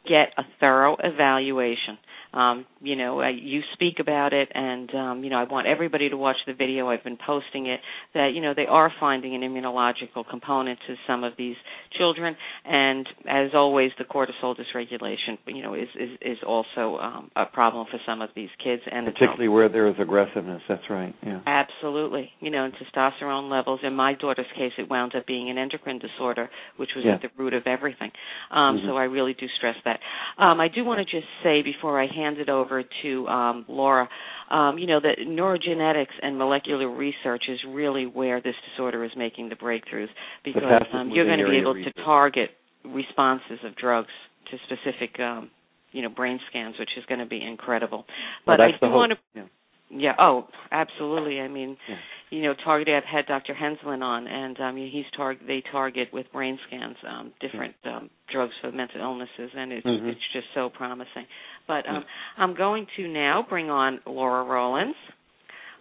Get 0.09 0.33
a 0.39 0.43
thorough 0.61 0.97
evaluation 1.03 1.99
um, 2.33 2.67
you 2.81 2.97
know, 2.97 3.21
I, 3.21 3.31
you 3.31 3.61
speak 3.75 3.95
about 3.99 4.33
it, 4.33 4.49
and 4.55 4.95
um, 4.95 5.25
you 5.25 5.31
know, 5.31 5.37
I 5.37 5.45
want 5.45 5.67
everybody 5.67 6.09
to 6.09 6.17
watch 6.17 6.37
the 6.47 6.55
video. 6.55 6.89
I've 6.89 7.03
been 7.03 7.19
posting 7.25 7.67
it 7.67 7.81
that 8.15 8.31
you 8.35 8.41
know 8.41 8.55
they 8.55 8.67
are 8.67 8.93
finding 9.01 9.35
an 9.35 9.41
immunological 9.43 10.29
component 10.29 10.79
to 10.87 10.95
some 11.07 11.25
of 11.25 11.33
these 11.37 11.57
children, 11.99 12.37
and 12.65 13.07
as 13.29 13.51
always, 13.55 13.91
the 13.99 14.05
cortisol 14.05 14.55
dysregulation, 14.57 15.39
you 15.47 15.63
know, 15.63 15.75
is 15.75 15.89
is, 15.99 16.11
is 16.23 16.39
also 16.47 16.99
um, 16.99 17.31
a 17.35 17.47
problem 17.47 17.87
for 17.91 17.99
some 18.07 18.23
of 18.23 18.31
these 18.37 18.51
kids, 18.63 18.83
and 18.91 19.07
particularly 19.07 19.49
where 19.49 19.69
there 19.69 19.89
is 19.89 19.97
aggressiveness. 19.99 20.63
That's 20.69 20.89
right. 20.89 21.15
Yeah. 21.27 21.41
Absolutely. 21.47 22.31
You 22.41 22.51
know, 22.51 22.65
and 22.65 22.75
testosterone 22.75 23.51
levels. 23.51 23.81
In 23.83 23.95
my 23.95 24.15
daughter's 24.15 24.47
case, 24.57 24.73
it 24.79 24.89
wound 24.89 25.15
up 25.17 25.27
being 25.27 25.51
an 25.51 25.59
endocrine 25.59 25.99
disorder, 25.99 26.49
which 26.77 26.91
was 26.95 27.05
Yeah. 27.05 27.15
at 27.15 27.23
the 27.23 27.31
root 27.37 27.55
of 27.55 27.67
everything. 27.67 28.13
Um, 28.51 28.79
Mhm. 28.79 28.87
So 28.87 28.97
I 28.97 29.05
really 29.05 29.35
do 29.35 29.49
stress 29.57 29.77
that. 29.85 30.01
Um, 30.39 30.61
I 30.61 30.69
do 30.69 30.85
want 30.85 30.99
to 30.99 31.05
just 31.05 31.27
say 31.43 31.63
before 31.63 32.01
I 32.01 32.07
hand 32.07 32.20
it 32.39 32.49
over 32.49 32.83
to 33.03 33.29
um, 33.29 33.65
Laura, 33.69 34.09
um, 34.51 34.79
you 34.79 34.87
know, 34.87 35.01
that 35.01 35.19
neurogenetics 35.27 36.15
and 36.23 36.37
molecular 36.39 36.89
research 36.89 37.45
is 37.49 37.59
really 37.69 38.07
where 38.07 38.41
this 38.41 38.55
disorder 38.71 39.05
is 39.05 39.11
making 39.17 39.49
the 39.49 39.55
breakthroughs 39.57 40.09
because 40.45 40.63
um, 40.93 41.11
you're 41.11 41.27
going 41.27 41.39
to 41.39 41.49
be 41.49 41.59
able 41.59 41.75
to 41.75 41.93
target 42.05 42.51
responses 42.85 43.59
of 43.65 43.77
drugs 43.77 44.09
to 44.51 44.57
specific. 44.67 45.19
Um, 45.21 45.51
you 45.93 46.03
know, 46.03 46.09
brain 46.09 46.39
scans, 46.49 46.77
which 46.79 46.91
is 46.97 47.05
going 47.07 47.19
to 47.19 47.27
be 47.27 47.43
incredible. 47.43 48.05
Well, 48.47 48.57
But 48.57 48.61
I 48.61 48.71
do 48.81 48.95
want 48.95 49.13
to 49.13 49.19
Yeah. 49.35 49.43
yeah. 49.91 50.15
Oh, 50.19 50.47
absolutely. 50.71 51.41
I 51.41 51.49
mean, 51.49 51.77
Yeah. 51.89 51.97
you 52.31 52.43
know, 52.43 52.55
targeted. 52.55 52.95
I've 52.95 53.05
had 53.05 53.27
Dr. 53.27 53.55
Henslin 53.55 54.03
on, 54.03 54.29
and 54.29 54.61
um, 54.61 54.77
he's 54.77 55.05
target. 55.17 55.47
They 55.49 55.63
target 55.63 56.13
with 56.13 56.31
brain 56.33 56.59
scans 56.69 56.97
um, 57.05 57.33
different 57.41 57.75
um, 57.85 58.09
drugs 58.31 58.55
for 58.61 58.71
mental 58.71 59.01
illnesses, 59.01 59.51
and 59.57 59.73
it's 59.73 59.87
Mhm. 59.87 60.09
it's 60.13 60.27
just 60.33 60.47
so 60.55 60.71
promising. 60.71 61.27
But 61.71 61.89
um, 61.89 62.05
I'm 62.37 62.57
going 62.57 62.89
to 62.97 63.07
now 63.07 63.47
bring 63.49 63.71
on 63.71 64.01
Laura 64.05 64.45
Rollins. 64.45 64.97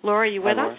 Laura, 0.03 0.19
are 0.19 0.25
you 0.31 0.39
with 0.43 0.55
Hi, 0.55 0.71
us? 0.71 0.77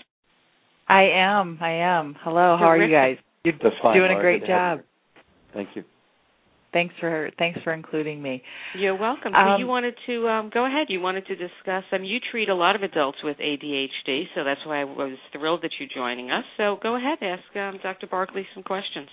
I 0.89 1.03
am. 1.19 1.59
I 1.61 1.73
am. 1.99 2.15
Hello. 2.23 2.57
How 2.57 2.67
are 2.67 2.77
you 2.81 2.95
guys? 2.95 3.17
You're 3.43 3.55
Just 3.55 3.83
fine, 3.83 3.97
doing 3.97 4.13
a 4.17 4.21
great 4.21 4.43
Good 4.43 4.47
to 4.47 4.53
have 4.53 4.79
job. 4.79 4.85
you. 4.87 5.23
Thank 5.53 5.69
you. 5.75 5.85
Thanks 6.73 6.95
for 7.01 7.31
thanks 7.37 7.59
for 7.65 7.73
including 7.73 8.23
me. 8.23 8.41
You're 8.79 8.95
welcome. 8.97 9.33
So 9.33 9.39
Um, 9.39 9.61
you 9.61 9.67
wanted 9.67 9.95
to 10.07 10.29
um, 10.29 10.51
go 10.55 10.65
ahead. 10.67 10.87
You 10.89 11.01
wanted 11.01 11.27
to 11.27 11.35
discuss. 11.35 11.83
Um, 11.91 12.05
you 12.05 12.19
treat 12.31 12.49
a 12.49 12.55
lot 12.55 12.77
of 12.77 12.85
adults 12.85 13.19
with 13.25 13.39
ADHD, 13.39 14.27
so 14.37 14.45
that's 14.45 14.61
why 14.65 14.83
I 14.83 14.85
was 14.85 15.19
thrilled 15.33 15.63
that 15.63 15.73
you're 15.81 15.89
joining 15.93 16.31
us. 16.31 16.45
So 16.57 16.79
go 16.81 16.95
ahead, 16.95 17.19
ask 17.23 17.43
um, 17.57 17.81
Dr. 17.83 18.07
Barkley 18.07 18.47
some 18.55 18.63
questions. 18.63 19.09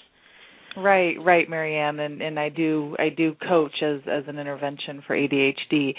Right, 0.78 1.16
right, 1.20 1.50
Marianne, 1.50 2.00
and 2.00 2.22
and 2.22 2.40
I 2.40 2.50
do 2.50 2.96
I 3.00 3.10
do 3.10 3.36
coach 3.48 3.82
as 3.82 4.02
as 4.06 4.26
an 4.28 4.38
intervention 4.38 5.02
for 5.08 5.16
ADHD. 5.18 5.96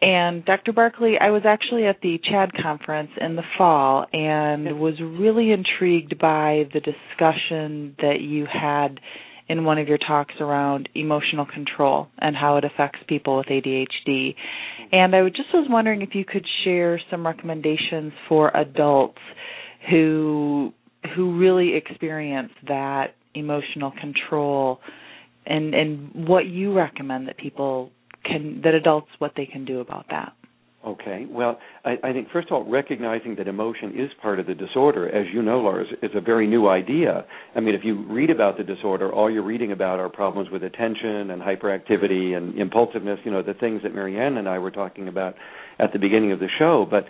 And 0.00 0.44
Dr. 0.44 0.72
Barkley, 0.72 1.14
I 1.20 1.30
was 1.30 1.42
actually 1.44 1.86
at 1.86 2.00
the 2.00 2.18
CHADD 2.30 2.62
conference 2.62 3.10
in 3.20 3.34
the 3.34 3.42
fall 3.58 4.06
and 4.12 4.78
was 4.78 4.94
really 5.00 5.50
intrigued 5.50 6.16
by 6.20 6.68
the 6.72 6.78
discussion 6.78 7.96
that 7.98 8.20
you 8.20 8.46
had 8.46 9.00
in 9.48 9.64
one 9.64 9.78
of 9.78 9.88
your 9.88 9.98
talks 9.98 10.34
around 10.38 10.88
emotional 10.94 11.44
control 11.44 12.06
and 12.18 12.36
how 12.36 12.56
it 12.56 12.64
affects 12.64 13.00
people 13.08 13.38
with 13.38 13.46
ADHD. 13.46 13.88
Mm-hmm. 14.06 14.84
And 14.92 15.16
I 15.16 15.28
just 15.28 15.52
was 15.52 15.66
wondering 15.68 16.02
if 16.02 16.10
you 16.14 16.24
could 16.24 16.46
share 16.62 17.00
some 17.10 17.26
recommendations 17.26 18.12
for 18.28 18.56
adults 18.56 19.18
who 19.90 20.72
who 21.16 21.36
really 21.36 21.74
experience 21.74 22.52
that 22.68 23.14
emotional 23.34 23.92
control 24.00 24.80
and 25.46 25.74
and 25.74 26.28
what 26.28 26.46
you 26.46 26.72
recommend 26.72 27.28
that 27.28 27.38
people 27.38 27.90
can 28.24 28.60
that 28.64 28.74
adults 28.74 29.08
what 29.18 29.32
they 29.36 29.46
can 29.46 29.64
do 29.64 29.80
about 29.80 30.06
that. 30.10 30.32
Okay. 30.86 31.26
Well, 31.28 31.58
I, 31.84 31.96
I 32.02 32.12
think 32.14 32.28
first 32.32 32.48
of 32.48 32.54
all, 32.54 32.64
recognizing 32.64 33.36
that 33.36 33.46
emotion 33.46 33.92
is 33.98 34.10
part 34.22 34.40
of 34.40 34.46
the 34.46 34.54
disorder, 34.54 35.10
as 35.10 35.26
you 35.30 35.42
know, 35.42 35.60
Laura, 35.60 35.84
is 36.02 36.10
a 36.14 36.22
very 36.22 36.46
new 36.46 36.68
idea. 36.68 37.26
I 37.54 37.60
mean, 37.60 37.74
if 37.74 37.82
you 37.84 38.06
read 38.10 38.30
about 38.30 38.56
the 38.56 38.64
disorder, 38.64 39.12
all 39.12 39.30
you're 39.30 39.44
reading 39.44 39.72
about 39.72 40.00
are 40.00 40.08
problems 40.08 40.48
with 40.50 40.62
attention 40.62 41.30
and 41.32 41.42
hyperactivity 41.42 42.34
and 42.34 42.58
impulsiveness. 42.58 43.18
You 43.24 43.30
know, 43.30 43.42
the 43.42 43.52
things 43.52 43.82
that 43.82 43.94
Marianne 43.94 44.38
and 44.38 44.48
I 44.48 44.58
were 44.58 44.70
talking 44.70 45.06
about 45.06 45.34
at 45.78 45.92
the 45.92 45.98
beginning 45.98 46.32
of 46.32 46.38
the 46.38 46.48
show. 46.58 46.86
But 46.90 47.04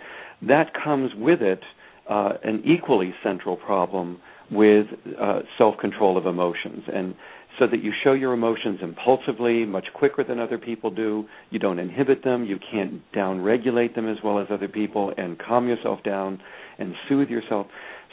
that 0.45 0.73
comes 0.83 1.11
with 1.15 1.41
it 1.41 1.61
uh, 2.09 2.33
an 2.43 2.63
equally 2.65 3.13
central 3.23 3.55
problem 3.55 4.19
with 4.51 4.87
uh, 5.19 5.39
self-control 5.57 6.17
of 6.17 6.25
emotions 6.25 6.83
and 6.93 7.15
so 7.59 7.67
that 7.67 7.83
you 7.83 7.91
show 8.03 8.13
your 8.13 8.33
emotions 8.33 8.79
impulsively, 8.81 9.65
much 9.65 9.87
quicker 9.93 10.23
than 10.23 10.39
other 10.39 10.57
people 10.57 10.89
do. 10.89 11.25
You 11.49 11.59
don't 11.59 11.79
inhibit 11.79 12.23
them. 12.23 12.45
You 12.45 12.57
can't 12.71 13.01
downregulate 13.13 13.93
them 13.93 14.09
as 14.09 14.17
well 14.23 14.39
as 14.39 14.47
other 14.49 14.67
people 14.67 15.13
and 15.17 15.37
calm 15.37 15.67
yourself 15.67 16.01
down 16.03 16.41
and 16.79 16.93
soothe 17.09 17.29
yourself. 17.29 17.67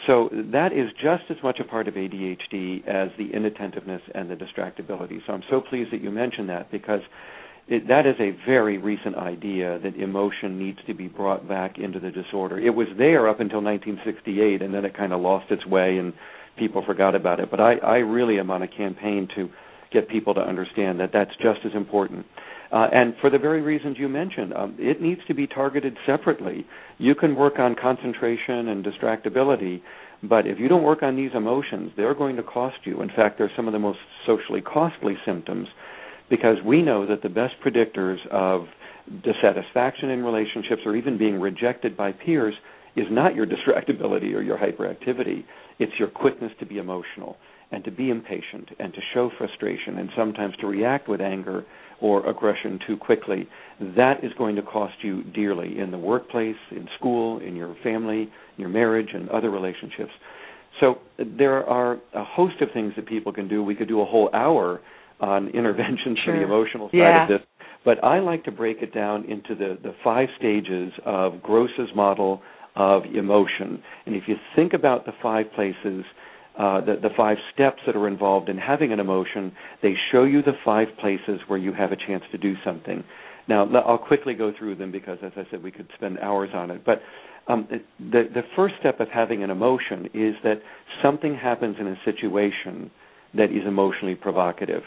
So 0.07 0.29
that 0.53 0.73
is 0.73 0.91
just 1.01 1.25
as 1.31 1.37
much 1.43 1.59
a 1.61 1.65
part 1.65 1.89
of 1.89 1.95
ADHD 1.95 2.87
as 2.87 3.11
the 3.19 3.31
inattentiveness 3.33 4.03
and 4.15 4.31
the 4.31 4.35
distractibility. 4.35 5.19
So 5.27 5.33
I'm 5.33 5.43
so 5.51 5.61
pleased 5.61 5.93
that 5.93 6.03
you 6.03 6.11
mentioned 6.11 6.49
that 6.49 6.71
because 6.71 7.01
it, 7.69 7.89
that 7.89 8.07
is 8.07 8.15
a 8.19 8.37
very 8.47 8.79
recent 8.79 9.17
idea 9.17 9.79
that 9.83 9.95
emotion 9.97 10.59
needs 10.59 10.79
to 10.87 10.95
be 10.95 11.07
brought 11.07 11.47
back 11.47 11.79
into 11.79 12.01
the 12.01 12.11
disorder. 12.11 12.59
It 12.59 12.71
was 12.71 12.89
there 12.97 13.29
up 13.29 13.41
until 13.41 13.63
1968, 13.63 14.63
and 14.63 14.73
then 14.73 14.85
it 14.85 14.97
kind 14.97 15.13
of 15.13 15.21
lost 15.21 15.51
its 15.51 15.67
way 15.67 15.99
and 15.99 16.15
people 16.59 16.83
forgot 16.85 17.15
about 17.15 17.41
it. 17.41 17.51
But 17.51 17.61
I, 17.61 17.75
I 17.77 17.97
really 17.99 18.39
am 18.39 18.51
on 18.51 18.63
a 18.63 18.69
campaign 18.69 19.29
to 19.37 19.49
get 19.93 20.09
people 20.09 20.35
to 20.35 20.41
understand 20.41 21.01
that 21.01 21.11
that's 21.13 21.31
just 21.43 21.61
as 21.65 21.73
important. 21.75 22.27
Uh, 22.71 22.87
and 22.93 23.15
for 23.21 23.31
the 23.31 23.39
very 23.39 23.63
reasons 23.63 23.97
you 23.99 24.09
mentioned, 24.09 24.53
um, 24.55 24.77
it 24.79 25.01
needs 25.01 25.21
to 25.27 25.35
be 25.35 25.47
targeted 25.47 25.97
separately. 26.07 26.67
You 26.99 27.15
can 27.15 27.35
work 27.35 27.59
on 27.59 27.75
concentration 27.81 28.69
and 28.69 28.85
distractibility, 28.85 29.81
but 30.23 30.47
if 30.47 30.59
you 30.59 30.69
don't 30.69 30.83
work 30.83 31.03
on 31.03 31.17
these 31.17 31.31
emotions, 31.35 31.93
they're 31.97 32.15
going 32.15 32.37
to 32.37 32.43
cost 32.43 32.77
you. 32.85 33.01
In 33.01 33.09
fact, 33.09 33.39
they're 33.39 33.51
some 33.57 33.69
of 33.69 33.73
the 33.73 33.79
most 33.79 33.99
socially 34.27 34.61
costly 34.61 35.15
symptoms 35.25 35.69
because 36.31 36.57
we 36.65 36.83
know 36.83 37.07
that 37.07 37.23
the 37.23 37.29
best 37.29 37.55
predictors 37.65 38.19
of 38.31 38.67
dissatisfaction 39.25 40.11
in 40.11 40.23
relationships 40.23 40.83
or 40.85 40.97
even 40.97 41.17
being 41.17 41.41
rejected 41.41 41.97
by 41.97 42.13
peers 42.13 42.55
is 42.97 43.07
not 43.11 43.35
your 43.35 43.47
distractibility 43.47 44.35
or 44.35 44.43
your 44.43 44.59
hyperactivity. 44.59 45.45
It's 45.79 45.93
your 45.99 46.09
quickness 46.09 46.53
to 46.61 46.67
be 46.67 46.79
emotional 46.79 47.37
and 47.71 47.85
to 47.85 47.91
be 47.91 48.11
impatient 48.11 48.69
and 48.79 48.93
to 48.93 49.01
show 49.15 49.31
frustration 49.39 49.99
and 49.99 50.11
sometimes 50.17 50.55
to 50.61 50.67
react 50.67 51.09
with 51.09 51.21
anger 51.21 51.65
or 52.01 52.29
aggression 52.29 52.79
too 52.87 52.97
quickly. 52.97 53.49
That 53.97 54.23
is 54.23 54.33
going 54.39 54.57
to 54.57 54.63
cost 54.63 54.95
you 55.03 55.23
dearly 55.25 55.79
in 55.79 55.91
the 55.91 55.99
workplace, 55.99 56.57
in 56.71 56.89
school, 56.99 57.41
in 57.41 57.57
your 57.57 57.77
family, 57.83 58.31
your 58.57 58.69
marriage, 58.69 59.09
and 59.13 59.29
other 59.31 59.51
relationships. 59.51 60.13
So 60.81 60.99
there 61.19 61.65
are 61.65 61.99
a 62.15 62.25
host 62.25 62.61
of 62.61 62.69
things 62.73 62.93
that 62.97 63.07
people 63.07 63.33
can 63.33 63.49
do. 63.49 63.63
We 63.63 63.75
could 63.75 63.89
do 63.89 64.01
a 64.01 64.05
whole 64.05 64.31
hour 64.33 64.81
on 65.21 65.49
interventions 65.49 66.19
sure. 66.25 66.35
for 66.35 66.39
the 66.39 66.45
emotional 66.45 66.89
side 66.89 66.97
yeah. 66.97 67.23
of 67.25 67.29
this. 67.29 67.49
But 67.85 68.03
I 68.05 68.19
like 68.21 68.45
to 68.45 68.53
break 68.53 68.79
it 68.83 68.93
down 68.93 69.25
into 69.25 69.55
the, 69.55 69.79
the 69.83 69.95
five 70.03 70.29
stages 70.39 70.93
of 71.05 71.43
Gross's 71.43 71.91
model 71.95 72.43
of 72.77 73.03
emotion. 73.15 73.83
And 74.07 74.15
if 74.15 74.25
you 74.27 74.37
think 74.55 74.73
about 74.73 75.07
the 75.07 75.13
five 75.23 75.47
places, 75.55 76.05
uh, 76.59 76.81
the, 76.81 76.97
the 77.01 77.11
five 77.17 77.37
steps 77.55 77.79
that 77.87 77.97
are 77.97 78.09
involved 78.09 78.49
in 78.49 78.59
having 78.59 78.93
an 78.93 79.01
emotion, 79.01 79.53
they 79.83 79.95
show 80.13 80.25
you 80.25 80.43
the 80.43 80.53
five 80.65 80.89
places 81.01 81.41
where 81.47 81.59
you 81.59 81.73
have 81.73 81.93
a 81.93 81.97
chance 81.97 82.25
to 82.33 82.39
do 82.39 82.55
something. 82.65 83.05
Now, 83.49 83.67
I'll 83.87 83.99
quickly 83.99 84.35
go 84.35 84.53
through 84.57 84.77
them 84.77 84.93
because, 84.93 85.19
as 85.23 85.33
I 85.37 85.45
said, 85.51 85.63
we 85.63 85.71
could 85.71 85.89
spend 85.97 86.19
hours 86.19 86.51
on 86.53 86.71
it. 86.71 86.85
But 86.85 87.01
um, 87.49 87.67
the, 87.71 88.25
the 88.35 88.43
first 88.55 88.75
step 88.79 89.01
of 89.01 89.09
having 89.09 89.43
an 89.43 89.51
emotion 89.51 90.07
is 90.13 90.35
that 90.45 90.61
something 91.03 91.35
happens 91.35 91.77
in 91.81 91.87
a 91.87 91.97
situation 92.05 92.91
that 93.35 93.51
is 93.51 93.67
emotionally 93.67 94.15
provocative. 94.15 94.83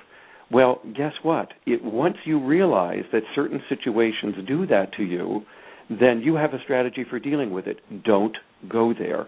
Well, 0.52 0.82
guess 0.96 1.14
what? 1.24 1.50
It, 1.66 1.84
once 1.84 2.18
you 2.26 2.46
realize 2.46 3.04
that 3.14 3.24
certain 3.36 3.62
situations 3.70 4.36
do 4.48 4.68
that 4.68 4.94
to 4.98 5.04
you, 5.04 5.44
then 5.90 6.22
you 6.22 6.36
have 6.36 6.54
a 6.54 6.62
strategy 6.64 7.06
for 7.10 7.20
dealing 7.20 7.52
with 7.52 7.68
it. 7.68 7.78
Don't 8.04 8.36
go 8.70 8.94
there. 8.98 9.28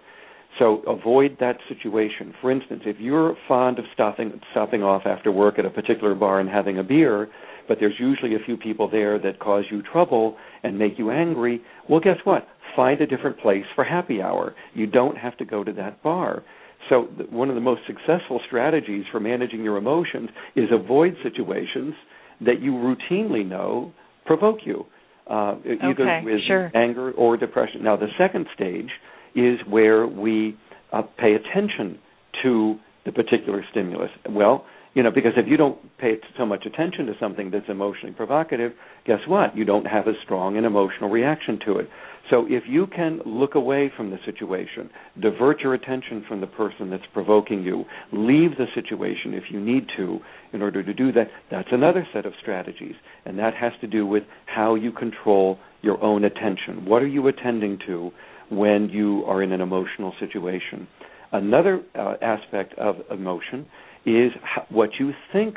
So 0.59 0.81
avoid 0.87 1.37
that 1.39 1.57
situation. 1.67 2.33
For 2.41 2.51
instance, 2.51 2.83
if 2.85 2.97
you're 2.99 3.35
fond 3.47 3.79
of 3.79 3.85
stopping 3.93 4.39
stopping 4.51 4.83
off 4.83 5.03
after 5.05 5.31
work 5.31 5.57
at 5.57 5.65
a 5.65 5.69
particular 5.69 6.13
bar 6.13 6.39
and 6.39 6.49
having 6.49 6.77
a 6.77 6.83
beer, 6.83 7.29
but 7.67 7.77
there's 7.79 7.95
usually 7.99 8.35
a 8.35 8.45
few 8.45 8.57
people 8.57 8.89
there 8.89 9.17
that 9.19 9.39
cause 9.39 9.63
you 9.71 9.81
trouble 9.81 10.37
and 10.61 10.77
make 10.77 10.99
you 10.99 11.09
angry, 11.09 11.61
well 11.89 11.99
guess 11.99 12.17
what? 12.23 12.47
Find 12.75 13.01
a 13.01 13.07
different 13.07 13.39
place 13.39 13.65
for 13.73 13.83
happy 13.83 14.21
hour. 14.21 14.53
You 14.73 14.85
don't 14.85 15.17
have 15.17 15.37
to 15.37 15.45
go 15.45 15.63
to 15.63 15.73
that 15.73 16.03
bar. 16.03 16.43
So 16.89 17.07
one 17.29 17.49
of 17.49 17.55
the 17.55 17.61
most 17.61 17.81
successful 17.87 18.41
strategies 18.47 19.05
for 19.11 19.19
managing 19.19 19.63
your 19.63 19.77
emotions 19.77 20.29
is 20.55 20.65
avoid 20.71 21.15
situations 21.23 21.93
that 22.41 22.61
you 22.61 22.71
routinely 22.73 23.45
know 23.47 23.93
provoke 24.25 24.59
you, 24.65 24.85
uh, 25.29 25.55
either 25.65 26.03
okay, 26.03 26.21
with 26.23 26.41
sure. 26.47 26.71
anger 26.75 27.11
or 27.11 27.37
depression. 27.37 27.83
Now, 27.83 27.95
the 27.95 28.07
second 28.17 28.47
stage 28.53 28.89
is 29.35 29.59
where 29.69 30.07
we 30.07 30.57
uh, 30.91 31.03
pay 31.17 31.33
attention 31.33 31.99
to 32.43 32.75
the 33.05 33.11
particular 33.11 33.63
stimulus. 33.71 34.09
Well, 34.29 34.65
you 34.93 35.01
know, 35.01 35.11
because 35.11 35.33
if 35.37 35.47
you 35.47 35.57
don't 35.57 35.77
pay 35.97 36.15
so 36.37 36.45
much 36.45 36.65
attention 36.65 37.07
to 37.07 37.13
something 37.19 37.49
that's 37.49 37.65
emotionally 37.67 38.13
provocative, 38.13 38.73
guess 39.05 39.19
what? 39.27 39.57
You 39.57 39.65
don't 39.65 39.85
have 39.85 40.07
a 40.07 40.13
strong 40.23 40.55
and 40.57 40.65
emotional 40.65 41.09
reaction 41.09 41.59
to 41.65 41.79
it. 41.79 41.89
So 42.29 42.45
if 42.47 42.63
you 42.67 42.87
can 42.87 43.19
look 43.25 43.55
away 43.55 43.91
from 43.97 44.09
the 44.09 44.17
situation, 44.23 44.89
divert 45.19 45.59
your 45.59 45.73
attention 45.73 46.23
from 46.27 46.41
the 46.41 46.47
person 46.47 46.89
that's 46.89 47.03
provoking 47.11 47.63
you, 47.63 47.85
leave 48.13 48.51
the 48.57 48.67
situation 48.73 49.33
if 49.33 49.43
you 49.49 49.59
need 49.59 49.87
to 49.97 50.19
in 50.53 50.61
order 50.61 50.83
to 50.83 50.93
do 50.93 51.11
that, 51.11 51.27
that's 51.51 51.67
another 51.71 52.07
set 52.13 52.25
of 52.25 52.33
strategies. 52.41 52.95
And 53.25 53.37
that 53.39 53.55
has 53.55 53.73
to 53.81 53.87
do 53.87 54.05
with 54.05 54.23
how 54.45 54.75
you 54.75 54.91
control 54.91 55.57
your 55.81 56.01
own 56.01 56.23
attention. 56.23 56.85
What 56.85 57.01
are 57.01 57.07
you 57.07 57.27
attending 57.27 57.79
to 57.87 58.11
when 58.49 58.89
you 58.89 59.23
are 59.25 59.43
in 59.43 59.51
an 59.51 59.59
emotional 59.59 60.13
situation? 60.19 60.87
Another 61.33 61.81
uh, 61.95 62.13
aspect 62.21 62.77
of 62.77 62.97
emotion 63.11 63.65
is 64.05 64.31
what 64.69 64.89
you 64.99 65.11
think 65.31 65.55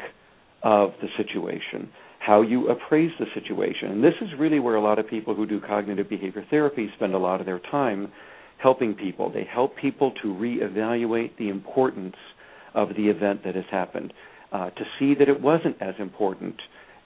of 0.62 0.90
the 1.01 1.09
situation, 1.16 1.90
how 2.20 2.42
you 2.42 2.68
appraise 2.68 3.12
the 3.18 3.26
situation. 3.34 3.92
And 3.92 4.05
this 4.05 4.14
is 4.20 4.28
really 4.38 4.59
where 4.59 4.76
a 4.76 4.82
lot 4.82 4.99
of 4.99 5.09
people 5.09 5.34
who 5.34 5.47
do 5.47 5.61
cognitive 5.61 6.09
behavior 6.09 6.44
therapy 6.51 6.88
spend 6.97 7.14
a 7.14 7.18
lot 7.18 7.40
of 7.40 7.47
their 7.47 7.61
time 7.70 8.11
helping 8.62 8.94
people. 8.94 9.30
They 9.30 9.44
help 9.44 9.76
people 9.76 10.12
to 10.22 10.28
reevaluate 10.28 11.36
the 11.38 11.49
importance 11.49 12.16
of 12.74 12.88
the 12.90 13.09
event 13.09 13.44
that 13.44 13.55
has 13.55 13.64
happened, 13.70 14.12
uh, 14.53 14.70
to 14.70 14.84
see 14.99 15.14
that 15.14 15.28
it 15.28 15.40
wasn't 15.40 15.80
as 15.80 15.94
important 15.99 16.57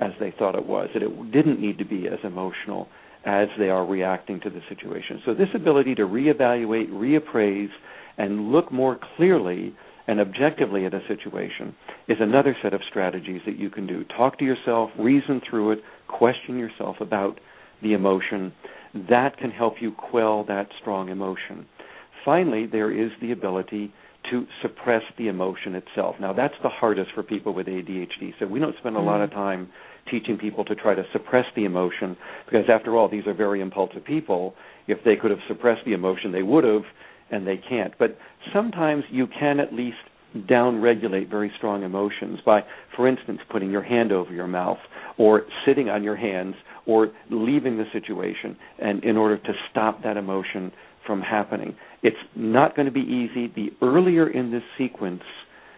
as 0.01 0.13
they 0.19 0.33
thought 0.39 0.55
it 0.55 0.67
was, 0.67 0.89
that 0.95 1.03
it 1.03 1.33
didn't 1.33 1.61
need 1.61 1.79
to 1.79 1.85
be 1.85 2.07
as 2.07 2.19
emotional 2.25 2.89
as 3.27 3.49
they 3.59 3.69
are 3.69 3.85
reacting 3.85 4.41
to 4.41 4.49
the 4.49 4.61
situation. 4.69 5.21
So, 5.27 5.35
this 5.35 5.49
ability 5.55 5.95
to 5.97 6.03
reevaluate, 6.03 6.89
reappraise, 6.89 7.69
and 8.17 8.51
look 8.51 8.73
more 8.73 8.99
clearly 9.17 9.75
and 10.07 10.21
objectively 10.21 10.87
at 10.87 10.95
a 10.95 11.01
situation 11.09 11.75
is 12.09 12.19
another 12.21 12.57
set 12.63 12.75
of 12.75 12.81
strategies 12.89 13.41
that 13.47 13.59
you 13.59 13.71
can 13.71 13.87
do. 13.87 14.05
Talk 14.05 14.39
to 14.39 14.45
yourself, 14.45 14.91
reason 14.99 15.41
through 15.49 15.73
it, 15.73 15.79
question 16.09 16.59
yourself 16.59 16.97
about 17.01 17.41
the 17.83 17.93
emotion. 17.93 18.53
That 19.09 19.37
can 19.39 19.51
help 19.51 19.75
you 19.81 19.93
quell 19.93 20.45
that 20.45 20.69
strong 20.81 21.09
emotion. 21.09 21.67
Finally, 22.25 22.67
there 22.67 22.91
is 22.91 23.11
the 23.21 23.33
ability 23.33 23.93
to 24.31 24.47
suppress 24.61 25.03
the 25.17 25.29
emotion 25.29 25.75
itself. 25.75 26.17
Now, 26.21 26.33
that's 26.33 26.55
the 26.63 26.69
hardest 26.69 27.11
for 27.15 27.23
people 27.23 27.55
with 27.55 27.67
ADHD. 27.67 28.35
So 28.39 28.47
we 28.47 28.59
don't 28.59 28.77
spend 28.79 28.97
a 28.97 29.01
lot 29.01 29.23
of 29.23 29.31
mm-hmm. 29.31 29.39
time 29.39 29.69
teaching 30.11 30.37
people 30.37 30.65
to 30.65 30.75
try 30.75 30.95
to 30.95 31.05
suppress 31.13 31.47
the 31.57 31.65
emotion 31.65 32.17
because, 32.45 32.65
after 32.69 32.97
all, 32.97 33.09
these 33.09 33.27
are 33.27 33.35
very 33.35 33.61
impulsive 33.61 34.05
people. 34.05 34.55
If 34.87 34.99
they 35.05 35.17
could 35.17 35.31
have 35.31 35.41
suppressed 35.49 35.85
the 35.87 35.93
emotion, 35.93 36.33
they 36.33 36.43
would 36.43 36.65
have 36.65 36.83
and 37.31 37.47
they 37.47 37.57
can't. 37.57 37.95
But 37.99 38.19
sometimes 38.53 39.05
you 39.11 39.27
can 39.27 39.61
at 39.61 39.73
least 39.73 39.97
downregulate 40.37 41.29
very 41.29 41.51
strong 41.57 41.83
emotions 41.83 42.39
by, 42.47 42.61
for 42.97 43.09
instance, 43.09 43.41
putting 43.51 43.71
your 43.71 43.83
hand 43.83 44.13
over 44.13 44.33
your 44.33 44.47
mouth 44.47 44.79
or 45.19 45.43
sitting 45.67 45.89
on 45.89 46.03
your 46.03 46.17
hands 46.17 46.55
or 46.87 47.09
leaving 47.31 47.77
the 47.77 47.85
situation 47.93 48.57
and 48.79 49.03
in 49.05 49.17
order 49.17 49.37
to 49.37 49.53
stop 49.71 50.03
that 50.03 50.17
emotion 50.17 50.71
from 51.07 51.21
happening. 51.21 51.75
It's 52.03 52.17
not 52.37 52.77
going 52.77 52.87
to 52.87 52.93
be 52.93 53.01
easy. 53.01 53.53
The 53.55 53.71
earlier 53.85 54.31
in 54.31 54.53
this 54.53 54.63
sequence 54.79 55.23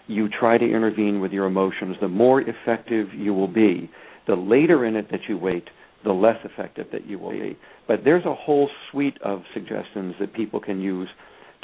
you 0.06 0.28
try 0.28 0.58
to 0.58 0.64
intervene 0.64 1.20
with 1.20 1.32
your 1.32 1.46
emotions, 1.46 1.96
the 2.00 2.08
more 2.08 2.42
effective 2.42 3.08
you 3.14 3.32
will 3.32 3.48
be. 3.48 3.90
The 4.26 4.34
later 4.34 4.84
in 4.84 4.96
it 4.96 5.10
that 5.10 5.20
you 5.28 5.38
wait, 5.38 5.64
the 6.04 6.12
less 6.12 6.36
effective 6.44 6.86
that 6.92 7.06
you 7.06 7.18
will 7.18 7.30
be. 7.30 7.56
But 7.88 8.00
there's 8.04 8.24
a 8.24 8.34
whole 8.34 8.68
suite 8.90 9.16
of 9.24 9.42
suggestions 9.54 10.14
that 10.20 10.34
people 10.34 10.60
can 10.60 10.80
use 10.80 11.08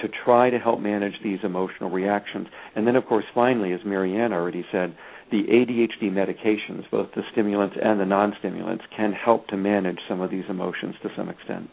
to 0.00 0.08
try 0.24 0.50
to 0.50 0.58
help 0.58 0.80
manage 0.80 1.14
these 1.22 1.38
emotional 1.42 1.90
reactions. 1.90 2.46
And 2.76 2.86
then, 2.86 2.96
of 2.96 3.06
course, 3.06 3.24
finally, 3.34 3.72
as 3.72 3.80
Marianne 3.84 4.32
already 4.32 4.64
said, 4.70 4.96
the 5.30 5.42
ADHD 5.42 6.10
medications, 6.10 6.88
both 6.90 7.08
the 7.14 7.22
stimulants 7.32 7.76
and 7.82 8.00
the 8.00 8.06
non 8.06 8.34
stimulants, 8.38 8.84
can 8.96 9.12
help 9.12 9.48
to 9.48 9.56
manage 9.56 9.98
some 10.08 10.20
of 10.20 10.30
these 10.30 10.44
emotions 10.48 10.94
to 11.02 11.08
some 11.16 11.28
extent. 11.28 11.68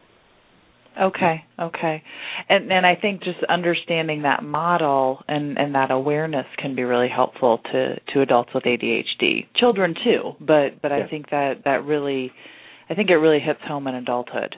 Okay, 0.99 1.43
okay. 1.59 2.03
And 2.47 2.71
and 2.71 2.85
I 2.85 2.95
think 2.95 3.21
just 3.21 3.39
understanding 3.49 4.21
that 4.21 4.43
model 4.43 5.23
and 5.27 5.57
and 5.57 5.75
that 5.75 5.91
awareness 5.91 6.45
can 6.57 6.75
be 6.75 6.83
really 6.83 7.09
helpful 7.13 7.59
to 7.71 7.99
to 8.13 8.21
adults 8.21 8.51
with 8.53 8.63
ADHD. 8.63 9.47
Children 9.55 9.95
too, 10.03 10.31
but 10.39 10.81
but 10.81 10.91
I 10.91 11.07
think 11.07 11.29
that 11.31 11.63
that 11.65 11.83
really 11.83 12.31
I 12.89 12.95
think 12.95 13.09
it 13.09 13.15
really 13.15 13.39
hits 13.39 13.59
home 13.67 13.87
in 13.87 13.95
adulthood. 13.95 14.55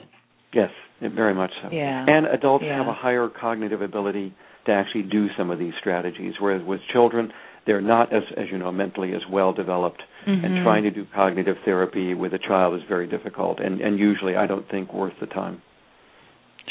Yes, 0.52 0.70
very 1.00 1.34
much 1.34 1.50
so. 1.62 1.70
Yeah. 1.70 2.04
And 2.06 2.26
adults 2.26 2.64
yeah. 2.66 2.78
have 2.78 2.86
a 2.86 2.94
higher 2.94 3.28
cognitive 3.28 3.82
ability 3.82 4.34
to 4.66 4.72
actually 4.72 5.02
do 5.02 5.28
some 5.36 5.50
of 5.50 5.58
these 5.58 5.72
strategies 5.80 6.34
whereas 6.38 6.62
with 6.66 6.80
children 6.92 7.32
they're 7.66 7.80
not 7.80 8.12
as 8.12 8.22
as 8.36 8.46
you 8.50 8.58
know 8.58 8.70
mentally 8.72 9.12
as 9.14 9.22
well 9.30 9.52
developed 9.52 10.02
mm-hmm. 10.26 10.44
and 10.44 10.64
trying 10.64 10.82
to 10.82 10.90
do 10.90 11.06
cognitive 11.14 11.56
therapy 11.64 12.14
with 12.14 12.34
a 12.34 12.38
child 12.38 12.74
is 12.74 12.82
very 12.88 13.06
difficult 13.06 13.60
and 13.60 13.80
and 13.80 13.98
usually 13.98 14.36
I 14.36 14.46
don't 14.46 14.68
think 14.70 14.92
worth 14.92 15.14
the 15.20 15.26
time. 15.26 15.62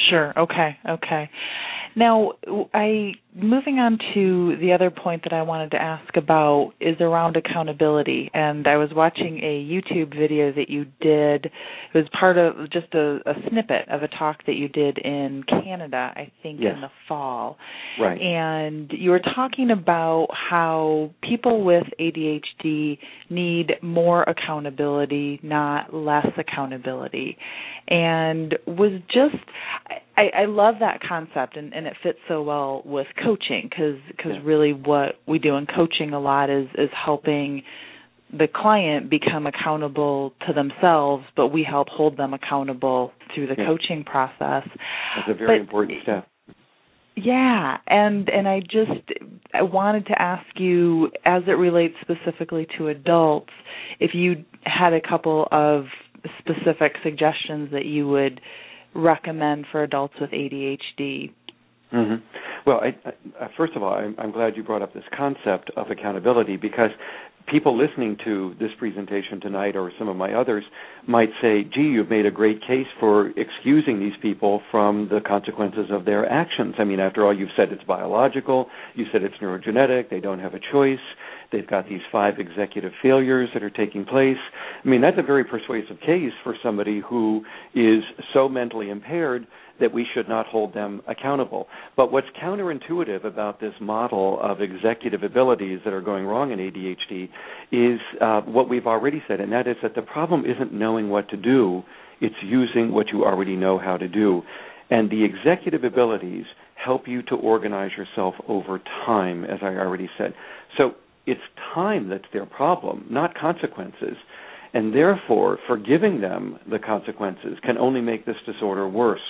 Sure. 0.10 0.38
Okay. 0.38 0.78
Okay. 0.88 1.30
Now, 1.96 2.34
I 2.76 3.14
moving 3.38 3.78
on 3.78 4.00
to 4.14 4.58
the 4.60 4.74
other 4.74 4.90
point 4.90 5.24
that 5.24 5.34
I 5.34 5.44
wanted 5.44 5.72
to 5.72 5.82
ask 5.82 6.16
about 6.18 6.74
is 6.80 6.96
around 7.00 7.38
accountability. 7.38 8.30
And 8.34 8.68
I 8.68 8.78
was 8.78 8.90
watching 8.96 9.40
a 9.40 9.64
YouTube 9.64 10.18
video 10.18 10.52
that 10.54 10.70
you 10.70 10.86
did. 11.00 11.46
It 11.46 11.52
was 11.94 12.06
part 12.20 12.38
of 12.38 12.72
just 12.72 12.94
a, 12.94 13.20
a 13.26 13.34
snippet 13.50 13.88
of 13.90 14.04
a 14.04 14.08
talk 14.08 14.46
that 14.48 14.56
you 14.56 14.68
did 14.68 14.98
in 14.98 15.44
Canada, 15.48 16.12
I 16.16 16.32
think, 16.42 16.60
yes. 16.62 16.74
in 16.76 16.82
the 16.82 16.90
fall. 17.08 17.58
Right. 18.00 18.20
And 18.20 18.92
you 18.92 19.12
were 19.12 19.22
talking 19.36 19.70
about 19.72 20.28
how 20.32 21.12
people 21.22 21.64
with 21.64 21.86
ADHD 22.00 22.98
need 23.30 23.74
more 23.82 24.24
accountability, 24.24 25.40
not 25.44 25.94
less 25.94 26.28
accountability. 26.38 27.38
And 27.88 28.56
was 28.66 29.00
just 29.08 29.36
I, 30.18 30.30
I 30.36 30.46
love 30.46 30.76
that 30.80 31.00
concept, 31.08 31.58
and, 31.58 31.74
and 31.74 31.86
it 31.86 31.94
fits 32.02 32.18
so 32.28 32.42
well 32.42 32.82
with 32.84 33.06
coaching 33.28 33.70
because 33.70 34.00
yeah. 34.26 34.40
really 34.44 34.74
what 34.74 35.16
we 35.28 35.40
do 35.40 35.56
in 35.56 35.66
coaching 35.66 36.14
a 36.14 36.20
lot 36.20 36.50
is 36.50 36.68
is 36.78 36.90
helping 37.06 37.64
the 38.32 38.48
client 38.54 39.10
become 39.10 39.48
accountable 39.48 40.34
to 40.46 40.54
themselves, 40.54 41.24
but 41.36 41.48
we 41.48 41.66
help 41.70 41.88
hold 41.88 42.18
them 42.18 42.34
accountable 42.34 43.14
through 43.34 43.48
the 43.48 43.56
yeah. 43.58 43.66
coaching 43.66 44.04
process. 44.04 44.68
That's 45.16 45.30
a 45.30 45.34
very 45.34 45.60
but, 45.60 45.62
important 45.62 46.00
step. 46.04 46.28
Yeah, 47.16 47.78
and 47.88 48.30
and 48.30 48.48
I 48.48 48.60
just 48.60 49.20
I 49.54 49.64
wanted 49.64 50.08
to 50.08 50.22
ask 50.22 50.46
you 50.58 51.10
as 51.26 51.44
it 51.48 51.52
relates 51.52 51.96
specifically 52.02 52.68
to 52.78 52.90
adults 52.90 53.50
if 54.00 54.12
you 54.14 54.46
had 54.64 54.94
a 54.94 55.02
couple 55.02 55.48
of 55.52 55.86
specific 56.40 56.94
suggestions 57.04 57.72
that 57.72 57.86
you 57.86 58.08
would 58.08 58.42
recommend 58.94 59.66
for 59.72 59.84
adults 59.84 60.16
with 60.20 60.32
ADHD? 60.32 61.32
Mm-hmm. 61.94 62.16
Well, 62.66 62.82
I, 62.82 62.88
I, 63.42 63.48
first 63.56 63.74
of 63.76 63.84
all, 63.84 63.94
I'm, 63.94 64.16
I'm 64.20 64.32
glad 64.32 64.58
you 64.58 64.64
brought 64.64 64.82
up 64.82 64.94
this 64.94 65.04
concept 65.16 65.72
of 65.78 65.90
accountability 65.90 66.58
because 66.58 66.90
people 67.48 67.78
listening 67.78 68.18
to 68.26 68.56
this 68.60 68.72
presentation 68.78 69.40
tonight 69.40 69.78
or 69.78 69.92
some 69.98 70.10
of 70.10 70.18
my 70.18 70.34
others 70.34 70.66
might 71.08 71.30
say, 71.42 71.64
gee, 71.64 71.82
you've 71.82 72.10
made 72.10 72.26
a 72.26 72.32
great 72.32 72.60
case 72.62 72.88
for 73.00 73.30
excusing 73.40 74.00
these 74.00 74.14
people 74.22 74.62
from 74.70 75.08
the 75.10 75.22
consequences 75.26 75.86
of 75.90 76.04
their 76.04 76.30
actions. 76.30 76.76
I 76.78 76.84
mean, 76.84 77.00
after 77.00 77.26
all, 77.26 77.36
you've 77.36 77.50
said 77.56 77.72
it's 77.72 77.84
biological, 77.84 78.68
you 78.96 79.06
said 79.14 79.24
it's 79.24 79.36
neurogenetic, 79.42 80.10
they 80.10 80.20
don't 80.20 80.40
have 80.40 80.54
a 80.54 80.60
choice, 80.72 81.00
they've 81.52 81.68
got 81.68 81.88
these 81.88 82.02
five 82.12 82.36
executive 82.40 82.92
failures 83.02 83.50
that 83.54 83.64
are 83.64 83.70
taking 83.70 84.06
place. 84.06 84.38
I 84.84 84.88
mean, 84.88 85.02
that's 85.02 85.18
a 85.18 85.24
very 85.24 85.44
persuasive 85.44 86.00
case 86.00 86.34
for 86.44 86.56
somebody 86.64 87.02
who 87.08 87.44
is 87.74 88.04
so 88.34 88.50
mentally 88.50 88.90
impaired 88.90 89.48
that 89.80 89.94
we 89.94 90.06
should 90.14 90.28
not 90.28 90.46
hold 90.48 90.74
them 90.74 91.02
accountable. 91.08 91.68
But 91.96 92.12
what's 92.12 92.28
counterintuitive 92.42 93.26
about 93.26 93.60
this 93.60 93.74
model 93.80 94.40
of 94.42 94.62
executive 94.62 95.24
abilities 95.24 95.80
that 95.86 95.94
are 95.94 96.02
going 96.02 96.26
wrong 96.26 96.52
in 96.52 96.60
ADHD 96.60 97.30
is 97.72 98.00
uh, 98.22 98.42
what 98.42 98.70
we've 98.70 98.88
already 98.88 99.22
said, 99.28 99.40
and 99.40 99.52
that 99.52 99.68
is 99.68 99.76
that 99.84 99.96
the 99.96 100.02
problem 100.02 100.46
isn't 100.46 100.74
knowing 100.74 101.10
what 101.10 101.30
to 101.30 101.38
do, 101.38 101.84
it's 102.22 102.36
using 102.44 102.92
what 102.92 103.08
you 103.14 103.24
already 103.24 103.56
know 103.56 103.78
how 103.78 103.98
to 103.98 104.08
do. 104.08 104.42
And 104.90 105.10
the 105.10 105.24
executive 105.24 105.84
abilities 105.84 106.46
help 106.84 107.08
you 107.08 107.22
to 107.24 107.36
organize 107.36 107.92
yourself 107.98 108.36
over 108.48 108.80
time, 109.06 109.44
as 109.44 109.60
I 109.62 109.68
already 109.68 110.10
said. 110.18 110.34
So 110.78 110.92
it's 111.28 111.42
time 111.76 112.10
that's 112.10 112.26
their 112.34 112.46
problem, 112.46 113.06
not 113.10 113.38
consequences. 113.38 114.16
And 114.74 114.94
therefore, 114.94 115.60
forgiving 115.68 116.22
them 116.22 116.58
the 116.70 116.80
consequences 116.80 117.58
can 117.64 117.78
only 117.78 118.02
make 118.02 118.26
this 118.26 118.36
disorder 118.46 118.88
worse. 118.88 119.22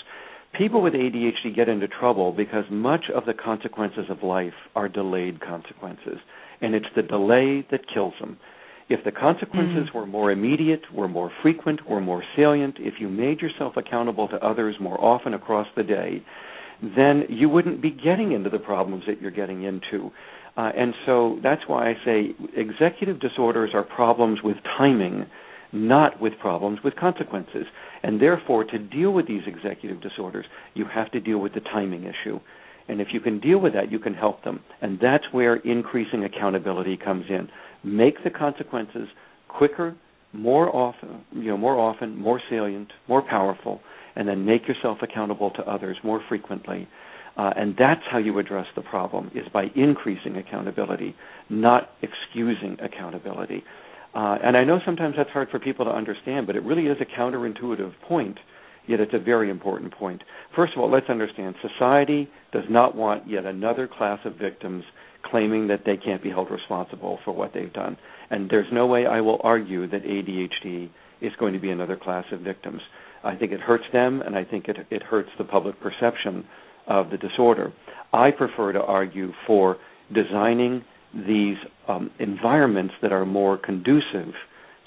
People 0.58 0.82
with 0.82 0.94
ADHD 0.94 1.56
get 1.56 1.70
into 1.70 1.88
trouble 1.88 2.32
because 2.32 2.64
much 2.72 3.06
of 3.14 3.26
the 3.26 3.34
consequences 3.34 4.06
of 4.10 4.24
life 4.24 4.54
are 4.76 4.88
delayed 4.88 5.42
consequences, 5.42 6.20
and 6.62 6.74
it's 6.74 6.88
the 6.96 7.04
delay 7.04 7.66
that 7.72 7.82
kills 7.94 8.14
them. 8.20 8.38
If 8.90 9.04
the 9.04 9.12
consequences 9.12 9.90
mm-hmm. 9.90 9.98
were 9.98 10.06
more 10.06 10.32
immediate, 10.32 10.82
were 10.94 11.10
more 11.10 11.32
frequent, 11.42 11.88
were 11.90 12.00
more 12.00 12.24
salient, 12.36 12.78
if 12.80 12.96
you 13.00 13.10
made 13.10 13.42
yourself 13.42 13.74
accountable 13.76 14.30
to 14.30 14.38
others 14.38 14.76
more 14.80 15.00
often 15.04 15.34
across 15.34 15.68
the 15.76 15.84
day, 15.84 16.24
then 16.82 17.24
you 17.30 17.50
wouldn't 17.50 17.82
be 17.82 17.92
getting 17.92 18.32
into 18.32 18.50
the 18.50 18.60
problems 18.60 19.04
that 19.08 19.22
you're 19.22 19.32
getting 19.32 19.64
into. 19.64 20.12
Uh, 20.58 20.72
and 20.76 20.94
so 21.06 21.40
that's 21.44 21.62
why 21.68 21.90
I 21.90 21.94
say 22.04 22.36
executive 22.56 23.20
disorders 23.20 23.72
are 23.76 23.84
problems 23.84 24.40
with 24.44 24.58
timing, 24.78 25.28
not 25.72 26.20
with 26.20 26.34
problems 26.42 26.80
with 26.84 26.96
consequences. 26.96 27.66
And 28.02 28.20
therefore, 28.20 28.64
to 28.66 28.80
deal 28.80 29.12
with 29.12 29.28
these 29.28 29.44
executive 29.46 30.02
disorders, 30.02 30.46
you 30.74 30.86
have 30.92 31.12
to 31.12 31.20
deal 31.20 31.38
with 31.38 31.54
the 31.54 31.60
timing 31.60 32.04
issue. 32.04 32.40
And 32.88 33.02
if 33.02 33.10
you 33.12 33.20
can 33.20 33.40
deal 33.40 33.60
with 33.60 33.74
that, 33.74 33.92
you 33.92 34.00
can 34.00 34.14
help 34.14 34.44
them. 34.44 34.62
And 34.82 34.98
that's 35.00 35.26
where 35.32 35.58
increasing 35.58 36.24
accountability 36.24 36.98
comes 36.98 37.26
in. 37.30 37.50
Make 37.84 38.24
the 38.24 38.30
consequences 38.30 39.08
quicker, 39.48 39.96
more 40.34 40.74
often, 40.76 41.24
you 41.34 41.50
know, 41.50 41.58
more 41.58 41.78
often, 41.78 42.18
more 42.18 42.42
salient, 42.50 42.92
more 43.08 43.22
powerful, 43.22 43.82
and 44.16 44.28
then 44.28 44.46
make 44.46 44.68
yourself 44.68 45.00
accountable 45.02 45.52
to 45.52 45.62
others 45.64 45.98
more 46.04 46.22
frequently. 46.28 46.88
Uh, 47.38 47.52
and 47.56 47.76
that's 47.78 48.02
how 48.12 48.18
you 48.18 48.38
address 48.40 48.66
the 48.76 48.82
problem 48.82 49.30
is 49.36 49.44
by 49.54 49.66
increasing 49.76 50.38
accountability, 50.38 51.16
not 51.50 51.92
excusing 52.02 52.78
accountability. 52.82 53.64
Uh, 54.16 54.38
and 54.44 54.58
I 54.58 54.64
know 54.64 54.80
sometimes 54.84 55.14
that's 55.16 55.30
hard 55.30 55.50
for 55.50 55.60
people 55.60 55.86
to 55.86 55.92
understand, 55.92 56.48
but 56.48 56.56
it 56.56 56.64
really 56.64 56.88
is 56.88 56.98
a 57.00 57.20
counterintuitive 57.20 57.94
point, 58.08 58.40
yet 58.88 59.00
it's 59.00 59.14
a 59.14 59.20
very 59.20 59.52
important 59.52 59.94
point. 59.94 60.24
First 60.56 60.74
of 60.76 60.82
all, 60.82 60.92
let's 60.92 61.10
understand 61.10 61.54
society 61.62 62.28
does 62.52 62.64
not 62.70 62.96
want 62.96 63.30
yet 63.30 63.46
another 63.46 63.88
class 63.88 64.20
of 64.26 64.36
victims 64.38 64.84
claiming 65.30 65.68
that 65.68 65.82
they 65.86 65.98
can't 65.98 66.24
be 66.24 66.30
held 66.30 66.50
responsible 66.50 67.20
for 67.24 67.34
what 67.34 67.54
they've 67.54 67.74
done. 67.74 67.98
And 68.32 68.50
there's 68.50 68.72
no 68.72 68.88
way 68.88 69.06
I 69.06 69.22
will 69.22 69.40
argue 69.44 69.88
that 69.88 70.04
ADHD 70.04 70.90
is 71.22 71.34
going 71.40 71.54
to 71.54 71.60
be 71.60 71.70
another 71.70 71.98
class 71.98 72.26
of 72.32 72.40
victims. 72.40 72.82
I 73.24 73.36
think 73.36 73.52
it 73.52 73.60
hurts 73.60 73.84
them, 73.94 74.22
and 74.22 74.36
I 74.36 74.44
think 74.44 74.68
it, 74.68 74.78
it 74.90 75.04
hurts 75.04 75.30
the 75.38 75.44
public 75.44 75.76
perception 75.82 76.46
of 76.88 77.10
the 77.10 77.18
disorder. 77.18 77.74
I 78.14 78.32
prefer 78.32 78.72
to 78.74 78.82
argue 78.82 79.32
for 79.46 79.78
designing 80.14 80.84
these 81.14 81.58
um, 81.88 82.12
environments 82.20 82.94
that 83.02 83.12
are 83.12 83.26
more 83.26 83.58
conducive 83.58 84.34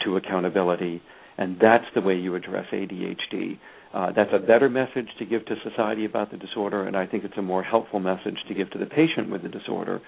to 0.05 0.17
accountability, 0.17 1.03
and 1.39 1.57
that's 1.61 1.85
the 1.95 2.01
way 2.01 2.15
you 2.15 2.35
address 2.35 2.67
ADHD. 2.73 3.59
Uh, 3.93 4.13
that's 4.15 4.31
a 4.33 4.39
better 4.39 4.69
message 4.69 5.09
to 5.19 5.25
give 5.25 5.45
to 5.47 5.55
society 5.69 6.05
about 6.05 6.31
the 6.31 6.37
disorder, 6.37 6.87
and 6.87 6.97
I 6.97 7.07
think 7.07 7.25
it's 7.25 7.37
a 7.37 7.43
more 7.43 7.63
helpful 7.63 8.01
message 8.01 8.37
to 8.49 8.55
give 8.55 8.71
to 8.71 8.79
the 8.79 8.87
patient 8.87 9.31
with 9.31 9.43
the 9.43 9.49
disorder. 9.49 10.01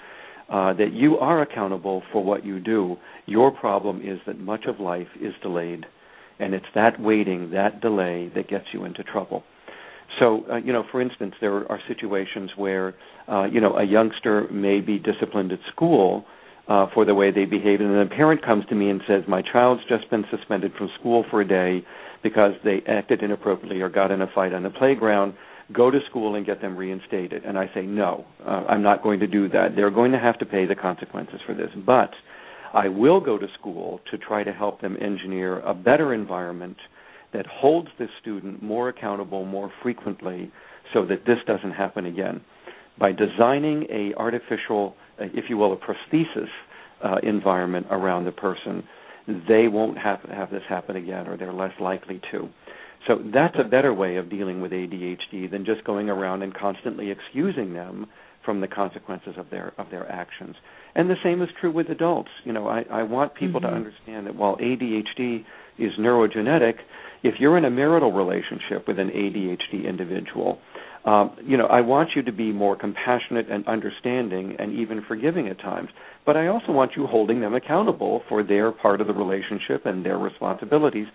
Uh, 0.48 0.74
that 0.74 0.92
you 0.92 1.16
are 1.16 1.40
accountable 1.40 2.02
for 2.12 2.22
what 2.22 2.44
you 2.44 2.60
do. 2.60 2.96
Your 3.26 3.50
problem 3.50 4.02
is 4.02 4.18
that 4.26 4.38
much 4.38 4.64
of 4.66 4.80
life 4.80 5.06
is 5.20 5.32
delayed, 5.40 5.86
and 6.38 6.52
it's 6.52 6.66
that 6.74 7.00
waiting, 7.00 7.52
that 7.52 7.80
delay, 7.80 8.30
that 8.34 8.48
gets 8.48 8.66
you 8.72 8.84
into 8.84 9.02
trouble. 9.02 9.44
So, 10.18 10.44
uh, 10.50 10.56
you 10.56 10.72
know, 10.72 10.84
for 10.90 11.00
instance, 11.00 11.34
there 11.40 11.70
are 11.70 11.80
situations 11.88 12.50
where, 12.56 12.94
uh, 13.28 13.44
you 13.44 13.60
know, 13.60 13.76
a 13.76 13.84
youngster 13.84 14.46
may 14.50 14.80
be 14.80 14.98
disciplined 14.98 15.52
at 15.52 15.58
school 15.72 16.24
uh, 16.68 16.86
for 16.94 17.04
the 17.04 17.14
way 17.14 17.30
they 17.30 17.44
behave, 17.44 17.80
and 17.80 17.90
then 17.90 17.98
a 17.98 18.06
parent 18.06 18.44
comes 18.44 18.64
to 18.66 18.74
me 18.74 18.88
and 18.88 19.00
says, 19.06 19.22
"My 19.26 19.42
child's 19.42 19.82
just 19.88 20.08
been 20.10 20.24
suspended 20.30 20.72
from 20.74 20.90
school 20.98 21.24
for 21.30 21.40
a 21.40 21.48
day 21.48 21.84
because 22.22 22.52
they 22.64 22.82
acted 22.86 23.22
inappropriately 23.22 23.80
or 23.80 23.88
got 23.88 24.10
in 24.10 24.22
a 24.22 24.28
fight 24.34 24.52
on 24.52 24.62
the 24.62 24.70
playground." 24.70 25.34
go 25.72 25.90
to 25.90 25.98
school 26.08 26.34
and 26.34 26.44
get 26.44 26.60
them 26.60 26.76
reinstated. 26.76 27.44
And 27.44 27.58
I 27.58 27.70
say, 27.74 27.82
no, 27.82 28.24
uh, 28.44 28.64
I'm 28.68 28.82
not 28.82 29.02
going 29.02 29.20
to 29.20 29.26
do 29.26 29.48
that. 29.50 29.68
They're 29.76 29.90
going 29.90 30.12
to 30.12 30.18
have 30.18 30.38
to 30.40 30.46
pay 30.46 30.66
the 30.66 30.74
consequences 30.74 31.40
for 31.46 31.54
this. 31.54 31.70
But 31.86 32.10
I 32.74 32.88
will 32.88 33.20
go 33.20 33.38
to 33.38 33.46
school 33.58 34.00
to 34.10 34.18
try 34.18 34.44
to 34.44 34.52
help 34.52 34.80
them 34.80 34.96
engineer 35.00 35.60
a 35.60 35.74
better 35.74 36.14
environment 36.14 36.76
that 37.32 37.46
holds 37.46 37.88
the 37.98 38.06
student 38.20 38.62
more 38.62 38.88
accountable 38.88 39.44
more 39.44 39.70
frequently 39.82 40.50
so 40.92 41.04
that 41.06 41.24
this 41.26 41.38
doesn't 41.46 41.72
happen 41.72 42.06
again. 42.06 42.40
By 42.98 43.12
designing 43.12 43.86
a 43.90 44.14
artificial, 44.18 44.94
uh, 45.20 45.24
if 45.32 45.44
you 45.48 45.56
will, 45.56 45.72
a 45.72 45.76
prosthesis 45.76 46.48
uh, 47.02 47.16
environment 47.22 47.86
around 47.90 48.24
the 48.24 48.32
person, 48.32 48.84
they 49.26 49.68
won't 49.68 49.98
have 49.98 50.20
have 50.30 50.50
this 50.50 50.62
happen 50.68 50.96
again, 50.96 51.26
or 51.26 51.36
they're 51.36 51.52
less 51.52 51.72
likely 51.80 52.20
to. 52.32 52.48
So 53.06 53.18
that's 53.32 53.56
a 53.58 53.68
better 53.68 53.92
way 53.92 54.16
of 54.16 54.30
dealing 54.30 54.60
with 54.60 54.72
ADHD 54.72 55.50
than 55.50 55.64
just 55.64 55.84
going 55.84 56.08
around 56.08 56.42
and 56.42 56.54
constantly 56.54 57.10
excusing 57.10 57.72
them 57.72 58.06
from 58.44 58.60
the 58.60 58.68
consequences 58.68 59.34
of 59.36 59.50
their 59.50 59.72
of 59.78 59.90
their 59.90 60.10
actions. 60.10 60.56
And 60.94 61.08
the 61.08 61.16
same 61.22 61.42
is 61.42 61.48
true 61.60 61.72
with 61.72 61.88
adults. 61.88 62.30
You 62.44 62.52
know, 62.52 62.68
I, 62.68 62.84
I 62.90 63.02
want 63.02 63.34
people 63.34 63.60
mm-hmm. 63.60 63.70
to 63.70 63.74
understand 63.74 64.26
that 64.26 64.36
while 64.36 64.56
ADHD 64.56 65.44
is 65.78 65.92
neurogenetic, 65.98 66.74
if 67.22 67.34
you're 67.38 67.56
in 67.58 67.64
a 67.64 67.70
marital 67.70 68.12
relationship 68.12 68.86
with 68.88 68.98
an 68.98 69.08
ADHD 69.08 69.88
individual, 69.88 70.58
um, 71.04 71.36
you 71.44 71.56
know, 71.56 71.66
I 71.66 71.80
want 71.80 72.10
you 72.14 72.22
to 72.22 72.32
be 72.32 72.52
more 72.52 72.76
compassionate 72.76 73.50
and 73.50 73.66
understanding 73.66 74.56
and 74.58 74.78
even 74.78 75.02
forgiving 75.06 75.48
at 75.48 75.58
times. 75.58 75.88
But 76.24 76.36
I 76.36 76.46
also 76.46 76.70
want 76.70 76.92
you 76.96 77.06
holding 77.06 77.40
them 77.40 77.54
accountable 77.54 78.22
for 78.28 78.44
their 78.44 78.70
part 78.70 79.00
of 79.00 79.08
the 79.08 79.12
relationship 79.12 79.84
and 79.84 80.04
their 80.04 80.18
responsibilities. 80.18 81.06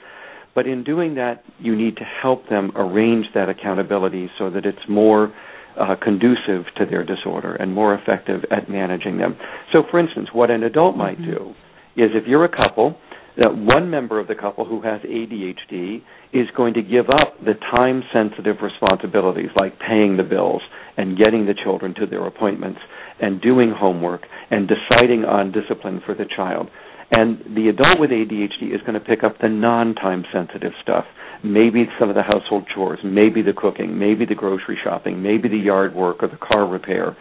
But 0.53 0.67
in 0.67 0.83
doing 0.83 1.15
that, 1.15 1.43
you 1.59 1.75
need 1.75 1.95
to 1.97 2.03
help 2.03 2.49
them 2.49 2.71
arrange 2.75 3.27
that 3.33 3.47
accountability 3.47 4.29
so 4.37 4.49
that 4.49 4.65
it's 4.65 4.89
more 4.89 5.33
uh, 5.79 5.95
conducive 6.01 6.65
to 6.77 6.85
their 6.85 7.05
disorder 7.05 7.55
and 7.55 7.73
more 7.73 7.93
effective 7.93 8.43
at 8.51 8.69
managing 8.69 9.19
them. 9.19 9.37
So, 9.73 9.83
for 9.89 9.99
instance, 9.99 10.29
what 10.33 10.49
an 10.49 10.63
adult 10.63 10.97
might 10.97 11.19
mm-hmm. 11.19 11.31
do 11.31 11.49
is 11.95 12.11
if 12.13 12.27
you're 12.27 12.45
a 12.45 12.55
couple 12.55 12.97
that 13.37 13.55
one 13.55 13.89
member 13.89 14.19
of 14.19 14.27
the 14.27 14.35
couple 14.35 14.65
who 14.65 14.81
has 14.81 15.01
ADHD 15.01 16.01
is 16.33 16.47
going 16.55 16.73
to 16.73 16.81
give 16.81 17.09
up 17.09 17.39
the 17.43 17.53
time 17.75 18.03
sensitive 18.13 18.57
responsibilities 18.61 19.49
like 19.55 19.79
paying 19.79 20.17
the 20.17 20.23
bills 20.23 20.61
and 20.97 21.17
getting 21.17 21.45
the 21.45 21.53
children 21.53 21.93
to 21.95 22.05
their 22.05 22.25
appointments 22.25 22.79
and 23.21 23.41
doing 23.41 23.71
homework 23.71 24.23
and 24.49 24.67
deciding 24.67 25.23
on 25.23 25.51
discipline 25.51 26.01
for 26.05 26.15
the 26.15 26.25
child. 26.35 26.69
And 27.11 27.39
the 27.55 27.69
adult 27.69 27.99
with 27.99 28.09
ADHD 28.09 28.73
is 28.75 28.81
going 28.81 28.95
to 28.95 28.99
pick 28.99 29.23
up 29.23 29.37
the 29.39 29.47
non 29.47 29.95
time 29.95 30.25
sensitive 30.33 30.73
stuff. 30.81 31.05
Maybe 31.43 31.85
some 31.99 32.09
of 32.09 32.15
the 32.15 32.23
household 32.23 32.65
chores, 32.73 32.99
maybe 33.03 33.41
the 33.41 33.53
cooking, 33.53 33.97
maybe 33.97 34.25
the 34.25 34.35
grocery 34.35 34.77
shopping, 34.83 35.21
maybe 35.21 35.47
the 35.47 35.57
yard 35.57 35.95
work 35.95 36.21
or 36.21 36.27
the 36.27 36.37
car 36.37 36.67
repair. 36.67 37.15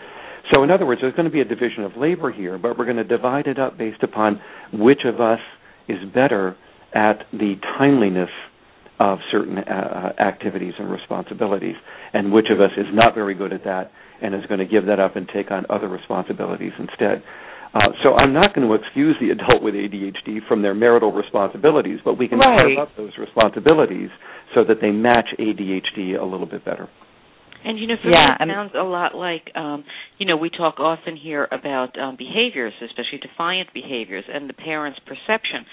So, 0.53 0.63
in 0.63 0.71
other 0.71 0.87
words, 0.87 1.01
there's 1.01 1.15
going 1.15 1.27
to 1.27 1.31
be 1.31 1.41
a 1.41 1.45
division 1.45 1.85
of 1.85 1.97
labor 1.97 2.33
here, 2.33 2.57
but 2.57 2.79
we're 2.79 2.85
going 2.85 2.97
to 2.97 3.05
divide 3.05 3.47
it 3.47 3.59
up 3.59 3.77
based 3.77 4.03
upon 4.03 4.41
which 4.73 5.01
of 5.05 5.21
us 5.21 5.41
is 5.89 5.99
better 6.15 6.57
at 6.95 7.27
the 7.33 7.55
timeliness 7.79 8.31
of 8.99 9.19
certain 9.31 9.59
uh, 9.59 10.13
activities 10.19 10.73
and 10.79 10.91
responsibilities, 10.91 11.77
and 12.13 12.33
which 12.33 12.47
of 12.51 12.61
us 12.61 12.71
is 12.77 12.87
not 12.93 13.15
very 13.15 13.35
good 13.35 13.53
at 13.53 13.65
that 13.65 13.93
and 14.23 14.35
is 14.35 14.47
going 14.47 14.61
to 14.61 14.67
give 14.67 14.87
that 14.87 14.99
up 14.99 15.17
and 15.17 15.29
take 15.29 15.51
on 15.51 15.67
other 15.69 15.89
responsibilities 15.89 16.73
instead. 16.79 17.23
Uh, 17.75 17.89
so 18.03 18.15
I'm 18.15 18.33
not 18.33 18.55
going 18.55 18.67
to 18.67 18.75
excuse 18.75 19.17
the 19.21 19.31
adult 19.31 19.63
with 19.63 19.75
ADHD 19.75 20.47
from 20.49 20.63
their 20.63 20.75
marital 20.75 21.13
responsibilities, 21.13 21.99
but 22.03 22.15
we 22.15 22.27
can 22.27 22.39
right. 22.39 22.61
carve 22.61 22.79
up 22.79 22.97
those 22.97 23.13
responsibilities 23.19 24.09
so 24.55 24.65
that 24.65 24.81
they 24.81 24.91
match 24.91 25.29
ADHD 25.39 26.19
a 26.19 26.25
little 26.25 26.47
bit 26.47 26.65
better. 26.65 26.89
And 27.65 27.79
you 27.79 27.87
know, 27.87 27.97
for 28.03 28.11
yeah, 28.11 28.37
me, 28.39 28.53
it 28.53 28.55
sounds 28.55 28.73
a 28.77 28.83
lot 28.83 29.15
like 29.15 29.51
um, 29.55 29.85
you 30.19 30.27
know 30.27 30.37
we 30.37 30.51
talk 30.51 30.79
often 30.79 31.17
here 31.17 31.49
about 31.51 31.99
um, 31.99 32.17
behaviors, 32.17 32.73
especially 32.83 33.19
defiant 33.19 33.73
behaviors, 33.75 34.25
and 34.33 34.49
the 34.49 34.55
parent's 34.55 35.01
perception. 35.01 35.67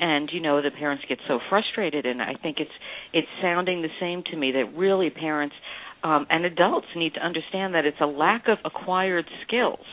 And 0.00 0.30
you 0.32 0.40
know, 0.40 0.62
the 0.62 0.70
parents 0.70 1.04
get 1.08 1.18
so 1.26 1.40
frustrated, 1.48 2.06
and 2.06 2.22
I 2.22 2.34
think 2.40 2.58
it's 2.60 2.70
it's 3.12 3.28
sounding 3.42 3.82
the 3.82 3.88
same 4.00 4.22
to 4.30 4.36
me 4.36 4.52
that 4.52 4.76
really 4.76 5.10
parents 5.10 5.54
um, 6.02 6.26
and 6.30 6.44
adults 6.44 6.86
need 6.94 7.14
to 7.14 7.20
understand 7.20 7.74
that 7.74 7.84
it's 7.84 8.00
a 8.00 8.06
lack 8.06 8.48
of 8.48 8.58
acquired 8.64 9.26
skills. 9.46 9.84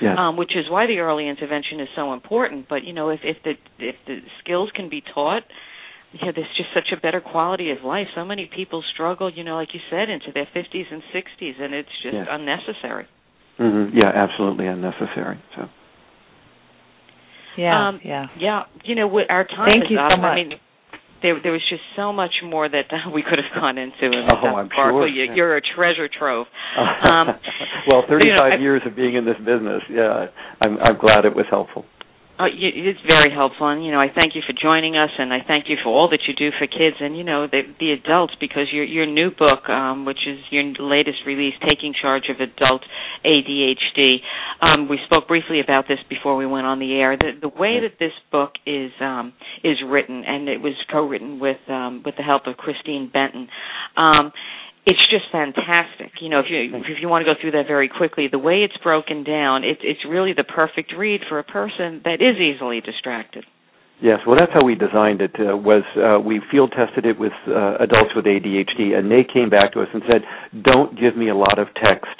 Yes. 0.00 0.14
Um, 0.18 0.36
which 0.36 0.50
is 0.54 0.66
why 0.68 0.86
the 0.86 0.98
early 0.98 1.26
intervention 1.26 1.80
is 1.80 1.88
so 1.96 2.12
important. 2.12 2.68
But 2.68 2.84
you 2.84 2.92
know, 2.92 3.08
if 3.08 3.20
if 3.24 3.38
the 3.42 3.52
if 3.78 3.96
the 4.06 4.18
skills 4.44 4.70
can 4.74 4.90
be 4.90 5.02
taught, 5.14 5.42
yeah, 6.22 6.32
there's 6.34 6.48
just 6.56 6.70
such 6.74 6.96
a 6.96 7.00
better 7.00 7.20
quality 7.20 7.70
of 7.70 7.84
life. 7.84 8.06
So 8.14 8.24
many 8.24 8.50
people 8.54 8.82
struggle, 8.94 9.30
you 9.32 9.44
know, 9.44 9.56
like 9.56 9.74
you 9.74 9.80
said, 9.90 10.08
into 10.10 10.32
their 10.32 10.48
50s 10.54 10.84
and 10.90 11.02
60s, 11.14 11.60
and 11.60 11.74
it's 11.74 11.88
just 12.02 12.14
yes. 12.14 12.26
unnecessary. 12.30 13.06
Mm-hmm. 13.58 13.96
Yeah, 13.96 14.10
absolutely 14.14 14.66
unnecessary. 14.66 15.38
So. 15.56 15.68
Yeah, 17.56 17.88
um, 17.88 18.00
yeah, 18.04 18.26
yeah. 18.38 18.62
You 18.84 18.94
know, 18.94 19.20
our 19.30 19.44
time 19.44 19.66
Thank 19.66 19.84
is 19.84 19.90
you 19.90 19.98
up. 19.98 20.12
so 20.12 20.16
much. 20.18 20.24
I 20.24 20.34
mean, 20.34 20.52
there 21.22 21.40
there 21.42 21.52
was 21.52 21.62
just 21.68 21.82
so 21.96 22.12
much 22.12 22.32
more 22.44 22.68
that 22.68 22.84
uh, 22.90 23.10
we 23.14 23.22
could 23.22 23.38
have 23.38 23.52
gone 23.54 23.78
into. 23.78 24.06
In 24.06 24.28
oh, 24.30 24.56
I'm 24.56 24.68
sure. 24.74 25.08
You, 25.08 25.32
you're 25.34 25.56
a 25.56 25.62
treasure 25.62 26.08
trove. 26.08 26.46
Um, 26.76 27.28
well, 27.86 28.02
35 28.08 28.26
you 28.26 28.34
know, 28.34 28.42
I, 28.42 28.56
years 28.56 28.82
of 28.84 28.96
being 28.96 29.14
in 29.14 29.24
this 29.24 29.36
business. 29.38 29.82
Yeah, 29.88 30.26
I'm 30.60 30.78
I'm 30.78 30.98
glad 30.98 31.24
it 31.24 31.34
was 31.34 31.46
helpful. 31.48 31.84
Uh, 32.38 32.52
it's 32.52 33.00
very 33.06 33.30
helpful, 33.32 33.66
and 33.68 33.82
you 33.82 33.90
know 33.90 33.98
I 34.00 34.08
thank 34.14 34.34
you 34.34 34.42
for 34.46 34.52
joining 34.52 34.94
us, 34.94 35.08
and 35.18 35.32
I 35.32 35.38
thank 35.46 35.70
you 35.70 35.76
for 35.82 35.88
all 35.88 36.10
that 36.10 36.20
you 36.28 36.34
do 36.34 36.50
for 36.58 36.66
kids 36.66 36.96
and 37.00 37.16
you 37.16 37.24
know 37.24 37.46
the, 37.46 37.62
the 37.80 37.92
adults 37.92 38.34
because 38.38 38.66
your 38.70 38.84
your 38.84 39.06
new 39.06 39.30
book, 39.30 39.66
um, 39.70 40.04
which 40.04 40.20
is 40.26 40.38
your 40.50 40.64
latest 40.78 41.20
release, 41.26 41.54
taking 41.66 41.94
charge 41.98 42.24
of 42.28 42.36
adult 42.40 42.82
ADHD. 43.24 44.16
Um, 44.60 44.86
we 44.86 44.98
spoke 45.06 45.28
briefly 45.28 45.60
about 45.60 45.88
this 45.88 45.98
before 46.10 46.36
we 46.36 46.44
went 46.44 46.66
on 46.66 46.78
the 46.78 46.92
air. 47.00 47.16
The, 47.16 47.32
the 47.40 47.48
way 47.48 47.80
that 47.80 47.98
this 47.98 48.12
book 48.30 48.52
is 48.66 48.92
um, 49.00 49.32
is 49.64 49.78
written, 49.86 50.22
and 50.26 50.46
it 50.50 50.60
was 50.60 50.74
co-written 50.92 51.40
with 51.40 51.56
um, 51.68 52.02
with 52.04 52.16
the 52.18 52.22
help 52.22 52.46
of 52.46 52.58
Christine 52.58 53.08
Benton. 53.10 53.48
Um, 53.96 54.30
it's 54.86 55.02
just 55.10 55.24
fantastic. 55.32 56.12
You 56.20 56.28
know, 56.30 56.38
if 56.38 56.46
you 56.48 56.78
if 56.78 57.02
you 57.02 57.08
want 57.08 57.26
to 57.26 57.34
go 57.34 57.38
through 57.40 57.50
that 57.52 57.66
very 57.66 57.88
quickly, 57.88 58.28
the 58.30 58.38
way 58.38 58.62
it's 58.62 58.76
broken 58.82 59.24
down, 59.24 59.64
it's 59.64 59.80
it's 59.82 60.00
really 60.08 60.32
the 60.32 60.44
perfect 60.44 60.94
read 60.96 61.22
for 61.28 61.40
a 61.40 61.44
person 61.44 62.00
that 62.04 62.22
is 62.22 62.38
easily 62.38 62.80
distracted. 62.80 63.44
Yes, 64.00 64.20
well, 64.26 64.36
that's 64.36 64.52
how 64.52 64.64
we 64.64 64.74
designed 64.74 65.22
it. 65.22 65.32
Uh, 65.40 65.56
was 65.56 65.82
uh, 65.96 66.20
we 66.20 66.40
field 66.50 66.72
tested 66.76 67.04
it 67.04 67.18
with 67.18 67.32
uh, 67.48 67.78
adults 67.80 68.14
with 68.14 68.26
ADHD, 68.26 68.96
and 68.96 69.10
they 69.10 69.24
came 69.24 69.50
back 69.50 69.72
to 69.72 69.80
us 69.80 69.88
and 69.92 70.02
said, 70.08 70.22
"Don't 70.62 70.98
give 70.98 71.16
me 71.16 71.30
a 71.30 71.34
lot 71.34 71.58
of 71.58 71.66
text." 71.82 72.14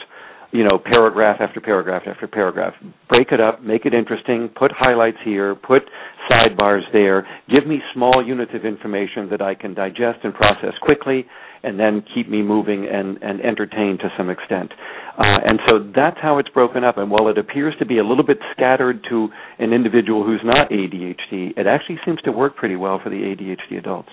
You 0.53 0.65
know, 0.65 0.79
paragraph 0.79 1.37
after 1.41 1.61
paragraph 1.61 2.05
after 2.07 2.27
paragraph. 2.27 2.73
Break 3.11 3.31
it 3.31 3.41
up, 3.41 3.63
make 3.63 3.85
it 3.85 3.93
interesting, 3.93 4.49
put 4.49 4.73
highlights 4.73 5.19
here, 5.23 5.55
put 5.55 5.83
sidebars 6.31 6.83
there, 6.93 7.27
give 7.49 7.67
me 7.67 7.83
small 7.93 8.25
units 8.25 8.53
of 8.55 8.65
information 8.65 9.29
that 9.31 9.43
I 9.43 9.55
can 9.55 9.75
digest 9.75 10.21
and 10.23 10.33
process 10.33 10.73
quickly, 10.81 11.27
and 11.67 11.79
then 11.79 12.05
keep 12.15 12.29
me 12.29 12.43
moving 12.43 12.87
and, 12.87 13.19
and 13.23 13.41
entertained 13.41 13.99
to 13.99 14.09
some 14.17 14.31
extent. 14.31 14.73
Uh, 15.19 15.39
and 15.45 15.61
so 15.67 15.91
that's 15.95 16.17
how 16.23 16.39
it's 16.39 16.49
broken 16.51 16.85
up. 16.85 16.97
And 16.97 17.11
while 17.11 17.29
it 17.29 17.39
appears 17.39 17.75
to 17.81 17.87
be 17.87 17.99
a 17.99 18.05
little 18.05 18.25
bit 18.25 18.39
scattered 18.53 19.05
to 19.11 19.29
an 19.59 19.73
individual 19.73 20.25
who's 20.25 20.43
not 20.45 20.71
ADHD, 20.71 21.59
it 21.59 21.67
actually 21.67 21.99
seems 22.05 22.21
to 22.23 22.33
work 22.33 22.57
pretty 22.57 22.77
well 22.77 23.01
for 23.03 23.11
the 23.11 23.17
ADHD 23.17 23.79
adults. 23.79 24.11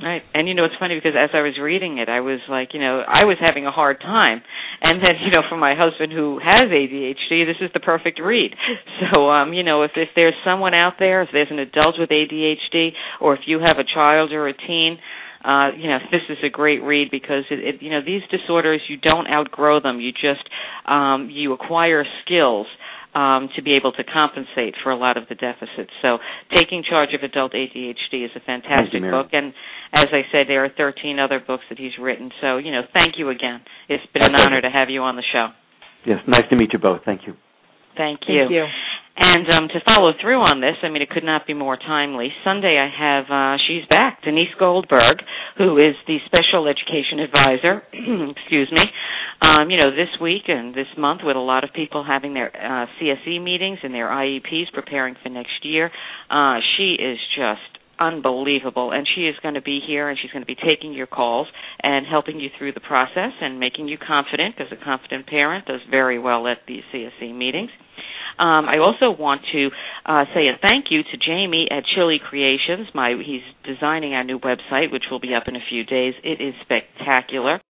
Right. 0.00 0.22
And 0.34 0.46
you 0.46 0.54
know 0.54 0.64
it's 0.64 0.76
funny 0.78 0.94
because 0.94 1.18
as 1.18 1.30
I 1.34 1.42
was 1.42 1.58
reading 1.60 1.98
it 1.98 2.08
I 2.08 2.20
was 2.20 2.38
like, 2.48 2.72
you 2.74 2.80
know, 2.80 3.02
I 3.06 3.24
was 3.24 3.36
having 3.40 3.66
a 3.66 3.72
hard 3.72 4.00
time. 4.00 4.40
And 4.80 5.02
then, 5.02 5.16
you 5.24 5.30
know, 5.30 5.42
for 5.48 5.56
my 5.56 5.74
husband 5.74 6.12
who 6.12 6.38
has 6.42 6.62
ADHD, 6.62 7.44
this 7.44 7.56
is 7.60 7.70
the 7.74 7.80
perfect 7.80 8.20
read. 8.20 8.54
So, 9.12 9.30
um, 9.30 9.54
you 9.54 9.62
know, 9.62 9.82
if 9.82 9.92
if 9.96 10.10
there's 10.14 10.34
someone 10.44 10.74
out 10.74 10.94
there, 10.98 11.22
if 11.22 11.30
there's 11.32 11.50
an 11.50 11.58
adult 11.58 11.96
with 11.98 12.10
ADHD 12.10 12.90
or 13.20 13.34
if 13.34 13.40
you 13.46 13.58
have 13.58 13.78
a 13.78 13.84
child 13.84 14.32
or 14.32 14.46
a 14.46 14.52
teen, 14.52 14.98
uh, 15.44 15.70
you 15.76 15.88
know, 15.88 15.98
this 16.10 16.22
is 16.28 16.38
a 16.44 16.50
great 16.50 16.82
read 16.82 17.10
because 17.10 17.44
it, 17.50 17.58
it, 17.58 17.82
you 17.82 17.90
know 17.90 18.00
these 18.04 18.22
disorders 18.30 18.80
you 18.88 18.96
don't 18.96 19.26
outgrow 19.26 19.80
them. 19.80 20.00
You 20.00 20.12
just 20.12 20.48
um, 20.86 21.28
you 21.30 21.52
acquire 21.52 22.04
skills 22.24 22.66
um, 23.14 23.48
to 23.56 23.62
be 23.62 23.74
able 23.74 23.92
to 23.92 24.04
compensate 24.04 24.74
for 24.82 24.90
a 24.90 24.96
lot 24.96 25.16
of 25.16 25.24
the 25.28 25.34
deficits. 25.34 25.90
So, 26.02 26.18
taking 26.54 26.84
charge 26.88 27.10
of 27.14 27.22
adult 27.22 27.52
ADHD 27.52 28.24
is 28.24 28.30
a 28.36 28.40
fantastic 28.40 29.02
you, 29.02 29.10
book, 29.10 29.28
and 29.32 29.52
as 29.92 30.08
I 30.12 30.22
said, 30.30 30.46
there 30.48 30.64
are 30.64 30.70
13 30.76 31.18
other 31.18 31.40
books 31.44 31.64
that 31.70 31.78
he's 31.78 31.92
written. 32.00 32.30
So, 32.40 32.58
you 32.58 32.70
know, 32.70 32.82
thank 32.94 33.14
you 33.18 33.30
again. 33.30 33.60
It's 33.88 34.04
been 34.12 34.20
My 34.22 34.26
an 34.26 34.32
pleasure. 34.32 34.46
honor 34.46 34.60
to 34.60 34.70
have 34.70 34.90
you 34.90 35.02
on 35.02 35.16
the 35.16 35.24
show. 35.32 35.48
Yes, 36.06 36.18
nice 36.26 36.44
to 36.50 36.56
meet 36.56 36.72
you 36.72 36.78
both. 36.78 37.00
Thank 37.04 37.22
you. 37.26 37.34
Thank 37.96 38.20
you. 38.28 38.40
Thank 38.42 38.50
you. 38.52 38.66
And 39.22 39.50
um, 39.50 39.68
to 39.68 39.80
follow 39.84 40.12
through 40.18 40.40
on 40.40 40.62
this, 40.62 40.76
I 40.82 40.88
mean, 40.88 41.02
it 41.02 41.10
could 41.10 41.24
not 41.24 41.46
be 41.46 41.52
more 41.52 41.76
timely. 41.76 42.30
Sunday, 42.42 42.78
I 42.80 42.88
have 42.88 43.24
uh, 43.30 43.62
she's 43.68 43.84
back, 43.90 44.22
Denise 44.22 44.54
Goldberg, 44.58 45.18
who 45.58 45.76
is 45.76 45.94
the 46.06 46.16
special 46.24 46.66
education 46.66 47.18
advisor. 47.20 47.82
excuse 47.92 48.72
me. 48.72 48.80
Um, 49.42 49.68
you 49.68 49.76
know, 49.76 49.90
this 49.90 50.08
week 50.22 50.44
and 50.48 50.74
this 50.74 50.86
month, 50.96 51.20
with 51.22 51.36
a 51.36 51.40
lot 51.40 51.64
of 51.64 51.70
people 51.74 52.02
having 52.02 52.32
their 52.32 52.48
uh, 52.48 52.86
CSE 52.98 53.42
meetings 53.42 53.78
and 53.82 53.92
their 53.92 54.08
IEPs 54.08 54.72
preparing 54.72 55.16
for 55.22 55.28
next 55.28 55.64
year, 55.64 55.90
uh, 56.30 56.56
she 56.78 56.94
is 56.94 57.18
just 57.36 57.79
unbelievable. 58.00 58.92
And 58.92 59.06
she 59.14 59.22
is 59.22 59.36
going 59.42 59.54
to 59.54 59.62
be 59.62 59.80
here 59.86 60.08
and 60.08 60.18
she's 60.20 60.30
going 60.30 60.42
to 60.42 60.46
be 60.46 60.56
taking 60.56 60.92
your 60.92 61.06
calls 61.06 61.46
and 61.82 62.06
helping 62.06 62.40
you 62.40 62.48
through 62.58 62.72
the 62.72 62.80
process 62.80 63.32
and 63.40 63.60
making 63.60 63.88
you 63.88 63.98
confident 63.98 64.56
because 64.56 64.72
a 64.72 64.82
confident 64.84 65.26
parent 65.26 65.66
does 65.66 65.80
very 65.90 66.18
well 66.18 66.46
at 66.48 66.58
these 66.66 66.82
CSE 66.92 67.34
meetings. 67.34 67.70
Um, 68.38 68.68
I 68.68 68.78
also 68.78 69.10
want 69.10 69.42
to 69.52 69.68
uh, 70.06 70.24
say 70.34 70.48
a 70.48 70.56
thank 70.62 70.86
you 70.90 71.02
to 71.02 71.16
Jamie 71.18 71.68
at 71.70 71.84
Chili 71.94 72.18
Creations. 72.18 72.88
My 72.94 73.14
he's 73.14 73.42
designing 73.66 74.14
our 74.14 74.24
new 74.24 74.38
website, 74.38 74.90
which 74.90 75.04
will 75.10 75.20
be 75.20 75.34
up 75.34 75.44
in 75.46 75.56
a 75.56 75.64
few 75.68 75.84
days. 75.84 76.14
It 76.24 76.40
is 76.40 76.54
spectacular. 76.62 77.60